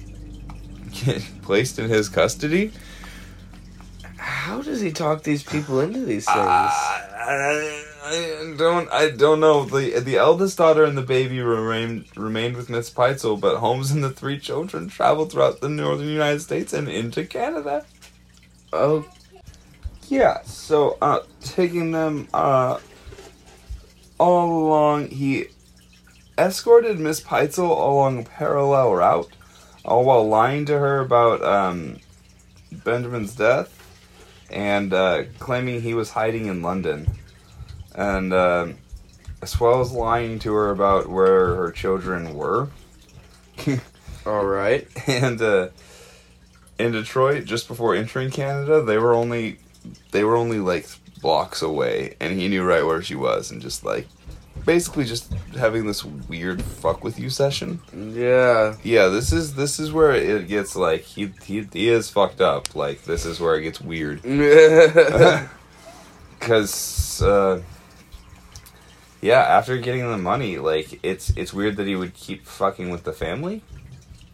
get 1.04 1.22
placed 1.42 1.78
in 1.78 1.88
his 1.88 2.08
custody. 2.08 2.72
How 4.26 4.60
does 4.60 4.80
he 4.80 4.90
talk 4.90 5.22
these 5.22 5.44
people 5.44 5.78
into 5.78 6.00
these 6.00 6.24
things? 6.26 6.36
I, 6.36 7.84
I 8.02 8.54
don't. 8.56 8.90
I 8.90 9.10
don't 9.10 9.38
know. 9.38 9.64
the 9.64 10.00
The 10.00 10.16
eldest 10.16 10.58
daughter 10.58 10.82
and 10.82 10.98
the 10.98 11.02
baby 11.02 11.40
remained 11.40 12.06
remained 12.16 12.56
with 12.56 12.68
Miss 12.68 12.90
Pitezel, 12.90 13.38
but 13.40 13.58
Holmes 13.58 13.92
and 13.92 14.02
the 14.02 14.10
three 14.10 14.40
children 14.40 14.88
traveled 14.88 15.30
throughout 15.30 15.60
the 15.60 15.68
northern 15.68 16.08
United 16.08 16.40
States 16.40 16.72
and 16.72 16.88
into 16.88 17.24
Canada. 17.24 17.86
oh, 18.72 19.06
Yeah, 20.08 20.42
so 20.42 20.98
uh, 21.00 21.20
taking 21.40 21.92
them 21.92 22.26
uh, 22.34 22.80
all 24.18 24.66
along, 24.66 25.10
he 25.10 25.46
escorted 26.36 26.98
Miss 26.98 27.20
Pitezel 27.20 27.70
along 27.70 28.18
a 28.18 28.24
parallel 28.24 28.92
route, 28.94 29.30
all 29.84 30.04
while 30.04 30.26
lying 30.26 30.66
to 30.66 30.76
her 30.76 30.98
about 30.98 31.44
um, 31.44 31.98
Benjamin's 32.72 33.36
death 33.36 33.75
and 34.50 34.92
uh, 34.92 35.24
claiming 35.38 35.80
he 35.80 35.94
was 35.94 36.10
hiding 36.10 36.46
in 36.46 36.62
London, 36.62 37.08
and 37.94 38.32
uh, 38.32 38.68
as 39.42 39.58
well 39.60 39.80
as 39.80 39.92
lying 39.92 40.38
to 40.40 40.52
her 40.54 40.70
about 40.70 41.08
where 41.08 41.54
her 41.56 41.70
children 41.70 42.34
were. 42.34 42.68
All 44.26 44.44
right. 44.44 44.88
and 45.06 45.40
uh, 45.40 45.68
in 46.78 46.92
Detroit, 46.92 47.44
just 47.44 47.68
before 47.68 47.94
entering 47.94 48.30
Canada, 48.30 48.82
they 48.82 48.98
were 48.98 49.14
only 49.14 49.58
they 50.10 50.24
were 50.24 50.36
only 50.36 50.58
like 50.58 50.88
blocks 51.20 51.62
away, 51.62 52.16
and 52.20 52.38
he 52.38 52.48
knew 52.48 52.64
right 52.64 52.84
where 52.84 53.02
she 53.02 53.14
was, 53.14 53.50
and 53.50 53.62
just 53.62 53.84
like 53.84 54.06
basically 54.66 55.04
just 55.04 55.32
having 55.56 55.86
this 55.86 56.04
weird 56.04 56.60
fuck 56.62 57.02
with 57.04 57.18
you 57.18 57.30
session. 57.30 57.80
Yeah. 57.94 58.74
Yeah, 58.82 59.06
this 59.08 59.32
is 59.32 59.54
this 59.54 59.78
is 59.78 59.92
where 59.92 60.12
it 60.12 60.48
gets 60.48 60.76
like 60.76 61.02
he 61.02 61.32
he, 61.44 61.66
he 61.72 61.88
is 61.88 62.10
fucked 62.10 62.40
up. 62.42 62.74
Like 62.74 63.04
this 63.04 63.24
is 63.24 63.40
where 63.40 63.54
it 63.56 63.62
gets 63.62 63.80
weird 63.80 64.20
because 66.38 67.22
uh, 67.22 67.62
yeah, 69.22 69.40
after 69.40 69.78
getting 69.78 70.08
the 70.10 70.18
money, 70.18 70.58
like 70.58 71.00
it's 71.02 71.30
it's 71.36 71.52
weird 71.54 71.76
that 71.76 71.86
he 71.86 71.96
would 71.96 72.14
keep 72.14 72.46
fucking 72.46 72.90
with 72.90 73.04
the 73.04 73.12
family. 73.12 73.62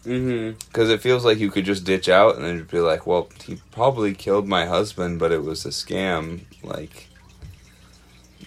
mhm. 0.04 0.58
Because 0.66 0.90
it 0.90 1.00
feels 1.00 1.24
like 1.24 1.38
you 1.38 1.50
could 1.50 1.64
just 1.64 1.84
ditch 1.84 2.08
out 2.08 2.36
and 2.36 2.44
then 2.44 2.64
be 2.64 2.80
like, 2.80 3.06
well, 3.06 3.28
he 3.44 3.60
probably 3.70 4.14
killed 4.14 4.48
my 4.48 4.66
husband, 4.66 5.18
but 5.18 5.30
it 5.32 5.42
was 5.44 5.64
a 5.64 5.68
scam. 5.70 6.40
Like, 6.62 7.08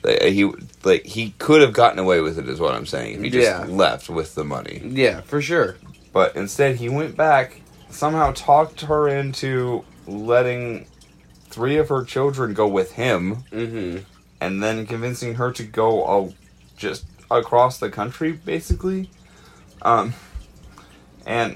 like, 0.06 0.22
he 0.22 0.51
like 0.84 1.03
he 1.06 1.32
could 1.39 1.62
have 1.62 1.74
gotten 1.74 1.99
away 1.99 2.22
with 2.22 2.38
it, 2.39 2.47
is 2.47 2.60
what 2.60 2.76
I'm 2.76 2.86
saying. 2.86 3.16
If 3.16 3.22
he 3.24 3.30
just 3.30 3.47
Yeah. 3.47 3.66
left 3.68 4.10
with 4.10 4.36
the 4.36 4.43
money, 4.43 4.82
Yeah, 4.86 5.22
for 5.22 5.41
sure. 5.41 5.78
but 6.14 6.36
instead 6.36 6.78
he 6.78 6.89
went 6.89 7.16
back, 7.18 7.62
somehow 7.89 8.32
talked 8.34 8.82
her 8.82 9.08
into 9.08 9.84
letting 10.08 10.86
three 11.49 11.78
of 11.78 11.89
her 11.89 12.03
children 12.03 12.53
go 12.53 12.68
with 12.68 12.93
him, 12.93 13.43
Mhm. 13.51 14.03
and 14.41 14.62
then 14.64 14.86
convincing 14.86 15.36
her 15.36 15.51
to 15.51 15.64
go 15.64 16.03
uh, 16.03 16.30
just 16.78 17.06
across 17.32 17.78
the 17.78 17.89
country, 17.89 18.34
basically. 18.34 19.10
Um, 19.82 20.14
and 21.26 21.56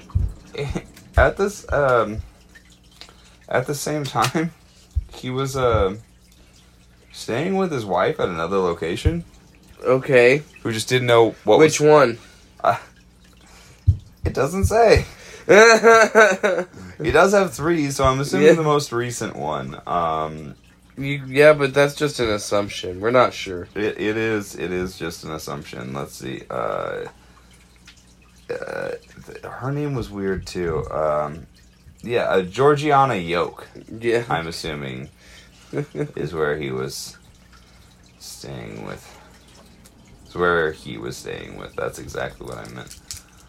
at 1.16 1.36
this 1.36 1.70
um, 1.72 2.22
at 3.48 3.66
the 3.66 3.74
same 3.74 4.04
time, 4.04 4.52
he 5.12 5.28
was 5.30 5.56
uh, 5.56 5.96
staying 7.20 7.56
with 7.56 7.70
his 7.70 7.84
wife 7.84 8.18
at 8.20 8.28
another 8.28 8.56
location, 8.58 9.24
Okay. 9.84 10.42
who 10.62 10.72
just 10.72 10.88
didn't 10.88 11.06
know 11.06 11.34
what. 11.44 11.58
Which 11.58 11.80
was, 11.80 11.88
one? 11.88 12.18
It 14.24 14.34
doesn't 14.34 14.64
say. 14.64 15.06
He 17.02 17.10
does 17.12 17.32
have 17.32 17.54
three, 17.54 17.90
so 17.90 18.04
I'm 18.04 18.20
assuming 18.20 18.48
Yeah. 18.48 18.52
the 18.54 18.62
most 18.62 18.92
recent 18.92 19.34
one. 19.34 19.80
Um, 19.86 20.54
yeah, 20.98 21.54
but 21.54 21.72
that's 21.72 21.94
just 21.94 22.20
an 22.20 22.28
assumption. 22.28 23.00
We're 23.00 23.10
not 23.10 23.32
sure. 23.32 23.68
It, 23.74 23.98
it 23.98 24.16
is 24.18 24.54
it 24.54 24.70
is 24.70 24.98
just 24.98 25.24
an 25.24 25.32
assumption. 25.32 25.94
Let's 25.94 26.14
see. 26.14 26.42
Uh, 26.50 27.06
uh, 28.50 28.90
th- 29.26 29.42
her 29.44 29.72
name 29.72 29.94
was 29.94 30.10
weird 30.10 30.46
too. 30.46 30.84
Um, 30.90 31.46
yeah, 32.02 32.24
uh, 32.24 32.42
Georgiana 32.42 33.14
Yoke. 33.14 33.66
Yeah. 33.90 34.24
I'm 34.28 34.46
assuming 34.46 35.08
is 36.16 36.34
where 36.34 36.56
he 36.56 36.70
was 36.70 37.16
staying 38.18 38.84
with. 38.84 39.06
Is 40.26 40.34
where 40.34 40.72
he 40.72 40.98
was 40.98 41.16
staying 41.16 41.56
with. 41.58 41.74
That's 41.76 41.98
exactly 41.98 42.46
what 42.46 42.58
I 42.58 42.68
meant. 42.70 42.98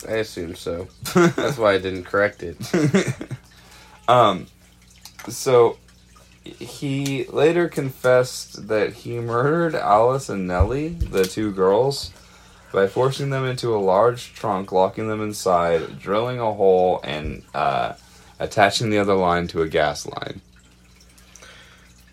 I 0.07 0.13
assume 0.13 0.55
so. 0.55 0.87
That's 1.13 1.57
why 1.57 1.73
I 1.73 1.77
didn't 1.77 2.05
correct 2.05 2.43
it. 2.43 2.57
um, 4.07 4.47
so 5.27 5.77
he 6.43 7.25
later 7.25 7.67
confessed 7.67 8.67
that 8.67 8.93
he 8.93 9.19
murdered 9.19 9.75
Alice 9.75 10.29
and 10.29 10.47
Nellie, 10.47 10.89
the 10.89 11.25
two 11.25 11.51
girls, 11.51 12.11
by 12.71 12.87
forcing 12.87 13.29
them 13.29 13.45
into 13.45 13.75
a 13.75 13.77
large 13.77 14.33
trunk, 14.33 14.71
locking 14.71 15.07
them 15.07 15.21
inside, 15.21 15.99
drilling 15.99 16.39
a 16.39 16.53
hole, 16.53 16.99
and 17.03 17.43
uh, 17.53 17.93
attaching 18.39 18.89
the 18.89 18.97
other 18.97 19.13
line 19.13 19.47
to 19.47 19.61
a 19.61 19.67
gas 19.67 20.07
line. 20.07 20.41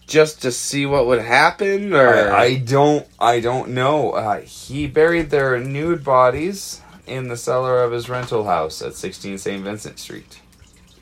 Just 0.09 0.43
to 0.43 0.51
see 0.51 0.87
what 0.87 1.07
would 1.07 1.21
happen, 1.21 1.93
or 1.95 2.33
I, 2.33 2.43
I 2.45 2.55
don't, 2.57 3.07
I 3.21 3.41
don't 3.41 3.69
know. 3.71 4.13
Uh, 4.13 4.41
he 4.41 4.87
buried 4.87 5.29
their 5.31 5.61
nude 5.61 6.03
bodies 6.03 6.81
in 7.07 7.29
the 7.29 7.37
cellar 7.37 7.83
of 7.83 7.93
his 7.93 8.09
rental 8.09 8.45
house 8.45 8.83
at 8.83 8.95
16 8.95 9.39
St. 9.39 9.63
Vincent 9.63 9.99
Street 9.99 10.41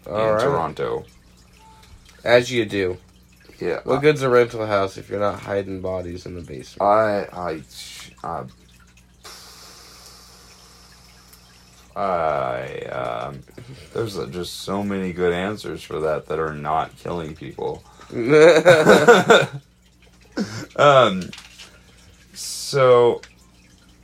in 0.07 0.13
all 0.13 0.33
right, 0.33 0.41
Toronto. 0.43 1.05
as 2.25 2.51
you 2.51 2.65
do. 2.65 2.99
Yeah, 3.61 3.81
What 3.85 4.03
good's 4.03 4.23
a 4.23 4.29
rental 4.29 4.67
house 4.67 4.99
if 4.99 5.09
you're 5.09 5.21
not 5.21 5.41
hiding 5.41 5.81
bodies 5.81 6.27
in 6.27 6.35
the 6.35 6.43
basement? 6.43 6.83
I 6.83 7.27
I 7.33 7.63
uh, 8.23 8.45
I 11.97 12.81
um, 12.93 13.41
there's 13.95 14.19
uh, 14.19 14.27
just 14.27 14.61
so 14.61 14.83
many 14.83 15.13
good 15.15 15.33
answers 15.33 15.83
for 15.83 16.01
that 16.01 16.27
that 16.27 16.39
are 16.39 16.53
not 16.53 16.97
killing 16.99 17.35
people. 17.35 17.83
um, 20.77 21.31
so 22.35 23.21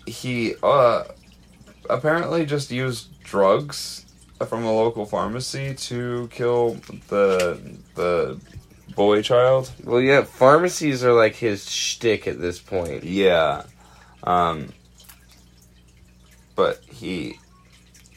he 0.06 0.54
uh 0.62 1.04
apparently 1.88 2.44
just 2.46 2.70
used 2.70 3.08
drugs 3.22 4.06
from 4.46 4.64
a 4.64 4.72
local 4.72 5.06
pharmacy 5.06 5.74
to 5.74 6.28
kill 6.32 6.74
the 7.08 7.60
the 7.94 8.40
boy 8.94 9.22
child. 9.22 9.70
well, 9.84 10.00
yeah, 10.00 10.22
pharmacies 10.22 11.04
are 11.04 11.12
like 11.12 11.34
his 11.36 11.70
shtick 11.70 12.26
at 12.26 12.40
this 12.40 12.58
point. 12.58 13.04
Yeah. 13.04 13.64
Um 14.24 14.72
but 16.56 16.82
he 16.84 17.38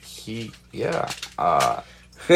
he 0.02 0.52
yeah. 0.72 1.10
Uh 1.38 1.82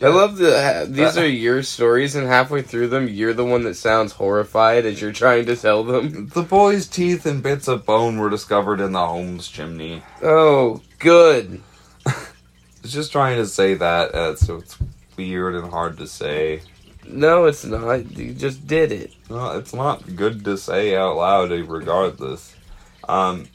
I 0.00 0.06
love 0.08 0.36
the 0.36 0.86
these 0.88 1.16
are 1.18 1.26
your 1.26 1.62
stories, 1.64 2.14
and 2.14 2.26
halfway 2.26 2.62
through 2.62 2.88
them, 2.88 3.08
you're 3.08 3.34
the 3.34 3.44
one 3.44 3.64
that 3.64 3.74
sounds 3.74 4.12
horrified 4.12 4.86
as 4.86 5.00
you're 5.00 5.10
trying 5.12 5.46
to 5.46 5.56
tell 5.56 5.82
them. 5.82 6.28
The 6.28 6.42
boy's 6.42 6.86
teeth 6.86 7.26
and 7.26 7.42
bits 7.42 7.66
of 7.66 7.84
bone 7.84 8.18
were 8.18 8.30
discovered 8.30 8.80
in 8.80 8.92
the 8.92 9.04
home's 9.06 9.48
chimney. 9.48 10.02
Oh, 10.22 10.82
good. 10.98 11.60
It's 12.84 12.92
just 12.92 13.10
trying 13.10 13.36
to 13.38 13.46
say 13.46 13.74
that, 13.74 14.14
uh, 14.14 14.36
so 14.36 14.56
it's 14.56 14.78
weird 15.16 15.56
and 15.56 15.68
hard 15.68 15.98
to 15.98 16.06
say. 16.06 16.62
No, 17.06 17.46
it's 17.46 17.64
not. 17.64 18.16
You 18.16 18.32
just 18.32 18.66
did 18.68 18.92
it. 18.92 19.12
No, 19.28 19.58
it's 19.58 19.74
not 19.74 20.14
good 20.14 20.44
to 20.44 20.56
say 20.56 20.94
out 20.96 21.16
loud, 21.16 21.50
regardless. 21.50 22.54
Um, 23.08 23.46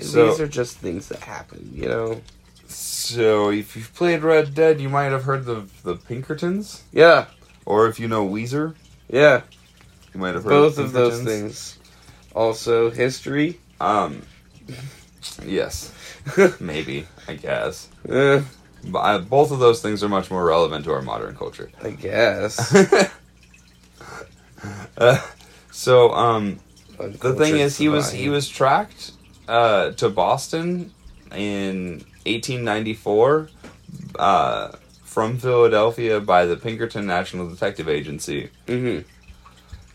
So- 0.00 0.28
These 0.30 0.40
are 0.40 0.46
just 0.46 0.78
things 0.78 1.08
that 1.08 1.18
happen, 1.18 1.68
you 1.74 1.88
know. 1.88 2.20
So 2.68 3.50
if 3.50 3.74
you've 3.76 3.92
played 3.94 4.22
Red 4.22 4.54
Dead, 4.54 4.80
you 4.80 4.88
might 4.88 5.10
have 5.12 5.24
heard 5.24 5.48
of 5.48 5.82
the 5.82 5.96
Pinkertons, 5.96 6.84
Yeah, 6.92 7.26
or 7.66 7.88
if 7.88 7.98
you 7.98 8.08
know 8.08 8.26
Weezer, 8.28 8.74
yeah. 9.08 9.42
you 10.14 10.20
might 10.20 10.34
have 10.34 10.44
heard 10.44 10.50
Both 10.50 10.78
of, 10.78 10.86
of 10.86 10.92
those 10.92 11.16
Pinkertons. 11.18 11.72
things. 11.74 11.78
Also, 12.34 12.90
history. 12.90 13.58
Um, 13.80 14.22
yes, 15.44 15.92
maybe 16.60 17.06
I 17.26 17.34
guess. 17.34 17.88
Eh, 18.08 18.42
But 18.84 18.98
I, 19.00 19.18
both 19.18 19.50
of 19.50 19.58
those 19.58 19.80
things 19.82 20.04
are 20.04 20.08
much 20.08 20.30
more 20.30 20.44
relevant 20.44 20.84
to 20.84 20.92
our 20.92 21.02
modern 21.02 21.34
culture. 21.36 21.70
I 21.82 21.90
guess. 21.90 22.74
uh, 24.98 25.20
so, 25.72 26.12
um, 26.12 26.58
the 26.98 27.34
thing 27.34 27.58
is, 27.58 27.76
he 27.78 27.88
was 27.88 28.10
he 28.12 28.28
was 28.28 28.48
tracked 28.48 29.12
uh, 29.48 29.90
to 29.92 30.08
Boston 30.08 30.92
in 31.34 32.04
1894 32.28 33.48
uh, 34.18 34.68
from 35.04 35.38
Philadelphia 35.38 36.20
by 36.20 36.44
the 36.46 36.56
Pinkerton 36.56 37.06
National 37.06 37.48
Detective 37.48 37.88
Agency. 37.88 38.50
hmm 38.66 39.00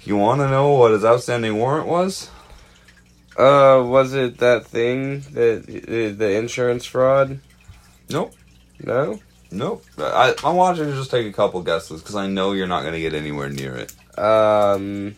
You 0.03 0.17
want 0.17 0.41
to 0.41 0.49
know 0.49 0.73
what 0.73 0.91
his 0.91 1.05
outstanding 1.05 1.57
warrant 1.57 1.87
was? 1.87 2.29
Uh, 3.37 3.83
was 3.85 4.13
it 4.13 4.37
that 4.39 4.65
thing 4.65 5.21
that 5.31 5.65
the, 5.65 6.09
the 6.11 6.37
insurance 6.37 6.85
fraud? 6.85 7.39
Nope. 8.09 8.33
No. 8.79 9.19
Nope. 9.51 9.83
I, 9.97 10.35
I 10.43 10.51
want 10.51 10.77
you 10.77 10.85
to 10.85 10.91
just 10.93 11.11
take 11.11 11.27
a 11.27 11.33
couple 11.33 11.61
guesses 11.61 12.01
because 12.01 12.15
I 12.15 12.27
know 12.27 12.51
you're 12.53 12.67
not 12.67 12.81
going 12.81 12.93
to 12.93 12.99
get 12.99 13.13
anywhere 13.13 13.49
near 13.49 13.75
it. 13.75 14.19
Um. 14.19 15.15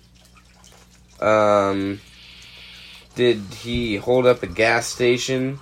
Um. 1.20 2.00
Did 3.16 3.40
he 3.62 3.96
hold 3.96 4.26
up 4.26 4.44
a 4.44 4.48
gas 4.48 4.88
station? 4.88 5.60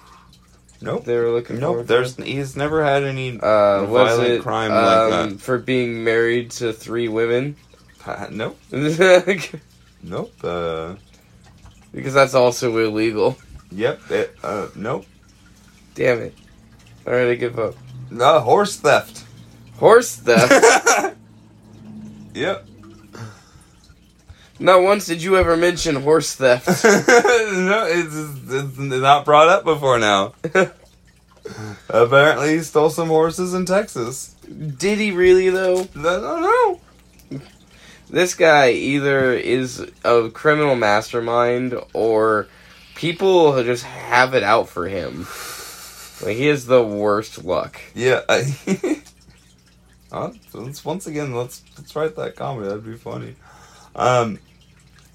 Nope. 0.84 1.06
They 1.06 1.18
were 1.18 1.30
looking 1.32 1.60
Nope. 1.60 1.70
forward 1.70 1.88
There's 1.88 2.18
he's 2.18 2.56
never 2.58 2.84
had 2.84 3.04
any 3.04 3.40
Uh, 3.40 3.86
violent 3.86 4.30
it 4.30 4.42
crime 4.42 4.72
um, 4.72 5.30
like 5.32 5.40
for 5.40 5.58
being 5.58 6.04
married 6.04 6.52
to 6.52 6.74
three 6.74 7.08
women? 7.08 7.56
that. 8.06 8.32
Nope. 8.34 8.58
because 8.70 9.48
Nope. 10.04 10.34
Uh, 10.44 10.96
that's 11.94 12.34
also 12.34 12.78
illegal. 12.78 13.38
yep. 13.72 14.02
It, 14.12 14.36
uh, 14.44 14.68
nope. 14.76 15.06
Damn 15.96 16.20
it. 16.20 16.34
Alright, 17.08 17.28
I 17.28 17.36
give 17.36 17.58
up. 17.60 17.76
No 18.12 18.40
horse 18.42 18.76
theft. 18.78 19.24
Horse 19.78 20.16
theft? 20.18 21.16
yep. 22.34 22.68
Not 24.64 24.82
once 24.82 25.06
did 25.06 25.22
you 25.22 25.36
ever 25.36 25.58
mention 25.58 25.98
horse 25.98 26.36
theft. 26.36 26.68
no, 26.86 27.86
it's, 27.86 28.16
it's 28.50 28.78
not 28.78 29.26
brought 29.26 29.50
up 29.50 29.66
before 29.66 30.00
now. 30.00 30.36
Apparently, 31.90 32.54
he 32.54 32.60
stole 32.60 32.90
some 32.90 33.10
horses 33.10 33.54
in 33.54 33.66
Texas. 33.66 34.34
did 34.78 35.00
he 35.00 35.12
really, 35.12 35.50
though? 35.50 35.82
I 35.82 36.02
don't 36.02 36.42
know. 36.42 37.42
This 38.10 38.36
guy 38.36 38.72
either 38.72 39.34
is 39.34 39.86
a 40.06 40.30
criminal 40.30 40.78
mastermind 40.78 41.76
or 41.92 42.48
people 42.96 43.62
just 43.66 43.84
have 43.84 44.34
it 44.34 44.44
out 44.44 44.70
for 44.70 44.88
him. 44.88 45.28
Like, 46.26 46.38
he 46.38 46.46
has 46.46 46.68
the 46.68 46.82
worst 46.82 47.44
luck. 47.44 47.82
Yeah. 47.94 48.22
I, 48.30 48.56
uh, 50.14 50.32
let's 50.54 50.86
once 50.86 51.06
again 51.06 51.36
let's 51.36 51.64
let's 51.78 51.94
write 51.98 52.16
that 52.16 52.38
comedy. 52.38 52.70
That'd 52.70 52.86
be 52.86 52.96
funny. 52.96 53.36
Um, 53.96 54.40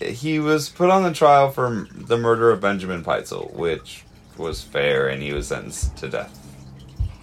he 0.00 0.38
was 0.38 0.68
put 0.68 0.90
on 0.90 1.02
the 1.02 1.12
trial 1.12 1.50
for 1.50 1.86
the 1.92 2.16
murder 2.16 2.50
of 2.50 2.60
Benjamin 2.60 3.02
Pitezel, 3.04 3.52
which 3.54 4.04
was 4.36 4.62
fair, 4.62 5.08
and 5.08 5.22
he 5.22 5.32
was 5.32 5.48
sentenced 5.48 5.96
to 5.98 6.08
death. 6.08 6.34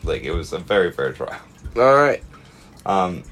Like 0.03 0.23
it 0.23 0.31
was 0.31 0.53
a 0.53 0.59
very 0.59 0.91
fair 0.91 1.13
trial. 1.13 1.39
Alright. 1.75 2.23
Um, 2.85 3.23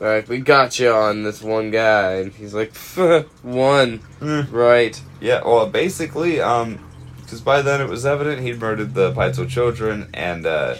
Alright, 0.00 0.28
we 0.28 0.38
got 0.38 0.78
you 0.78 0.90
on 0.92 1.24
this 1.24 1.42
one 1.42 1.70
guy. 1.72 2.12
And 2.16 2.32
he's 2.32 2.54
like, 2.54 2.76
one. 3.42 3.98
mm, 4.20 4.52
Right. 4.52 5.00
yeah. 5.20 5.42
Well, 5.44 5.66
basically, 5.66 6.40
um, 6.40 6.78
because 7.20 7.40
by 7.40 7.62
then 7.62 7.80
it 7.80 7.88
was 7.88 8.06
evident 8.06 8.40
he'd 8.42 8.60
murdered 8.60 8.94
the 8.94 9.12
Pitezel 9.12 9.48
children, 9.48 10.08
and 10.14 10.46
uh, 10.46 10.76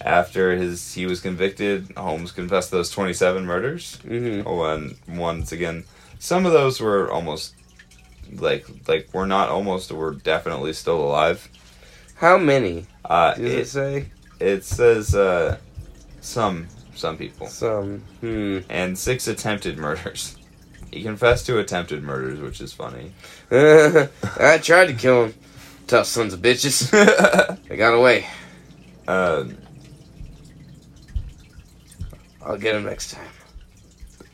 after 0.00 0.56
his 0.56 0.94
he 0.94 1.06
was 1.06 1.20
convicted, 1.20 1.92
Holmes 1.96 2.32
confessed 2.32 2.70
those 2.70 2.90
twenty-seven 2.90 3.44
murders. 3.46 3.96
hmm 3.96 4.40
Oh, 4.46 4.62
and 4.64 4.96
once 5.06 5.52
again, 5.52 5.84
some 6.18 6.46
of 6.46 6.52
those 6.52 6.80
were 6.80 7.10
almost 7.10 7.54
like 8.32 8.66
like 8.88 9.08
we're 9.12 9.26
not 9.26 9.48
almost 9.48 9.92
we're 9.92 10.14
definitely 10.14 10.72
still 10.72 11.00
alive. 11.00 11.48
How 12.16 12.38
many? 12.38 12.86
Uh, 13.04 13.34
Does 13.34 13.44
it, 13.52 13.58
it, 13.58 13.66
say? 13.68 14.06
it 14.40 14.64
says 14.64 15.14
uh, 15.14 15.58
some 16.20 16.68
some 16.94 17.16
people 17.16 17.46
Some. 17.48 18.00
Hmm. 18.20 18.58
and 18.70 18.96
six 18.96 19.26
attempted 19.28 19.78
murders. 19.78 20.36
He 20.92 21.02
confessed 21.02 21.46
to 21.46 21.58
attempted 21.58 22.02
murders, 22.04 22.38
which 22.38 22.60
is 22.60 22.72
funny. 22.72 23.12
I 23.50 24.58
tried 24.62 24.86
to 24.86 24.94
kill 24.94 25.24
him. 25.26 25.34
Tough 25.88 26.06
sons 26.06 26.32
of 26.32 26.40
bitches. 26.40 26.88
They 27.68 27.76
got 27.76 27.94
away. 27.94 28.26
uh, 29.08 29.44
I'll 32.46 32.56
get 32.58 32.76
him 32.76 32.84
next 32.84 33.10
time. 33.10 33.26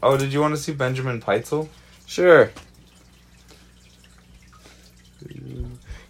Oh, 0.02 0.16
did 0.16 0.32
you 0.32 0.40
want 0.40 0.54
to 0.54 0.60
see 0.60 0.72
Benjamin 0.72 1.20
Pitezel? 1.20 1.68
Sure. 2.06 2.50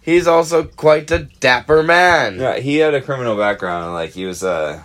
He's 0.01 0.27
also 0.27 0.63
quite 0.63 1.11
a 1.11 1.19
dapper 1.19 1.83
man. 1.83 2.39
Yeah, 2.39 2.57
he 2.57 2.77
had 2.77 2.93
a 2.93 3.01
criminal 3.01 3.37
background. 3.37 3.93
Like 3.93 4.11
he 4.11 4.25
was, 4.25 4.43
uh, 4.43 4.81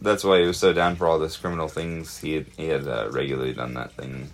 that's 0.00 0.22
why 0.22 0.40
he 0.40 0.46
was 0.46 0.58
so 0.58 0.72
down 0.72 0.96
for 0.96 1.08
all 1.08 1.18
this 1.18 1.36
criminal 1.36 1.68
things. 1.68 2.18
He 2.18 2.34
had, 2.34 2.46
he 2.56 2.68
had 2.68 2.86
uh, 2.86 3.08
regularly 3.10 3.52
done 3.52 3.74
that 3.74 3.92
thing. 3.92 4.30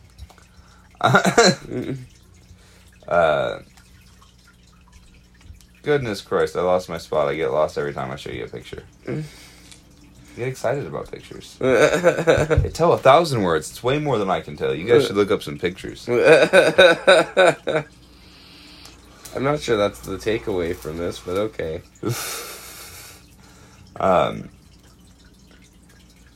Mm. 1.00 1.98
uh, 3.08 3.58
goodness 5.82 6.20
Christ, 6.20 6.56
I 6.56 6.62
lost 6.62 6.88
my 6.88 6.98
spot. 6.98 7.28
I 7.28 7.34
get 7.34 7.52
lost 7.52 7.78
every 7.78 7.94
time 7.94 8.10
I 8.10 8.16
show 8.16 8.30
you 8.30 8.44
a 8.44 8.48
picture. 8.48 8.82
Get 10.36 10.48
excited 10.48 10.86
about 10.86 11.10
pictures. 11.10 11.56
They 11.60 12.70
tell 12.72 12.92
a 12.92 12.98
thousand 12.98 13.42
words. 13.42 13.70
It's 13.70 13.82
way 13.82 13.98
more 13.98 14.18
than 14.18 14.28
I 14.28 14.40
can 14.40 14.54
tell. 14.56 14.74
You 14.74 14.86
guys 14.86 15.06
should 15.06 15.16
look 15.16 15.30
up 15.30 15.42
some 15.42 15.58
pictures. 15.58 16.06
I'm 16.08 16.16
not 19.42 19.60
sure 19.60 19.76
that's 19.78 20.00
the 20.00 20.16
takeaway 20.16 20.76
from 20.76 20.98
this, 20.98 21.20
but 21.20 21.36
okay. 21.36 21.82
um, 23.96 24.50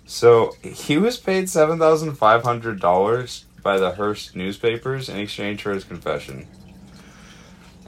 so 0.06 0.54
he 0.62 0.96
was 0.98 1.18
paid 1.18 1.50
seven 1.50 1.78
thousand 1.78 2.14
five 2.14 2.42
hundred 2.42 2.80
dollars 2.80 3.44
by 3.62 3.78
the 3.78 3.92
Hearst 3.92 4.34
newspapers 4.34 5.08
in 5.10 5.18
exchange 5.18 5.62
for 5.62 5.72
his 5.72 5.84
confession, 5.84 6.46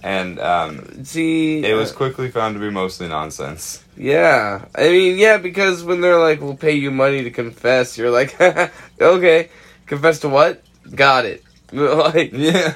and 0.03 0.39
um, 0.41 1.05
See, 1.05 1.65
it 1.65 1.75
was 1.75 1.93
uh, 1.93 1.97
quickly 1.97 2.31
found 2.31 2.55
to 2.55 2.61
be 2.61 2.71
mostly 2.71 3.09
nonsense. 3.09 3.83
yeah. 3.97 4.65
I 4.75 4.89
mean, 4.89 5.19
yeah, 5.19 5.39
because 5.39 5.85
when 5.85 6.01
they're 6.01 6.19
like, 6.19 6.41
"We'll 6.41 6.57
pay 6.57 6.73
you 6.73 6.91
money 6.91 7.23
to 7.25 7.31
confess," 7.31 7.97
you're 7.99 8.11
like, 8.11 8.37
"Okay, 9.01 9.49
confess 9.87 10.21
to 10.21 10.29
what? 10.29 10.63
Got 10.95 11.25
it." 11.27 11.45
like, 11.73 12.33
Yeah. 12.33 12.75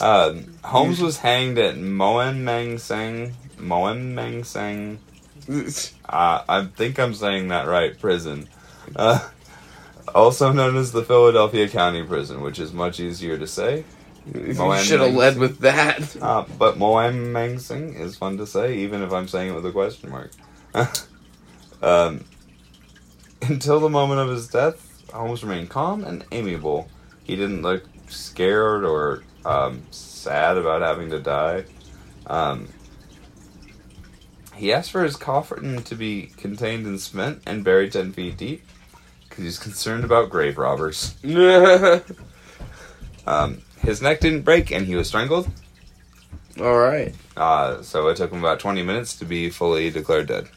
um, 0.00 0.44
Holmes 0.64 1.00
was 1.00 1.18
hanged 1.18 1.58
at 1.58 1.76
Moyamensing. 1.76 3.32
Moen 3.58 4.14
Meng 4.14 4.44
Seng. 4.44 5.00
Uh, 6.08 6.42
I 6.48 6.64
think 6.76 6.98
I'm 7.00 7.12
saying 7.14 7.48
that 7.48 7.66
right. 7.66 7.98
Prison. 7.98 8.48
Uh, 8.94 9.18
also 10.14 10.52
known 10.52 10.76
as 10.76 10.92
the 10.92 11.02
Philadelphia 11.02 11.68
County 11.68 12.02
Prison, 12.04 12.40
which 12.40 12.58
is 12.60 12.72
much 12.72 13.00
easier 13.00 13.36
to 13.36 13.46
say. 13.46 13.84
You 14.34 14.54
Moen 14.54 14.82
should 14.82 15.00
have 15.00 15.14
led 15.14 15.38
with 15.38 15.58
that. 15.60 16.16
Uh, 16.20 16.44
but 16.58 16.76
Moyamensing 16.76 17.98
is 17.98 18.16
fun 18.16 18.38
to 18.38 18.46
say, 18.46 18.78
even 18.78 19.02
if 19.02 19.12
I'm 19.12 19.28
saying 19.28 19.50
it 19.50 19.54
with 19.54 19.66
a 19.66 19.72
question 19.72 20.10
mark. 20.10 20.30
um, 21.82 22.24
until 23.42 23.80
the 23.80 23.88
moment 23.88 24.20
of 24.20 24.28
his 24.28 24.48
death, 24.48 24.84
Holmes 25.12 25.42
remained 25.42 25.70
calm 25.70 26.04
and 26.04 26.24
amiable. 26.32 26.88
He 27.24 27.36
didn't 27.36 27.62
look 27.62 27.84
scared 28.08 28.84
or 28.84 29.22
um, 29.44 29.82
sad 29.90 30.56
about 30.56 30.82
having 30.82 31.10
to 31.10 31.20
die. 31.20 31.64
Um, 32.26 32.68
he 34.54 34.72
asked 34.72 34.90
for 34.90 35.04
his 35.04 35.16
coffin 35.16 35.82
to 35.84 35.94
be 35.94 36.32
contained 36.36 36.86
in 36.86 36.98
cement 36.98 37.42
and 37.46 37.64
buried 37.64 37.92
10 37.92 38.12
feet 38.12 38.36
deep 38.36 38.62
because 39.28 39.44
he's 39.44 39.58
concerned 39.58 40.04
about 40.04 40.30
grave 40.30 40.58
robbers. 40.58 41.14
Um, 43.28 43.60
his 43.80 44.02
neck 44.02 44.20
didn't 44.20 44.42
break 44.42 44.70
and 44.70 44.86
he 44.86 44.94
was 44.94 45.08
strangled. 45.08 45.48
All 46.60 46.78
right. 46.78 47.14
Uh, 47.36 47.82
so 47.82 48.08
it 48.08 48.16
took 48.16 48.32
him 48.32 48.40
about 48.40 48.58
20 48.58 48.82
minutes 48.82 49.16
to 49.18 49.24
be 49.24 49.48
fully 49.48 49.90
declared 49.90 50.26
dead. 50.26 50.48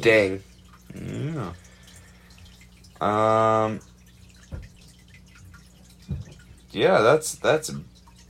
Dang. 0.00 0.42
Yeah. 0.94 1.52
Um. 3.00 3.80
Yeah, 6.70 7.00
that's 7.00 7.34
that's 7.36 7.70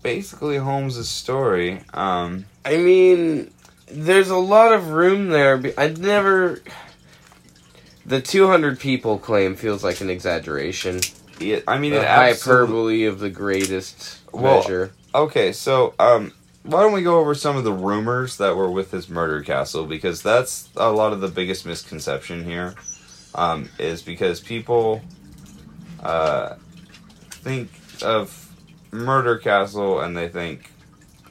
basically 0.03 0.59
Holmes' 0.59 1.09
story. 1.09 1.83
Um. 1.93 2.47
I 2.65 2.77
mean, 2.77 3.51
there's 3.89 4.31
a 4.31 4.37
lot 4.37 4.73
of 4.73 4.91
room 4.91 5.29
there. 5.29 5.59
but 5.59 5.75
I 5.77 5.89
never. 5.89 6.63
The 8.07 8.21
200 8.21 8.79
people 8.79 9.19
claim 9.19 9.57
feels 9.57 9.85
like 9.85 10.01
an 10.01 10.11
exaggeration. 10.11 11.01
It, 11.41 11.65
I 11.67 11.79
mean, 11.79 11.93
The 11.93 12.01
it 12.01 12.05
absolutely. 12.05 12.67
hyperbole 12.67 13.05
of 13.05 13.19
the 13.19 13.31
greatest 13.31 14.19
Well, 14.33 14.61
measure. 14.61 14.93
Okay, 15.15 15.53
so 15.53 15.95
um, 15.99 16.33
why 16.63 16.83
don't 16.83 16.93
we 16.93 17.03
go 17.03 17.19
over 17.19 17.35
some 17.35 17.57
of 17.57 17.65
the 17.65 17.73
rumors 17.73 18.37
that 18.37 18.55
were 18.57 18.71
with 18.71 18.91
his 18.91 19.09
murder 19.09 19.43
castle 19.43 19.87
because 19.87 20.23
that's 20.23 20.69
a 20.77 20.91
lot 20.91 21.13
of 21.13 21.21
the 21.21 21.29
biggest 21.29 21.67
misconception 21.67 22.45
here. 22.45 22.75
Um, 23.35 23.69
is 23.79 24.03
because 24.03 24.41
people 24.41 25.01
uh, 26.03 26.57
think 27.31 27.71
of 28.03 28.53
murder 28.91 29.39
castle 29.39 30.01
and 30.01 30.17
they 30.17 30.29
think 30.29 30.71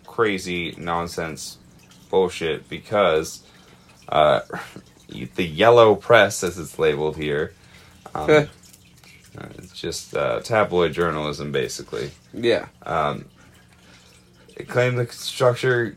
crazy 0.06 0.74
nonsense 0.78 1.58
bullshit 2.10 2.70
because 2.70 3.44
uh, 4.08 4.42
the 5.36 5.46
yellow 5.46 5.96
press, 5.96 6.44
as 6.44 6.58
it's 6.58 6.80
labeled 6.80 7.18
here, 7.18 7.54
um, 8.16 8.48
it's 9.58 9.80
just 9.80 10.16
uh, 10.16 10.40
tabloid 10.42 10.94
journalism, 10.94 11.52
basically. 11.52 12.12
Yeah. 12.34 12.68
Um, 12.84 13.26
it 14.56 14.68
claimed 14.68 14.98
the 14.98 15.08
structure 15.08 15.96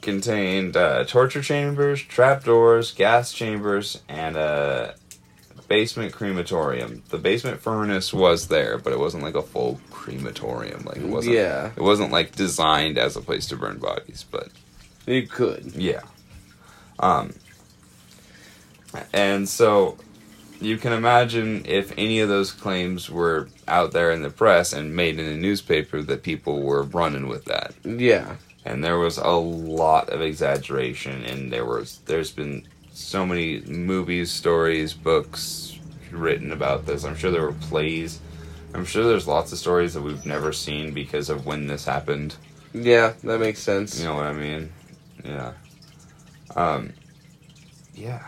contained 0.00 0.76
uh, 0.76 1.04
torture 1.04 1.42
chambers, 1.42 2.02
trapdoors, 2.02 2.92
gas 2.92 3.32
chambers, 3.32 4.00
and 4.08 4.36
a 4.36 4.94
basement 5.68 6.12
crematorium. 6.12 7.02
The 7.08 7.18
basement 7.18 7.60
furnace 7.60 8.12
was 8.12 8.48
there, 8.48 8.76
but 8.76 8.92
it 8.92 8.98
wasn't 8.98 9.22
like 9.22 9.34
a 9.34 9.42
full 9.42 9.80
crematorium. 9.90 10.84
Like 10.84 10.98
it 10.98 11.06
wasn't. 11.06 11.36
Yeah. 11.36 11.70
It 11.74 11.80
wasn't 11.80 12.12
like 12.12 12.36
designed 12.36 12.98
as 12.98 13.16
a 13.16 13.22
place 13.22 13.46
to 13.48 13.56
burn 13.56 13.78
bodies, 13.78 14.24
but 14.30 14.48
It 15.06 15.30
could. 15.30 15.72
Yeah. 15.74 16.02
Um. 16.98 17.32
And 19.14 19.48
so, 19.48 19.96
you 20.62 20.78
can 20.78 20.92
imagine 20.92 21.64
if 21.66 21.92
any 21.98 22.20
of 22.20 22.28
those 22.28 22.52
claims 22.52 23.10
were 23.10 23.48
out 23.68 23.92
there 23.92 24.12
in 24.12 24.22
the 24.22 24.30
press 24.30 24.72
and 24.72 24.94
made 24.94 25.18
in 25.18 25.26
a 25.26 25.36
newspaper 25.36 26.02
that 26.02 26.22
people 26.22 26.62
were 26.62 26.82
running 26.82 27.28
with 27.28 27.44
that. 27.46 27.74
Yeah. 27.84 28.36
And 28.64 28.82
there 28.82 28.98
was 28.98 29.18
a 29.18 29.30
lot 29.30 30.10
of 30.10 30.22
exaggeration, 30.22 31.24
and 31.24 31.52
there 31.52 31.64
was 31.64 31.98
there's 32.06 32.30
been 32.30 32.66
so 32.92 33.26
many 33.26 33.60
movies, 33.62 34.30
stories, 34.30 34.94
books 34.94 35.78
written 36.12 36.52
about 36.52 36.86
this. 36.86 37.04
I'm 37.04 37.16
sure 37.16 37.30
there 37.30 37.42
were 37.42 37.52
plays. 37.52 38.20
I'm 38.74 38.84
sure 38.84 39.04
there's 39.04 39.26
lots 39.26 39.52
of 39.52 39.58
stories 39.58 39.94
that 39.94 40.02
we've 40.02 40.24
never 40.24 40.52
seen 40.52 40.94
because 40.94 41.28
of 41.28 41.44
when 41.44 41.66
this 41.66 41.84
happened. 41.84 42.36
Yeah, 42.72 43.14
that 43.24 43.40
makes 43.40 43.58
sense. 43.58 43.98
You 43.98 44.06
know 44.06 44.14
what 44.14 44.26
I 44.26 44.32
mean? 44.32 44.72
Yeah. 45.24 45.52
Um. 46.54 46.92
Yeah. 47.94 48.22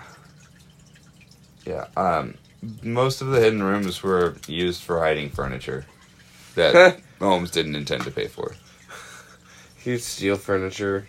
Yeah. 1.67 1.87
Um. 1.97 2.35
Most 2.83 3.21
of 3.21 3.29
the 3.29 3.41
hidden 3.41 3.63
rooms 3.63 4.03
were 4.03 4.37
used 4.49 4.83
for 4.83 4.99
hiding 5.01 5.29
furniture 5.29 5.85
that 6.55 6.99
Holmes 7.21 7.51
didn't 7.51 7.75
intend 7.77 8.05
to 8.05 8.11
pay 8.11 8.27
for. 8.27 8.55
He'd 9.79 9.99
steal 9.99 10.37
furniture. 10.37 11.07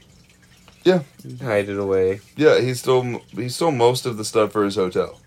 Yeah. 0.84 1.04
Hide 1.42 1.70
it 1.70 1.80
away. 1.80 2.20
Yeah, 2.36 2.60
he 2.60 2.74
stole 2.74 3.22
he 3.32 3.48
stole 3.50 3.72
most 3.72 4.06
of 4.06 4.18
the 4.18 4.26
stuff 4.26 4.52
for 4.52 4.66
his 4.66 4.76
hotel. 4.76 5.20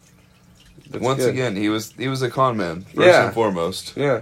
That's 0.91 1.03
Once 1.03 1.21
good. 1.25 1.31
again, 1.31 1.57
he 1.57 1.69
was 1.71 1.93
he 1.93 2.09
was 2.09 2.21
a 2.23 2.31
con 2.31 2.57
man 2.59 2.83
first 2.83 2.97
Yeah. 3.07 3.25
and 3.27 3.35
foremost. 3.35 3.97
Yeah. 3.97 4.21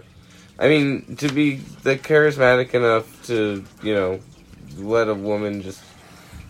I 0.58 0.68
mean, 0.68 1.16
to 1.16 1.28
be 1.28 1.56
the 1.82 1.96
charismatic 1.96 2.72
enough 2.72 3.26
to, 3.26 3.62
you 3.82 3.94
know, 3.94 4.20
let 4.78 5.08
a 5.08 5.14
woman 5.14 5.60
just 5.62 5.82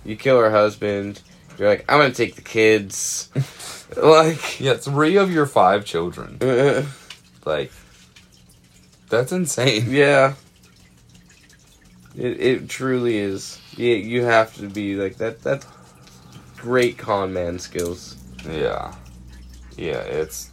you 0.04 0.16
kill 0.16 0.38
her 0.38 0.50
husband, 0.50 1.20
you're 1.58 1.68
like, 1.68 1.84
I'm 1.88 1.98
gonna 1.98 2.12
take 2.14 2.36
the 2.36 2.42
kids. 2.42 3.30
like 3.96 4.60
Yeah, 4.60 4.74
three 4.74 5.16
of 5.16 5.30
your 5.30 5.46
five 5.46 5.84
children. 5.84 6.38
uh, 6.40 6.84
Like, 7.44 7.72
that's 9.08 9.32
insane. 9.32 9.86
Yeah. 9.90 10.34
It 12.16 12.40
it 12.40 12.68
truly 12.68 13.18
is. 13.18 13.60
Yeah, 13.76 13.94
you 13.96 14.24
have 14.24 14.54
to 14.56 14.68
be 14.68 14.96
like 14.96 15.18
that 15.18 15.42
that's 15.42 15.66
great 16.56 16.96
con 16.98 17.32
man 17.32 17.58
skills. 17.58 18.16
Yeah, 18.48 18.94
yeah. 19.76 19.98
It's 20.00 20.50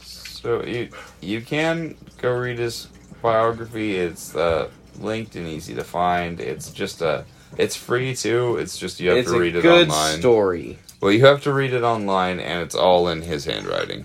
so 0.00 0.64
you 0.64 0.88
you 1.20 1.42
can 1.42 1.96
go 2.18 2.32
read 2.34 2.58
his 2.58 2.88
biography. 3.20 3.96
It's 3.96 4.34
uh, 4.34 4.70
linked 4.98 5.36
and 5.36 5.46
easy 5.46 5.74
to 5.74 5.84
find. 5.84 6.40
It's 6.40 6.70
just 6.70 7.02
a 7.02 7.24
it's 7.58 7.76
free 7.76 8.14
too. 8.14 8.56
It's 8.56 8.78
just 8.78 9.00
you 9.00 9.10
have 9.10 9.18
it's 9.18 9.30
to 9.30 9.36
a 9.36 9.40
read 9.40 9.56
it 9.56 9.62
good 9.62 9.88
online. 9.90 10.18
story. 10.18 10.78
Well, 11.00 11.12
you 11.12 11.24
have 11.24 11.42
to 11.42 11.52
read 11.52 11.72
it 11.72 11.82
online, 11.82 12.40
and 12.40 12.62
it's 12.62 12.74
all 12.74 13.08
in 13.08 13.22
his 13.22 13.46
handwriting. 13.46 14.04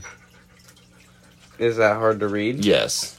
Is 1.59 1.77
that 1.77 1.95
hard 1.97 2.19
to 2.21 2.27
read? 2.27 2.63
Yes, 2.63 3.15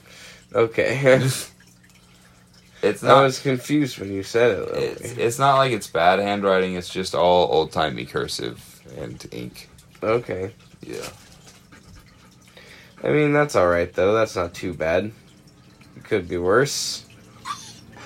Okay. 0.54 1.16
it's 2.82 3.02
not. 3.02 3.18
I 3.18 3.22
was 3.22 3.38
confused 3.40 3.98
when 3.98 4.12
you 4.12 4.22
said 4.22 4.58
it. 4.58 4.68
It's, 4.70 5.12
it's 5.18 5.38
not 5.38 5.56
like 5.56 5.72
it's 5.72 5.86
bad 5.86 6.18
handwriting. 6.18 6.74
It's 6.74 6.88
just 6.88 7.14
all 7.14 7.48
old 7.52 7.72
timey 7.72 8.06
cursive 8.06 8.80
and 8.98 9.24
ink. 9.32 9.68
Okay. 10.02 10.52
Yeah. 10.80 11.06
I 13.02 13.08
mean, 13.10 13.32
that's 13.32 13.56
alright, 13.56 13.92
though. 13.92 14.14
That's 14.14 14.36
not 14.36 14.54
too 14.54 14.72
bad. 14.72 15.12
It 15.96 16.04
could 16.04 16.28
be 16.28 16.38
worse. 16.38 17.04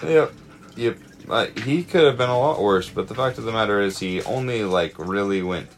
Yep. 0.03 0.33
Yep. 0.77 0.99
Uh, 1.29 1.47
he 1.65 1.83
could 1.85 2.05
have 2.05 2.17
been 2.19 2.31
a 2.31 2.39
lot 2.39 2.61
worse, 2.63 2.89
but 2.89 3.09
the 3.09 3.15
fact 3.15 3.39
of 3.39 3.45
the 3.45 3.53
matter 3.53 3.81
is, 3.81 3.99
he 3.99 4.23
only 4.23 4.65
like 4.65 4.99
really 4.99 5.43
went 5.43 5.69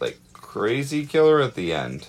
like 0.00 0.18
crazy 0.32 1.06
killer 1.06 1.40
at 1.40 1.54
the 1.54 1.72
end. 1.72 2.08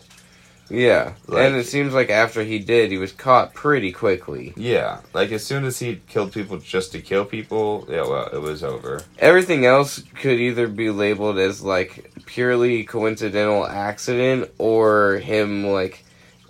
Yeah. 0.70 1.14
Like- 1.28 1.46
and 1.46 1.56
it 1.56 1.66
seems 1.66 1.94
like 1.94 2.10
after 2.10 2.44
he 2.44 2.60
did, 2.60 2.92
he 2.92 2.98
was 2.98 3.12
caught 3.14 3.54
pretty 3.54 3.92
quickly. 3.92 4.54
Yeah, 4.58 5.00
like 5.14 5.32
as 5.32 5.46
soon 5.46 5.64
as 5.64 5.80
he 5.80 6.02
killed 6.10 6.34
people 6.34 6.58
just 6.58 6.92
to 6.92 7.02
kill 7.02 7.24
people, 7.26 7.88
yeah, 7.90 8.02
well, 8.02 8.28
it 8.34 8.42
was 8.42 8.64
over. 8.64 9.02
Everything 9.20 9.66
else 9.66 10.04
could 10.22 10.40
either 10.40 10.68
be 10.68 10.90
labeled 10.90 11.38
as 11.40 11.62
like 11.64 12.12
purely 12.26 12.84
coincidental 12.84 13.66
accident 13.66 14.52
or 14.58 15.20
him 15.20 15.66
like 15.68 16.04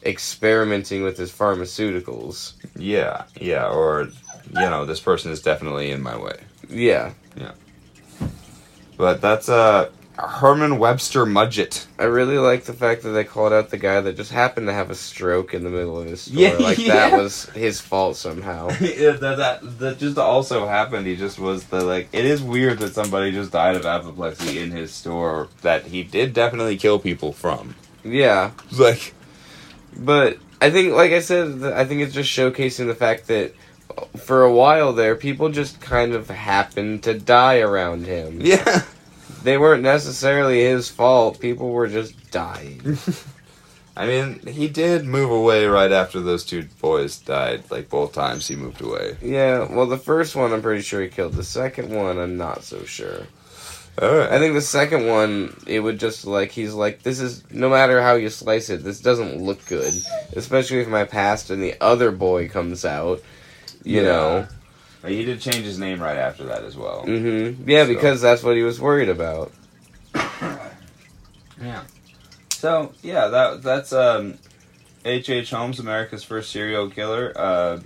experimenting 0.04 1.04
with 1.04 1.18
his 1.18 1.32
pharmaceuticals. 1.32 2.54
Yeah, 2.76 3.26
yeah, 3.40 3.68
or 3.68 4.08
you 4.54 4.70
know, 4.70 4.86
this 4.86 5.00
person 5.00 5.32
is 5.32 5.42
definitely 5.42 5.92
in 5.92 6.02
my 6.02 6.18
way. 6.18 6.38
Yeah. 6.70 7.14
Yeah. 7.36 7.52
But 8.98 9.22
that's 9.22 9.50
uh 9.50 9.90
Herman 10.18 10.80
Webster 10.80 11.26
Mudgett. 11.26 11.86
I 12.00 12.06
really 12.06 12.40
like 12.40 12.64
the 12.64 12.74
fact 12.74 13.04
that 13.04 13.10
they 13.10 13.24
called 13.24 13.54
out 13.54 13.70
the 13.70 13.78
guy 13.78 14.02
that 14.02 14.18
just 14.18 14.32
happened 14.32 14.66
to 14.66 14.74
have 14.74 14.90
a 14.90 14.96
stroke 14.96 15.54
in 15.54 15.64
the 15.64 15.70
middle 15.70 16.00
of 16.00 16.08
his 16.08 16.22
store. 16.22 16.42
Yeah, 16.42 16.54
like 16.54 16.78
yeah. 16.80 17.10
that 17.10 17.18
was 17.18 17.46
his 17.50 17.80
fault 17.80 18.16
somehow. 18.18 18.70
yeah, 18.82 19.12
that, 19.12 19.38
that 19.38 19.80
that 19.80 20.00
just 20.00 20.18
also 20.18 20.66
happened. 20.68 21.06
He 21.06 21.16
just 21.16 21.38
was 21.38 21.66
the 21.66 21.84
like. 21.84 22.10
It 22.14 22.26
is 22.26 22.42
weird 22.42 22.80
that 22.80 22.96
somebody 22.96 23.32
just 23.32 23.52
died 23.52 23.76
of 23.76 23.86
apoplexy 23.86 24.60
in 24.60 24.72
his 24.72 24.92
store 24.92 25.50
that 25.62 25.86
he 25.86 26.02
did 26.02 26.34
definitely 26.34 26.78
kill 26.78 26.98
people 26.98 27.32
from. 27.32 27.76
Yeah. 28.04 28.52
Like, 28.72 29.14
But 29.96 30.40
I 30.62 30.72
think, 30.72 30.94
like 30.94 31.12
I 31.12 31.20
said, 31.20 31.64
I 31.64 31.86
think 31.86 32.02
it's 32.02 32.14
just 32.14 32.30
showcasing 32.30 32.88
the 32.88 32.96
fact 32.96 33.28
that 33.28 33.54
for 34.18 34.44
a 34.44 34.52
while 34.54 34.94
there, 34.94 35.16
people 35.16 35.50
just 35.50 35.80
kind 35.82 36.14
of 36.14 36.30
happened 36.30 37.04
to 37.04 37.18
die 37.18 37.60
around 37.60 38.06
him. 38.06 38.40
yeah, 38.44 38.84
They 39.44 39.58
weren't 39.58 39.84
necessarily 39.84 40.62
his 40.62 40.90
fault. 40.90 41.40
People 41.40 41.70
were 41.72 41.88
just 41.88 42.32
dying. 42.32 42.98
I 43.96 44.06
mean, 44.06 44.40
he 44.46 44.68
did 44.68 45.06
move 45.06 45.32
away 45.32 45.66
right 45.66 45.92
after 45.92 46.20
those 46.20 46.46
two 46.46 46.68
boys 46.82 47.18
died. 47.18 47.64
Like 47.72 47.90
both 47.90 48.14
times, 48.14 48.48
he 48.48 48.56
moved 48.56 48.82
away. 48.82 49.18
yeah, 49.24 49.68
well, 49.72 49.88
the 49.88 49.98
first 49.98 50.36
one 50.36 50.54
I'm 50.54 50.62
pretty 50.62 50.84
sure 50.84 51.02
he 51.02 51.08
killed. 51.08 51.34
The 51.34 51.44
second 51.44 51.90
one, 51.90 52.20
I'm 52.20 52.38
not 52.38 52.64
so 52.64 52.84
sure. 52.84 53.26
All 54.00 54.16
right. 54.16 54.32
I 54.32 54.38
think 54.38 54.54
the 54.54 54.62
second 54.62 55.08
one, 55.08 55.56
it 55.66 55.80
would 55.80 56.00
just 56.00 56.28
like 56.28 56.52
he's 56.52 56.76
like, 56.76 57.02
this 57.02 57.20
is 57.20 57.44
no 57.50 57.70
matter 57.72 58.00
how 58.00 58.14
you 58.14 58.30
slice 58.30 58.70
it, 58.70 58.84
this 58.84 59.00
doesn't 59.00 59.42
look 59.42 59.66
good, 59.66 59.92
especially 60.36 60.82
if 60.82 60.88
my 60.88 61.04
past 61.04 61.50
and 61.50 61.64
the 61.64 61.74
other 61.82 62.12
boy 62.12 62.48
comes 62.50 62.86
out. 62.86 63.22
You 63.88 64.02
Yeah. 64.02 64.04
know, 64.04 64.48
he 65.06 65.24
did 65.24 65.40
change 65.40 65.64
his 65.64 65.80
name 65.80 66.02
right 66.02 66.18
after 66.18 66.44
that 66.46 66.64
as 66.64 66.76
well. 66.76 67.04
hmm 67.04 67.52
yeah, 67.66 67.84
So- 67.86 67.94
because 67.94 68.20
that's 68.22 68.44
what 68.44 68.56
he 68.58 68.64
was 68.64 68.80
worried 68.82 69.10
about. 69.10 69.52
Yeah. 71.60 71.82
So 72.50 72.94
yeah, 73.02 73.28
that 73.30 73.64
that's 73.64 73.92
um, 73.92 74.38
H. 75.06 75.28
H. 75.30 75.50
Holmes, 75.50 75.80
America's 75.80 76.24
first 76.24 76.52
serial 76.52 76.88
killer. 76.90 77.34
Uh, 77.36 77.80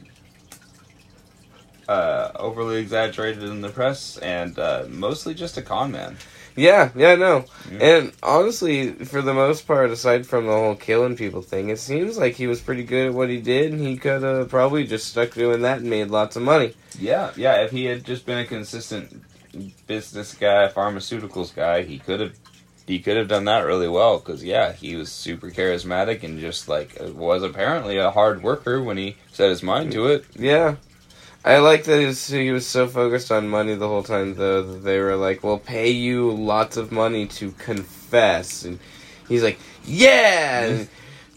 uh, 1.88 2.32
overly 2.36 2.80
exaggerated 2.80 3.44
in 3.44 3.62
the 3.62 3.70
press 3.70 4.18
and 4.18 4.58
uh, 4.60 4.84
mostly 4.90 5.34
just 5.34 5.58
a 5.58 5.62
con 5.62 5.92
man. 5.92 6.18
Yeah, 6.56 6.92
yeah, 6.96 7.16
no. 7.16 7.46
Yeah. 7.72 7.78
And 7.80 8.14
honestly, 8.22 8.92
for 8.92 9.22
the 9.22 9.34
most 9.34 9.68
part, 9.68 9.90
aside 9.92 10.28
from 10.28 10.46
the 10.46 10.52
whole 10.52 10.76
killing 10.76 11.16
people 11.16 11.42
thing, 11.42 11.70
it 11.70 11.80
seems 11.80 12.18
like 12.18 12.36
he 12.36 12.48
was 12.48 12.62
pretty 12.62 12.84
good 12.84 13.08
at 13.08 13.14
what 13.14 13.30
he 13.30 13.40
did, 13.40 13.72
and 13.72 13.82
he 13.82 13.98
could 13.98 14.24
have 14.24 14.50
probably 14.50 14.86
just 14.86 15.10
stuck 15.10 15.34
doing 15.34 15.62
that 15.62 15.80
and 15.80 15.90
made 15.90 16.10
lots 16.10 16.36
of 16.36 16.44
money. 16.44 16.74
Yeah, 17.00 17.32
yeah. 17.36 17.64
If 17.64 17.72
he 17.72 17.86
had 17.86 18.04
just 18.04 18.26
been 18.26 18.40
a 18.40 18.46
consistent 18.46 19.24
business 19.88 20.34
guy, 20.34 20.68
pharmaceuticals 20.70 21.54
guy, 21.54 21.84
he 21.84 22.00
could 22.00 22.20
have 22.20 22.36
he 22.88 23.00
could 23.00 23.18
have 23.18 23.28
done 23.28 23.46
that 23.46 23.62
really 23.62 23.88
well. 23.88 24.20
Because 24.20 24.44
yeah, 24.44 24.74
he 24.74 24.96
was 24.96 25.12
super 25.12 25.50
charismatic 25.50 26.24
and 26.24 26.40
just 26.40 26.68
like 26.68 26.98
was 27.00 27.44
apparently 27.44 27.98
a 27.98 28.12
hard 28.12 28.44
worker 28.44 28.82
when 28.82 28.98
he 28.98 29.18
set 29.32 29.50
his 29.50 29.64
mind 29.64 29.92
to 29.94 30.08
it. 30.08 30.26
Yeah. 30.36 30.76
I 31.44 31.58
like 31.58 31.86
that 31.86 32.00
his, 32.00 32.28
he 32.28 32.52
was 32.52 32.68
so 32.68 32.88
focused 32.88 33.32
on 33.32 33.50
money 33.50 33.74
the 33.74 33.88
whole 33.88 34.04
time, 34.04 34.36
though, 34.36 34.62
that 34.62 34.84
they 34.84 35.00
were 35.00 35.16
like, 35.16 35.44
we'll 35.44 35.58
pay 35.58 35.90
you 35.90 36.32
lots 36.32 36.78
of 36.78 36.92
money 36.92 37.26
to 37.28 37.52
confess. 37.54 38.64
And 38.64 38.80
he's 39.28 39.42
like, 39.42 39.58
yeah! 39.84 40.66
And 40.66 40.90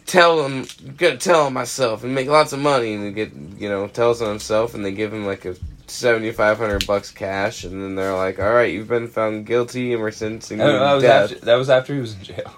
tell 0.04 0.44
him, 0.44 0.66
gonna 0.98 1.16
tell 1.16 1.46
him 1.46 1.54
myself 1.54 2.04
and 2.04 2.14
make 2.14 2.28
lots 2.28 2.52
of 2.52 2.58
money. 2.58 2.92
And 2.92 3.14
get, 3.14 3.32
you 3.32 3.70
know, 3.70 3.88
tells 3.88 4.20
on 4.20 4.28
himself, 4.28 4.74
and 4.74 4.84
they 4.84 4.92
give 4.92 5.12
him 5.12 5.24
like 5.24 5.46
a 5.46 5.56
7500 5.86 6.86
bucks 6.86 7.10
cash. 7.10 7.64
And 7.64 7.82
then 7.82 7.94
they're 7.94 8.14
like, 8.14 8.38
alright, 8.38 8.74
you've 8.74 8.88
been 8.88 9.08
found 9.08 9.46
guilty, 9.46 9.94
and 9.94 10.02
we're 10.02 10.10
sentencing 10.10 10.58
you 10.58 10.66
to 10.66 10.72
was 10.72 11.02
death. 11.02 11.32
after, 11.32 11.44
that 11.46 11.54
was 11.54 11.70
after 11.70 11.94
he 11.94 12.00
was 12.00 12.14
in 12.14 12.22
jail. 12.24 12.54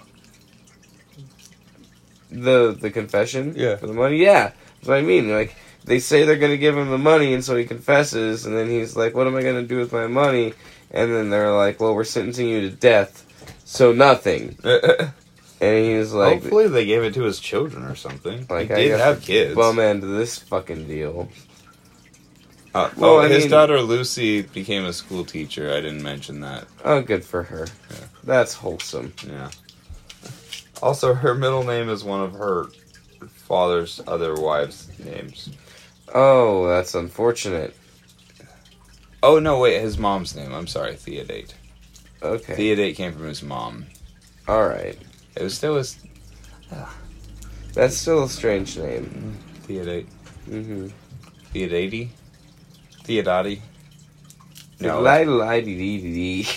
The, 2.29 2.77
the 2.79 2.91
confession? 2.91 3.55
Yeah. 3.57 3.77
For 3.77 3.87
the 3.87 3.95
money? 3.95 4.17
Yeah. 4.17 4.51
That's 4.79 4.89
what 4.89 4.99
I 4.99 5.03
mean. 5.03 5.31
Like, 5.31 5.55
they 5.87 5.99
say 5.99 6.25
they're 6.25 6.37
going 6.37 6.53
to 6.53 6.59
give 6.59 6.77
him 6.77 6.91
the 6.91 6.99
money, 6.99 7.33
and 7.33 7.43
so 7.45 7.57
he 7.57 7.65
confesses, 7.65 8.45
and 8.45 8.55
then 8.57 8.69
he's 8.69 8.95
like, 8.97 9.15
What 9.15 9.27
am 9.27 9.35
I 9.37 9.43
going 9.43 9.61
to 9.63 9.67
do 9.67 9.79
with 9.79 9.93
my 9.93 10.07
money? 10.07 10.53
And 10.91 11.13
then 11.15 11.31
they're 11.31 11.53
like, 11.53 11.81
Well, 11.81 11.95
we're 11.95 12.05
sentencing 12.05 12.49
you 12.49 12.61
to 12.63 12.71
death, 12.71 13.25
so 13.65 13.93
nothing. 13.93 14.59
And 15.59 15.87
he's 15.87 16.13
like, 16.13 16.43
Hopefully, 16.43 16.69
they 16.69 16.85
gave 16.85 17.03
it 17.03 17.15
to 17.15 17.23
his 17.23 17.41
children 17.41 17.85
or 17.85 17.95
something. 17.95 18.47
Like, 18.51 18.69
he 18.69 18.75
I 18.75 18.77
did 18.77 19.01
have 19.01 19.23
kids. 19.23 19.55
Bum 19.55 19.79
end 19.79 20.03
to 20.03 20.07
this 20.07 20.39
fucking 20.39 20.87
deal. 20.87 21.31
Uh, 22.75 22.91
Well, 22.99 23.13
oh, 23.15 23.19
I 23.21 23.29
his 23.29 23.45
mean- 23.45 23.53
daughter 23.53 23.81
Lucy 23.81 24.43
became 24.43 24.85
a 24.85 24.93
school 24.93 25.25
teacher. 25.25 25.73
I 25.73 25.77
didn't 25.81 26.03
mention 26.03 26.41
that. 26.41 26.67
Oh, 26.85 27.01
good 27.01 27.25
for 27.25 27.43
her. 27.45 27.69
Yeah. 27.91 27.97
That's 28.23 28.53
wholesome. 28.53 29.15
Yeah. 29.27 29.51
Also, 30.83 31.15
her 31.15 31.35
middle 31.35 31.65
name 31.65 31.89
is 31.89 32.05
one 32.05 32.21
of 32.21 32.35
her 32.35 32.67
father's 33.31 33.99
other 34.07 34.35
wives' 34.35 34.89
names. 35.03 35.49
Oh, 36.19 36.67
that's 36.67 36.95
unfortunate. 36.95 37.77
Oh 39.23 39.39
no, 39.39 39.59
wait, 39.59 39.83
his 39.83 39.99
mom's 39.99 40.35
name. 40.35 40.55
I'm 40.55 40.67
sorry, 40.67 40.97
Theodate. 40.97 41.55
Okay. 42.23 42.55
Theodate 42.55 42.97
came 42.97 43.13
from 43.13 43.27
his 43.27 43.43
mom. 43.43 43.85
All 44.49 44.67
right. 44.67 44.99
It 45.37 45.43
was 45.43 45.55
still 45.55 45.77
his 45.77 45.99
That's 47.75 47.95
still 47.99 48.25
a 48.25 48.29
strange 48.31 48.79
name. 48.79 49.37
Theodate. 49.65 50.09
Mm-hmm. 50.49 50.89
Theodate. 51.53 52.09
Theodati. 53.05 53.61
No. 54.81 55.03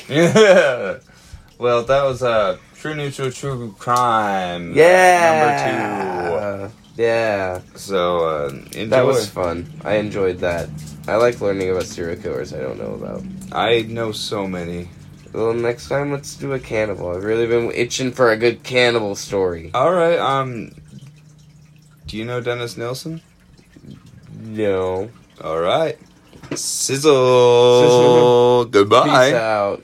Yeah. 0.08 1.00
Well, 1.58 1.84
that 1.84 2.04
was 2.06 2.24
uh, 2.24 2.58
True 2.76 2.96
Neutral 2.96 3.32
True 3.32 3.76
Crime. 3.78 4.74
Yeah. 4.74 6.24
Number 6.24 6.72
Yeah. 7.00 7.62
So, 7.76 8.28
uh, 8.28 8.50
enjoy. 8.74 8.88
That 8.88 9.06
was 9.06 9.30
fun. 9.30 9.72
I 9.86 9.96
enjoyed 9.96 10.40
that. 10.40 10.68
I 11.08 11.16
like 11.16 11.40
learning 11.40 11.70
about 11.70 11.86
serial 11.86 12.22
killers 12.22 12.54
I 12.54 12.60
don't 12.60 12.78
know 12.78 12.94
about. 12.94 13.24
I 13.54 13.84
know 13.84 14.12
so 14.12 14.46
many. 14.46 14.90
Well, 15.32 15.54
next 15.54 15.88
time 15.88 16.12
let's 16.12 16.36
do 16.36 16.52
a 16.52 16.60
cannibal. 16.60 17.16
I've 17.16 17.24
really 17.24 17.48
been 17.48 17.72
itching 17.72 18.12
for 18.12 18.32
a 18.32 18.38
good 18.38 18.64
cannibal 18.64 19.16
story. 19.16 19.72
Alright, 19.74 20.20
um. 20.20 20.72
Do 22.06 22.18
you 22.18 22.26
know 22.26 22.42
Dennis 22.42 22.76
Nilsen? 22.76 23.22
No. 24.38 25.10
Alright. 25.40 26.00
Sizzle. 26.54 27.06
Goodbye. 28.72 29.30
Peace 29.30 29.36
out. 29.36 29.84